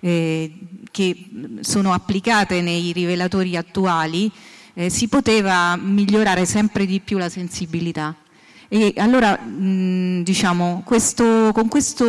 eh, 0.00 0.52
che 0.90 1.28
sono 1.60 1.92
applicate 1.92 2.60
nei 2.60 2.92
rivelatori 2.92 3.56
attuali, 3.56 4.30
eh, 4.74 4.90
si 4.90 5.08
poteva 5.08 5.76
migliorare 5.76 6.44
sempre 6.44 6.86
di 6.86 7.00
più 7.00 7.18
la 7.18 7.28
sensibilità. 7.28 8.14
E 8.68 8.94
allora 8.96 9.38
mh, 9.38 10.22
diciamo, 10.22 10.82
questo, 10.84 11.50
con, 11.52 11.68
questo, 11.68 12.04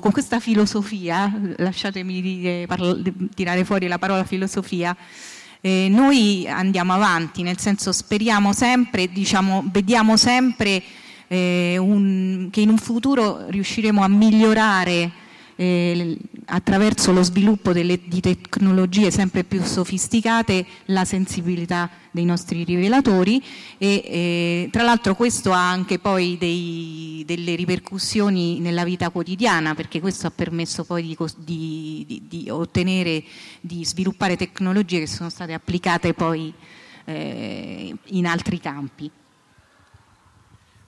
con, 0.00 0.10
questa 0.12 0.40
filosofia, 0.40 1.30
lasciatemi 1.56 2.22
dire, 2.22 2.66
parla, 2.66 2.96
tirare 3.34 3.64
fuori 3.64 3.86
la 3.86 3.98
parola 3.98 4.24
filosofia, 4.24 4.96
eh, 5.60 5.88
noi 5.90 6.46
andiamo 6.48 6.92
avanti, 6.92 7.42
nel 7.42 7.58
senso 7.58 7.92
speriamo 7.92 8.52
sempre, 8.52 9.08
diciamo, 9.08 9.64
vediamo 9.70 10.16
sempre 10.16 10.82
eh, 11.28 11.76
un, 11.78 12.48
che 12.50 12.60
in 12.60 12.70
un 12.70 12.78
futuro 12.78 13.46
riusciremo 13.48 14.02
a 14.02 14.08
migliorare 14.08 15.10
eh, 15.60 16.16
attraverso 16.44 17.10
lo 17.10 17.24
sviluppo 17.24 17.72
delle, 17.72 17.98
di 18.04 18.20
tecnologie 18.20 19.10
sempre 19.10 19.42
più 19.42 19.60
sofisticate 19.60 20.64
la 20.86 21.04
sensibilità 21.04 21.90
dei 22.12 22.24
nostri 22.24 22.62
rivelatori 22.62 23.42
e 23.76 24.02
eh, 24.04 24.68
tra 24.70 24.84
l'altro 24.84 25.16
questo 25.16 25.50
ha 25.50 25.68
anche 25.68 25.98
poi 25.98 26.38
dei, 26.38 27.24
delle 27.26 27.56
ripercussioni 27.56 28.60
nella 28.60 28.84
vita 28.84 29.10
quotidiana 29.10 29.74
perché 29.74 30.00
questo 30.00 30.28
ha 30.28 30.30
permesso 30.30 30.84
poi 30.84 31.02
di, 31.02 31.16
di, 32.06 32.22
di, 32.28 32.50
ottenere, 32.50 33.24
di 33.60 33.84
sviluppare 33.84 34.36
tecnologie 34.36 35.00
che 35.00 35.08
sono 35.08 35.28
state 35.28 35.54
applicate 35.54 36.14
poi 36.14 36.54
eh, 37.04 37.96
in 38.04 38.26
altri 38.26 38.60
campi. 38.60 39.10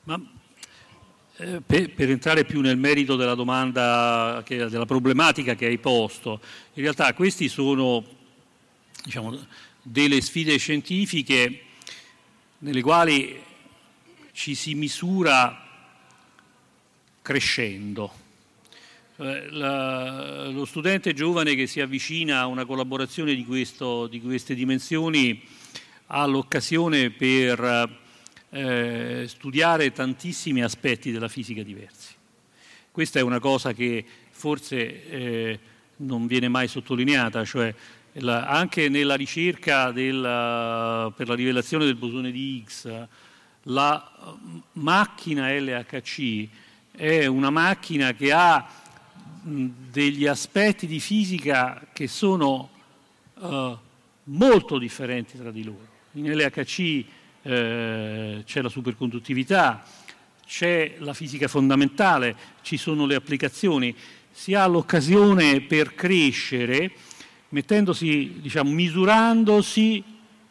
Ma 0.05 0.21
per, 1.65 1.91
per, 1.95 2.11
entrare 2.11 2.45
più 2.45 2.61
nel 2.61 2.77
merito 2.77 3.17
della 3.17 3.35
domanda, 3.35 4.43
che, 4.45 4.67
della 4.67 4.85
problematica 4.85 5.55
che 5.55 5.67
hai 5.67 5.79
posto, 5.79 6.41
in 6.75 6.83
realtà 6.83 7.15
queste 7.15 7.49
sono 7.49 8.05
diciamo, 9.03 9.39
delle 9.83 10.21
sfide 10.21 10.59
scientifiche 10.59 11.63
nelle 12.59 12.83
quali 12.83 13.41
ci 14.33 14.55
si 14.55 14.75
misura 14.75 15.67
crescendo. 17.23 18.19
La, 19.17 20.49
lo 20.49 20.65
studente 20.65 21.13
giovane 21.13 21.55
che 21.55 21.67
si 21.67 21.81
avvicina 21.81 22.41
a 22.41 22.47
una 22.47 22.65
collaborazione 22.65 23.35
di, 23.35 23.45
questo, 23.45 24.07
di 24.07 24.21
queste 24.21 24.55
dimensioni 24.55 25.43
ha 26.07 26.25
l'occasione 26.25 27.11
per 27.11 28.00
eh, 28.51 29.25
studiare 29.27 29.93
tantissimi 29.93 30.63
aspetti 30.63 31.13
della 31.13 31.29
fisica 31.29 31.63
diversi. 31.63 32.15
Questa 32.91 33.19
è 33.19 33.23
una 33.23 33.39
cosa 33.39 33.73
che 33.73 34.05
forse 34.31 35.09
eh, 35.09 35.59
non 35.97 36.27
viene 36.27 36.49
mai 36.49 36.69
sottolineata, 36.69 37.45
cioè 37.45 37.73
la, 38.15 38.47
anche 38.47 38.89
nella 38.89 39.15
ricerca 39.15 39.93
della, 39.93 41.13
per 41.15 41.29
la 41.29 41.35
rivelazione 41.35 41.85
del 41.85 41.95
bosone 41.95 42.31
di 42.31 42.57
Higgs, 42.57 43.07
la 43.65 44.37
macchina 44.73 45.53
LHC 45.53 46.49
è 46.91 47.27
una 47.27 47.51
macchina 47.51 48.15
che 48.15 48.33
ha 48.33 48.69
degli 49.43 50.27
aspetti 50.27 50.87
di 50.87 51.01
fisica 51.01 51.87
che 51.93 52.09
sono 52.09 52.71
uh, 53.35 53.77
molto 54.25 54.79
differenti 54.79 55.39
tra 55.39 55.51
di 55.51 55.63
loro. 55.65 55.87
In 56.13 56.31
LHC 56.31 57.05
eh, 57.43 58.43
c'è 58.45 58.63
la 58.63 58.69
superconduttività, 58.69 59.85
c'è 60.47 60.97
la 60.99 61.15
fisica 61.15 61.49
fondamentale, 61.49 62.37
ci 62.63 62.77
sono 62.77 63.07
le 63.07 63.15
applicazioni, 63.15 63.95
si 64.31 64.55
ha 64.55 64.67
l'occasione 64.67 65.61
per 65.61 65.95
crescere 65.95 66.93
mettendosi, 67.51 68.39
diciamo, 68.41 68.71
misurandosi 68.71 70.03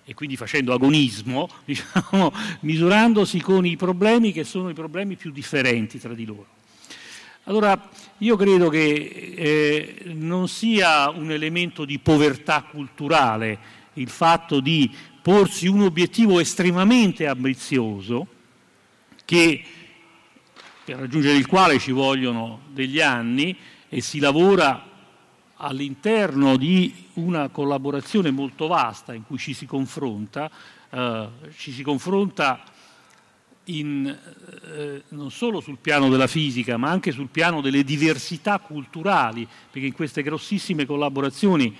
e 0.05 0.13
quindi 0.13 0.35
facendo 0.35 0.73
agonismo, 0.73 1.49
diciamo, 1.65 2.33
misurandosi 2.61 3.39
con 3.41 3.65
i 3.65 3.75
problemi 3.75 4.31
che 4.31 4.43
sono 4.43 4.69
i 4.69 4.73
problemi 4.73 5.15
più 5.15 5.31
differenti 5.31 5.99
tra 5.99 6.13
di 6.13 6.25
loro. 6.25 6.47
Allora, 7.43 7.89
io 8.19 8.35
credo 8.35 8.69
che 8.69 9.33
eh, 9.35 9.95
non 10.13 10.47
sia 10.47 11.09
un 11.09 11.31
elemento 11.31 11.83
di 11.85 11.97
povertà 11.97 12.63
culturale 12.63 13.77
il 13.93 14.09
fatto 14.09 14.59
di 14.59 14.89
porsi 15.29 15.67
un 15.67 15.81
obiettivo 15.81 16.39
estremamente 16.39 17.27
ambizioso, 17.27 18.25
che, 19.25 19.63
per 20.83 20.95
raggiungere 20.95 21.37
il 21.37 21.45
quale 21.45 21.77
ci 21.77 21.91
vogliono 21.91 22.61
degli 22.69 22.99
anni 22.99 23.55
e 23.89 24.01
si 24.01 24.17
lavora 24.17 24.89
all'interno 25.57 26.57
di 26.57 27.09
una 27.13 27.49
collaborazione 27.49 28.31
molto 28.31 28.65
vasta 28.65 29.13
in 29.13 29.23
cui 29.23 29.37
ci 29.37 29.53
si 29.53 29.67
confronta, 29.67 30.49
eh, 30.89 31.27
ci 31.55 31.73
si 31.73 31.83
confronta 31.83 32.63
in, 33.65 34.07
eh, 34.07 35.03
non 35.09 35.29
solo 35.29 35.59
sul 35.59 35.77
piano 35.79 36.09
della 36.09 36.25
fisica, 36.25 36.75
ma 36.77 36.89
anche 36.89 37.11
sul 37.11 37.29
piano 37.29 37.61
delle 37.61 37.83
diversità 37.83 38.57
culturali, 38.57 39.47
perché 39.69 39.85
in 39.85 39.93
queste 39.93 40.23
grossissime 40.23 40.87
collaborazioni 40.87 41.77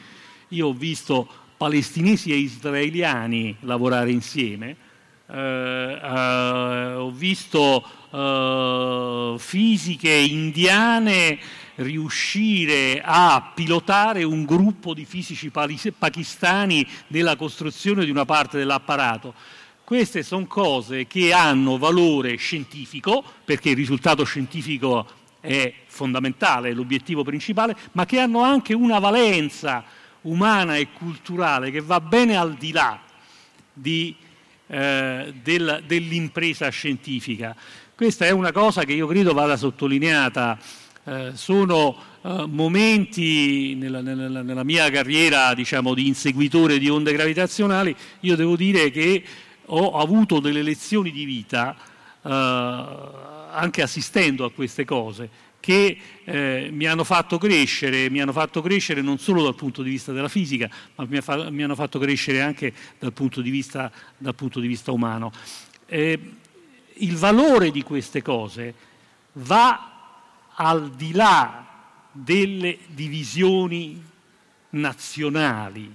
io 0.49 0.67
ho 0.67 0.73
visto 0.73 1.38
palestinesi 1.59 2.31
e 2.31 2.37
israeliani 2.37 3.53
lavorare 3.63 4.11
insieme, 4.11 4.77
eh, 5.27 5.99
eh, 6.01 6.93
ho 6.93 7.11
visto 7.11 7.85
eh, 8.11 9.35
fisiche 9.37 10.09
indiane 10.09 11.37
riuscire 11.75 13.01
a 13.03 13.51
pilotare 13.53 14.23
un 14.23 14.45
gruppo 14.45 14.93
di 14.93 15.03
fisici 15.03 15.51
pakistani 15.51 16.87
nella 17.07 17.35
costruzione 17.35 18.05
di 18.05 18.11
una 18.11 18.23
parte 18.23 18.57
dell'apparato. 18.57 19.33
Queste 19.83 20.23
sono 20.23 20.45
cose 20.45 21.07
che 21.07 21.33
hanno 21.33 21.77
valore 21.77 22.37
scientifico, 22.37 23.21
perché 23.43 23.71
il 23.71 23.75
risultato 23.75 24.23
scientifico 24.23 25.05
è 25.41 25.73
fondamentale, 25.87 26.69
è 26.69 26.73
l'obiettivo 26.73 27.23
principale, 27.23 27.75
ma 27.91 28.05
che 28.05 28.19
hanno 28.19 28.43
anche 28.43 28.73
una 28.73 28.99
valenza 28.99 29.83
umana 30.21 30.77
e 30.77 30.89
culturale 30.91 31.71
che 31.71 31.81
va 31.81 31.99
bene 32.01 32.35
al 32.35 32.55
di 32.55 32.71
là 32.71 32.99
di, 33.71 34.15
eh, 34.67 35.33
del, 35.41 35.83
dell'impresa 35.85 36.69
scientifica. 36.69 37.55
Questa 37.95 38.25
è 38.25 38.31
una 38.31 38.51
cosa 38.51 38.83
che 38.83 38.93
io 38.93 39.07
credo 39.07 39.33
vada 39.33 39.57
sottolineata 39.57 40.57
eh, 41.03 41.31
sono 41.33 41.95
eh, 42.21 42.45
momenti 42.47 43.75
nella, 43.75 44.01
nella, 44.01 44.41
nella, 44.41 44.63
mia 44.63 44.89
carriera 44.89 45.53
diciamo, 45.53 45.93
di 45.93 46.07
inseguitore 46.07 46.77
di 46.77 46.89
onde 46.89 47.13
gravitazionali, 47.13 47.95
io 48.21 48.35
devo 48.35 48.55
dire 48.55 48.91
che 48.91 49.23
ho 49.65 49.97
avuto 49.97 50.39
delle 50.39 50.61
lezioni 50.61 51.11
di 51.11 51.25
vita 51.25 51.75
eh, 52.21 52.29
anche 53.51 53.81
assistendo 53.81 54.45
a 54.45 54.51
queste 54.51 54.85
cose 54.85 55.29
che 55.59 55.97
eh, 56.23 56.69
mi 56.71 56.85
hanno 56.85 57.03
fatto 57.03 57.37
crescere, 57.37 58.09
mi 58.09 58.21
hanno 58.21 58.31
fatto 58.31 58.61
crescere 58.61 59.01
non 59.01 59.17
solo 59.17 59.43
dal 59.43 59.55
punto 59.55 59.81
di 59.81 59.89
vista 59.89 60.11
della 60.11 60.29
fisica, 60.29 60.69
ma 60.95 61.05
mi, 61.07 61.21
fa, 61.21 61.49
mi 61.49 61.63
hanno 61.63 61.75
fatto 61.75 61.99
crescere 61.99 62.41
anche 62.41 62.73
dal 62.97 63.13
punto 63.13 63.41
di 63.41 63.49
vista, 63.49 63.91
punto 64.35 64.59
di 64.59 64.67
vista 64.67 64.91
umano. 64.91 65.31
Eh, 65.85 66.19
il 66.93 67.15
valore 67.15 67.71
di 67.71 67.83
queste 67.83 68.21
cose 68.21 68.73
va 69.33 69.89
al 70.55 70.91
di 70.91 71.11
là 71.13 71.65
delle 72.11 72.77
divisioni 72.87 74.01
nazionali. 74.71 75.93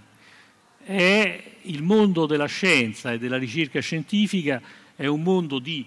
È 0.82 1.42
il 1.62 1.82
mondo 1.82 2.26
della 2.26 2.46
scienza 2.46 3.12
e 3.12 3.18
della 3.18 3.38
ricerca 3.38 3.80
scientifica 3.80 4.60
è 4.96 5.06
un 5.06 5.22
mondo 5.22 5.58
di 5.58 5.86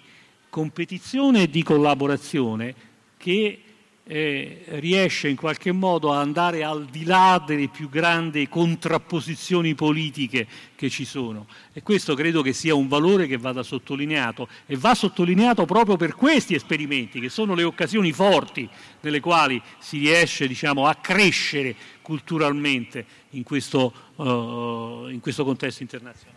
competizione 0.50 1.44
e 1.44 1.50
di 1.50 1.64
collaborazione 1.64 2.74
che 3.18 3.62
eh, 4.08 4.64
riesce 4.80 5.28
in 5.28 5.36
qualche 5.36 5.72
modo 5.72 6.14
a 6.14 6.20
andare 6.20 6.64
al 6.64 6.86
di 6.86 7.04
là 7.04 7.44
delle 7.46 7.68
più 7.68 7.90
grandi 7.90 8.48
contrapposizioni 8.48 9.76
politiche 9.76 10.48
che 10.76 10.90
ci 10.90 11.04
sono. 11.04 11.48
E 11.74 11.84
questo 11.84 12.16
credo 12.16 12.42
che 12.42 12.54
sia 12.54 12.74
un 12.74 12.88
valore 12.88 13.28
che 13.28 13.38
vada 13.38 13.64
sottolineato 13.64 14.48
e 14.66 14.78
va 14.78 14.96
sottolineato 14.96 15.66
proprio 15.66 15.98
per 15.98 16.16
questi 16.16 16.56
esperimenti, 16.56 17.20
che 17.20 17.30
sono 17.30 17.54
le 17.54 17.64
occasioni 17.64 18.14
forti 18.14 18.68
nelle 19.02 19.20
quali 19.20 19.62
si 19.80 19.98
riesce 20.00 20.48
diciamo, 20.48 20.88
a 20.88 20.96
crescere 20.96 21.76
culturalmente 22.02 23.06
in 23.32 23.44
questo, 23.44 23.94
uh, 24.16 25.10
in 25.10 25.20
questo 25.20 25.44
contesto 25.44 25.84
internazionale. 25.84 26.37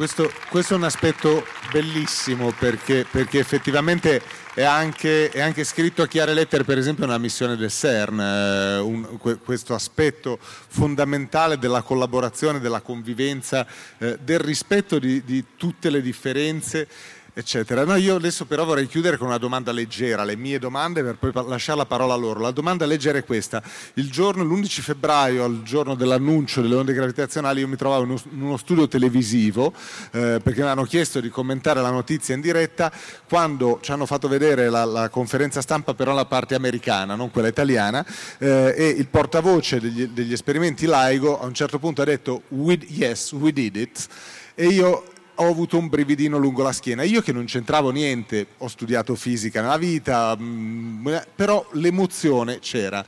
Questo, 0.00 0.32
questo, 0.48 0.72
è 0.72 0.76
un 0.78 0.84
aspetto 0.84 1.44
bellissimo 1.70 2.54
perché, 2.58 3.04
perché 3.10 3.38
effettivamente 3.38 4.22
è 4.54 4.62
anche, 4.62 5.28
è 5.28 5.42
anche, 5.42 5.62
scritto 5.62 6.00
a 6.00 6.06
chiare 6.06 6.32
lettere, 6.32 6.64
per 6.64 6.78
esempio, 6.78 7.04
nella 7.04 7.18
missione 7.18 7.54
del 7.54 7.70
CERN, 7.70 8.18
eh, 8.18 8.78
un, 8.78 9.18
questo 9.44 9.74
aspetto 9.74 10.38
fondamentale 10.40 11.58
della 11.58 11.82
collaborazione, 11.82 12.60
della 12.60 12.80
convivenza, 12.80 13.66
eh, 13.98 14.16
del 14.22 14.38
rispetto 14.38 14.98
di, 14.98 15.22
di 15.22 15.44
tutte 15.58 15.90
le 15.90 16.00
differenze 16.00 16.88
eccetera. 17.34 17.84
No, 17.84 17.94
io 17.96 18.16
adesso 18.16 18.44
però 18.44 18.64
vorrei 18.64 18.86
chiudere 18.86 19.16
con 19.16 19.26
una 19.26 19.38
domanda 19.38 19.72
leggera, 19.72 20.24
le 20.24 20.36
mie 20.36 20.58
domande 20.58 21.02
per 21.02 21.16
poi 21.16 21.32
lasciare 21.48 21.78
la 21.78 21.86
parola 21.86 22.14
a 22.14 22.16
loro. 22.16 22.40
La 22.40 22.50
domanda 22.50 22.86
leggera 22.86 23.18
è 23.18 23.24
questa. 23.24 23.62
Il 23.94 24.10
giorno, 24.10 24.42
l'11 24.44 24.80
febbraio, 24.80 25.44
al 25.44 25.62
giorno 25.62 25.94
dell'annuncio 25.94 26.60
delle 26.60 26.74
onde 26.74 26.92
gravitazionali, 26.92 27.60
io 27.60 27.68
mi 27.68 27.76
trovavo 27.76 28.04
in 28.04 28.42
uno 28.42 28.56
studio 28.56 28.88
televisivo 28.88 29.72
eh, 30.12 30.40
perché 30.42 30.62
mi 30.62 30.68
hanno 30.68 30.84
chiesto 30.84 31.20
di 31.20 31.28
commentare 31.28 31.80
la 31.80 31.90
notizia 31.90 32.34
in 32.34 32.40
diretta 32.40 32.92
quando 33.28 33.78
ci 33.82 33.92
hanno 33.92 34.06
fatto 34.06 34.28
vedere 34.28 34.68
la, 34.68 34.84
la 34.84 35.08
conferenza 35.08 35.60
stampa 35.60 35.94
però 35.94 36.12
la 36.14 36.26
parte 36.26 36.54
americana, 36.54 37.14
non 37.14 37.30
quella 37.30 37.48
italiana, 37.48 38.04
eh, 38.38 38.74
e 38.76 38.88
il 38.88 39.06
portavoce 39.08 39.80
degli, 39.80 40.06
degli 40.08 40.32
esperimenti 40.32 40.86
LIGO 40.86 41.40
a 41.40 41.46
un 41.46 41.54
certo 41.54 41.78
punto 41.78 42.02
ha 42.02 42.04
detto 42.04 42.42
yes, 42.48 43.32
we 43.32 43.52
did 43.52 43.76
it 43.76 44.08
e 44.54 44.66
io 44.66 45.04
ho 45.42 45.48
avuto 45.48 45.78
un 45.78 45.88
brividino 45.88 46.38
lungo 46.38 46.62
la 46.62 46.72
schiena. 46.72 47.02
Io 47.02 47.22
che 47.22 47.32
non 47.32 47.46
c'entravo 47.46 47.90
niente, 47.90 48.46
ho 48.58 48.68
studiato 48.68 49.14
fisica 49.14 49.62
nella 49.62 49.78
vita, 49.78 50.36
mm, 50.38 51.16
però 51.34 51.66
l'emozione 51.72 52.58
c'era. 52.58 53.04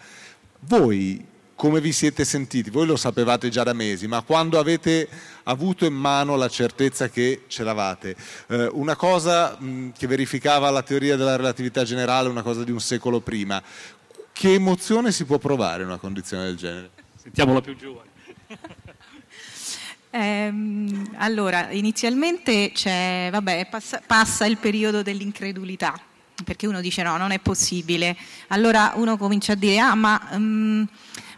Voi 0.61 1.30
come 1.55 1.80
vi 1.80 1.93
siete 1.93 2.24
sentiti? 2.24 2.70
Voi 2.70 2.87
lo 2.87 2.97
sapevate 2.97 3.49
già 3.49 3.62
da 3.62 3.72
mesi, 3.72 4.09
ma 4.09 4.22
quando 4.22 4.59
avete 4.59 5.09
avuto 5.45 5.85
in 5.85 5.95
mano 5.95 6.35
la 6.35 6.49
certezza 6.49 7.09
che 7.09 7.45
ce 7.47 7.62
l'avate, 7.62 8.16
eh, 8.49 8.68
una 8.72 8.97
cosa 8.97 9.57
mh, 9.57 9.66
mm, 9.66 9.89
che 9.97 10.09
verificava 10.09 10.70
la 10.70 10.83
teoria 10.83 11.14
della 11.14 11.37
relatività 11.37 11.85
generale, 11.85 12.28
una 12.28 12.43
cosa 12.43 12.64
di 12.64 12.72
un 12.72 12.80
secolo 12.80 13.20
prima, 13.20 13.62
che 14.33 14.55
emozione 14.55 15.12
si 15.12 15.24
può 15.24 15.39
provare 15.39 15.83
in 15.83 15.89
una 15.89 15.99
condizione 15.99 16.47
del 16.47 16.57
genere? 16.57 16.91
Sentiamo 17.14 17.53
la 17.53 17.61
più 17.61 17.76
giovane. 17.76 18.11
Ehm, 20.15 21.09
allora, 21.17 21.71
inizialmente 21.71 22.71
vabbè, 23.31 23.67
passa, 23.71 24.03
passa 24.07 24.45
il 24.45 24.59
periodo 24.59 25.03
dell'incredulità, 25.03 25.99
perché 26.45 26.67
uno 26.67 26.83
dice 26.83 27.03
no, 27.03 27.17
non 27.17 27.31
è 27.31 27.39
possibile. 27.39 28.15
Allora 28.49 28.93
uno 28.97 29.17
comincia 29.17 29.53
a 29.53 29.57
dire, 29.57 29.79
ah, 29.79 29.95
ma, 29.95 30.29
um, 30.33 30.87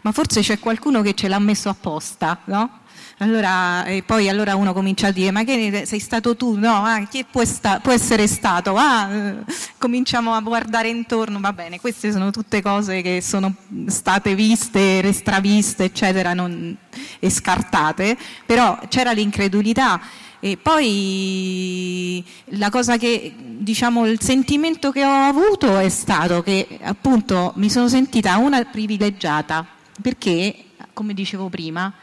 ma 0.01 0.11
forse 0.11 0.41
c'è 0.41 0.59
qualcuno 0.59 1.01
che 1.01 1.13
ce 1.13 1.29
l'ha 1.29 1.39
messo 1.39 1.69
apposta, 1.69 2.41
no? 2.45 2.81
Allora, 3.19 3.85
e 3.85 4.03
poi 4.03 4.27
allora 4.27 4.57
uno 4.57 4.73
comincia 4.73 5.07
a 5.07 5.11
dire, 5.11 5.31
ma 5.31 5.45
che 5.45 5.83
sei 5.85 5.99
stato 5.99 6.35
tu? 6.35 6.57
No, 6.57 6.83
ah, 6.83 6.99
chi 7.07 7.23
può, 7.23 7.45
sta- 7.45 7.79
può, 7.79 7.93
essere 7.93 8.27
stato? 8.27 8.75
Ah, 8.75 9.09
eh, 9.09 9.35
cominciamo 9.77 10.33
a 10.33 10.41
guardare 10.41 10.89
intorno, 10.89 11.39
va 11.39 11.53
bene, 11.53 11.79
queste 11.79 12.11
sono 12.11 12.29
tutte 12.31 12.61
cose 12.61 13.01
che 13.01 13.21
sono 13.21 13.55
state 13.87 14.35
viste, 14.35 14.99
restraviste, 14.99 15.85
eccetera, 15.85 16.33
non, 16.33 16.75
e 17.17 17.29
scartate, 17.29 18.17
però 18.45 18.77
c'era 18.89 19.13
l'incredulità. 19.13 20.01
E 20.41 20.57
poi 20.57 22.23
la 22.47 22.69
cosa 22.69 22.97
che, 22.97 23.33
diciamo, 23.37 24.07
il 24.07 24.19
sentimento 24.19 24.91
che 24.91 25.05
ho 25.05 25.23
avuto 25.23 25.77
è 25.79 25.87
stato 25.87 26.43
che 26.43 26.79
appunto 26.83 27.53
mi 27.55 27.69
sono 27.69 27.87
sentita 27.87 28.35
una 28.37 28.61
privilegiata, 28.65 29.65
perché, 30.01 30.65
come 30.91 31.13
dicevo 31.13 31.47
prima, 31.47 31.93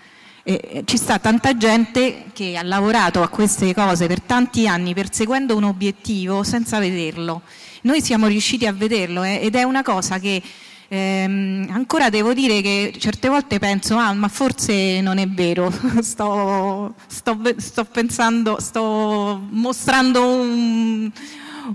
eh, 0.44 0.82
ci 0.84 0.96
sta 0.96 1.18
tanta 1.18 1.56
gente 1.56 2.24
che 2.32 2.56
ha 2.56 2.62
lavorato 2.62 3.22
a 3.22 3.28
queste 3.28 3.72
cose 3.74 4.06
per 4.06 4.20
tanti 4.20 4.66
anni 4.66 4.94
perseguendo 4.94 5.56
un 5.56 5.64
obiettivo 5.64 6.42
senza 6.42 6.78
vederlo. 6.78 7.42
Noi 7.82 8.00
siamo 8.00 8.26
riusciti 8.26 8.66
a 8.66 8.72
vederlo 8.72 9.22
eh, 9.22 9.40
ed 9.42 9.54
è 9.54 9.62
una 9.62 9.82
cosa 9.82 10.18
che 10.18 10.42
ehm, 10.88 11.68
ancora 11.70 12.10
devo 12.10 12.34
dire 12.34 12.60
che 12.60 12.92
certe 12.98 13.28
volte 13.28 13.58
penso, 13.58 13.96
ah, 13.96 14.12
ma 14.12 14.28
forse 14.28 15.00
non 15.00 15.18
è 15.18 15.28
vero, 15.28 15.72
sto, 16.02 16.94
sto, 17.06 17.38
sto 17.56 17.84
pensando, 17.84 18.60
sto 18.60 19.40
mostrando 19.50 20.26
un 20.26 21.10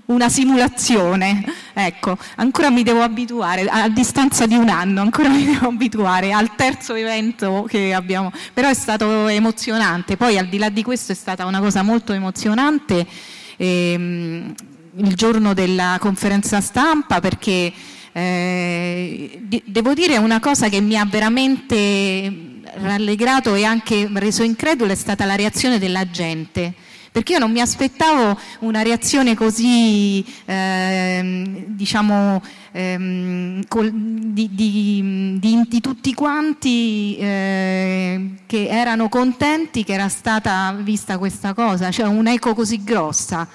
una 0.06 0.30
simulazione. 0.30 1.44
Ecco, 1.74 2.18
ancora 2.36 2.70
mi 2.70 2.84
devo 2.84 3.02
abituare, 3.02 3.66
a 3.68 3.88
distanza 3.90 4.46
di 4.46 4.56
un 4.56 4.70
anno, 4.70 5.02
ancora 5.02 5.30
mi 5.30 5.46
devo 5.46 5.68
abituare 5.68 6.32
al 6.32 6.56
terzo 6.56 6.96
evento 6.96 7.66
che 7.68 7.94
abbiamo, 7.94 8.32
però 8.54 8.70
è 8.70 8.74
stato 8.74 9.28
emozionante. 9.28 10.18
Poi 10.18 10.38
al 10.38 10.48
di 10.48 10.58
là 10.58 10.70
di 10.70 10.84
questo 10.84 11.12
è 11.12 11.16
stata 11.16 11.46
una 11.46 11.60
cosa 11.60 11.84
molto 11.84 12.14
emozionante 12.14 13.06
ehm, 13.58 14.54
il 14.96 15.14
giorno 15.14 15.54
della 15.54 15.98
conferenza 16.00 16.62
stampa 16.62 17.20
perché 17.20 17.72
eh, 18.12 19.40
devo 19.66 19.94
dire 19.94 20.18
una 20.18 20.40
cosa 20.40 20.70
che 20.70 20.82
mi 20.82 20.98
ha 20.98 21.06
veramente 21.06 22.62
rallegrato 22.80 23.54
e 23.56 23.64
anche 23.64 24.10
reso 24.14 24.44
incredulo 24.44 24.92
è 24.92 24.96
stata 24.96 25.26
la 25.26 25.36
reazione 25.36 25.78
della 25.78 26.10
gente 26.10 26.74
perché 27.18 27.34
io 27.34 27.40
non 27.40 27.52
mi 27.52 27.62
aspettavo 27.62 28.38
una 28.60 28.84
reazione 28.84 29.34
così, 29.34 30.24
ehm, 30.46 31.64
diciamo, 31.70 32.44
ehm, 32.72 33.64
col, 33.68 33.92
di, 33.92 34.48
di, 34.54 35.40
di, 35.40 35.66
di, 35.68 35.82
tutti 35.82 36.14
quanti 36.14 37.18
eh, 37.18 38.34
che 38.46 38.68
erano 38.68 39.10
contenti 39.10 39.84
che 39.84 39.94
era 39.94 40.10
stata 40.10 40.76
vista 40.80 41.18
questa 41.18 41.56
cosa, 41.56 41.90
cioè 41.90 42.06
un'eco 42.06 42.54
così 42.54 42.84
grossa. 42.84 43.48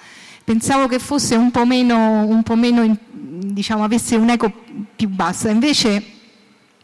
Pensavo 0.43 0.89
che 0.89 0.99
fosse 0.99 1.37
un 1.37 1.53
po' 1.53 1.65
meno, 1.65 2.27
un 2.27 2.43
po 2.43 2.57
meno 2.57 2.99
diciamo, 3.13 3.85
avesse 3.85 4.17
un'eco 4.17 4.53
più 4.97 5.09
bassa, 5.09 5.51
invece, 5.51 6.03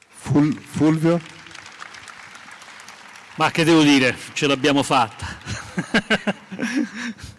Ful 0.08 0.54
Fulvio? 0.54 1.20
Ma 3.36 3.50
che 3.50 3.64
devo 3.64 3.82
dire, 3.82 4.16
ce 4.34 4.46
l'abbiamo 4.46 4.84
fatta 4.84 5.26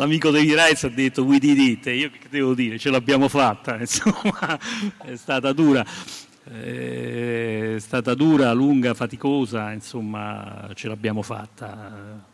l'amico 0.00 0.30
David 0.30 0.54
Rice 0.54 0.86
ha 0.86 0.88
detto 0.88 1.24
we 1.24 1.38
did 1.38 1.58
it, 1.58 1.84
io 1.86 2.08
che 2.10 2.28
devo 2.30 2.54
dire, 2.54 2.78
ce 2.78 2.88
l'abbiamo 2.88 3.28
fatta, 3.28 3.76
insomma, 3.80 4.58
è 5.04 5.14
stata 5.14 5.52
dura, 5.52 5.84
è 6.42 7.76
stata 7.78 8.14
dura, 8.14 8.50
lunga, 8.52 8.94
faticosa, 8.94 9.70
insomma, 9.72 10.70
ce 10.74 10.88
l'abbiamo 10.88 11.20
fatta. 11.20 12.28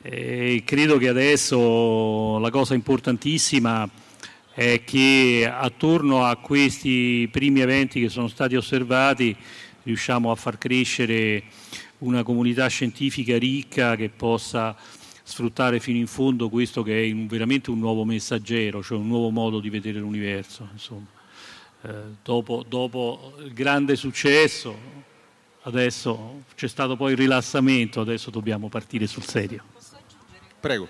E 0.00 0.62
credo 0.64 0.98
che 0.98 1.08
adesso 1.08 2.38
la 2.38 2.50
cosa 2.50 2.74
importantissima 2.74 3.88
è 4.54 4.82
che 4.84 5.52
attorno 5.52 6.24
a 6.24 6.36
questi 6.36 7.28
primi 7.32 7.58
eventi 7.60 8.00
che 8.00 8.08
sono 8.08 8.28
stati 8.28 8.54
osservati 8.54 9.36
riusciamo 9.82 10.30
a 10.30 10.36
far 10.36 10.58
crescere 10.58 11.42
una 11.98 12.22
comunità 12.22 12.68
scientifica 12.68 13.36
ricca 13.36 13.96
che 13.96 14.08
possa 14.08 14.76
sfruttare 15.28 15.78
fino 15.78 15.98
in 15.98 16.06
fondo 16.06 16.48
questo 16.48 16.82
che 16.82 17.04
è 17.04 17.14
veramente 17.14 17.70
un 17.70 17.78
nuovo 17.78 18.04
messaggero, 18.04 18.82
cioè 18.82 18.96
un 18.96 19.08
nuovo 19.08 19.28
modo 19.28 19.60
di 19.60 19.68
vedere 19.68 19.98
l'universo. 19.98 20.68
Eh, 21.82 21.90
dopo, 22.24 22.64
dopo 22.66 23.34
il 23.44 23.52
grande 23.52 23.94
successo, 23.94 24.74
adesso 25.62 26.44
c'è 26.54 26.66
stato 26.66 26.96
poi 26.96 27.12
il 27.12 27.18
rilassamento, 27.18 28.00
adesso 28.00 28.30
dobbiamo 28.30 28.68
partire 28.68 29.06
sul 29.06 29.22
serio. 29.22 29.62
Prego. 30.58 30.88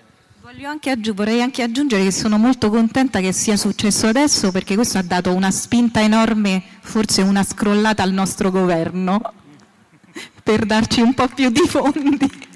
Anche 0.62 0.96
vorrei 1.12 1.42
anche 1.42 1.62
aggiungere 1.62 2.04
che 2.04 2.12
sono 2.12 2.38
molto 2.38 2.70
contenta 2.70 3.20
che 3.20 3.32
sia 3.32 3.56
successo 3.56 4.06
adesso 4.06 4.50
perché 4.50 4.76
questo 4.76 4.96
ha 4.96 5.02
dato 5.02 5.34
una 5.34 5.50
spinta 5.50 6.00
enorme, 6.00 6.62
forse 6.80 7.22
una 7.22 7.42
scrollata 7.42 8.02
al 8.04 8.12
nostro 8.12 8.50
governo 8.50 9.20
per 10.42 10.64
darci 10.64 11.00
un 11.00 11.12
po' 11.12 11.26
più 11.26 11.50
di 11.50 11.66
fondi. 11.66 12.46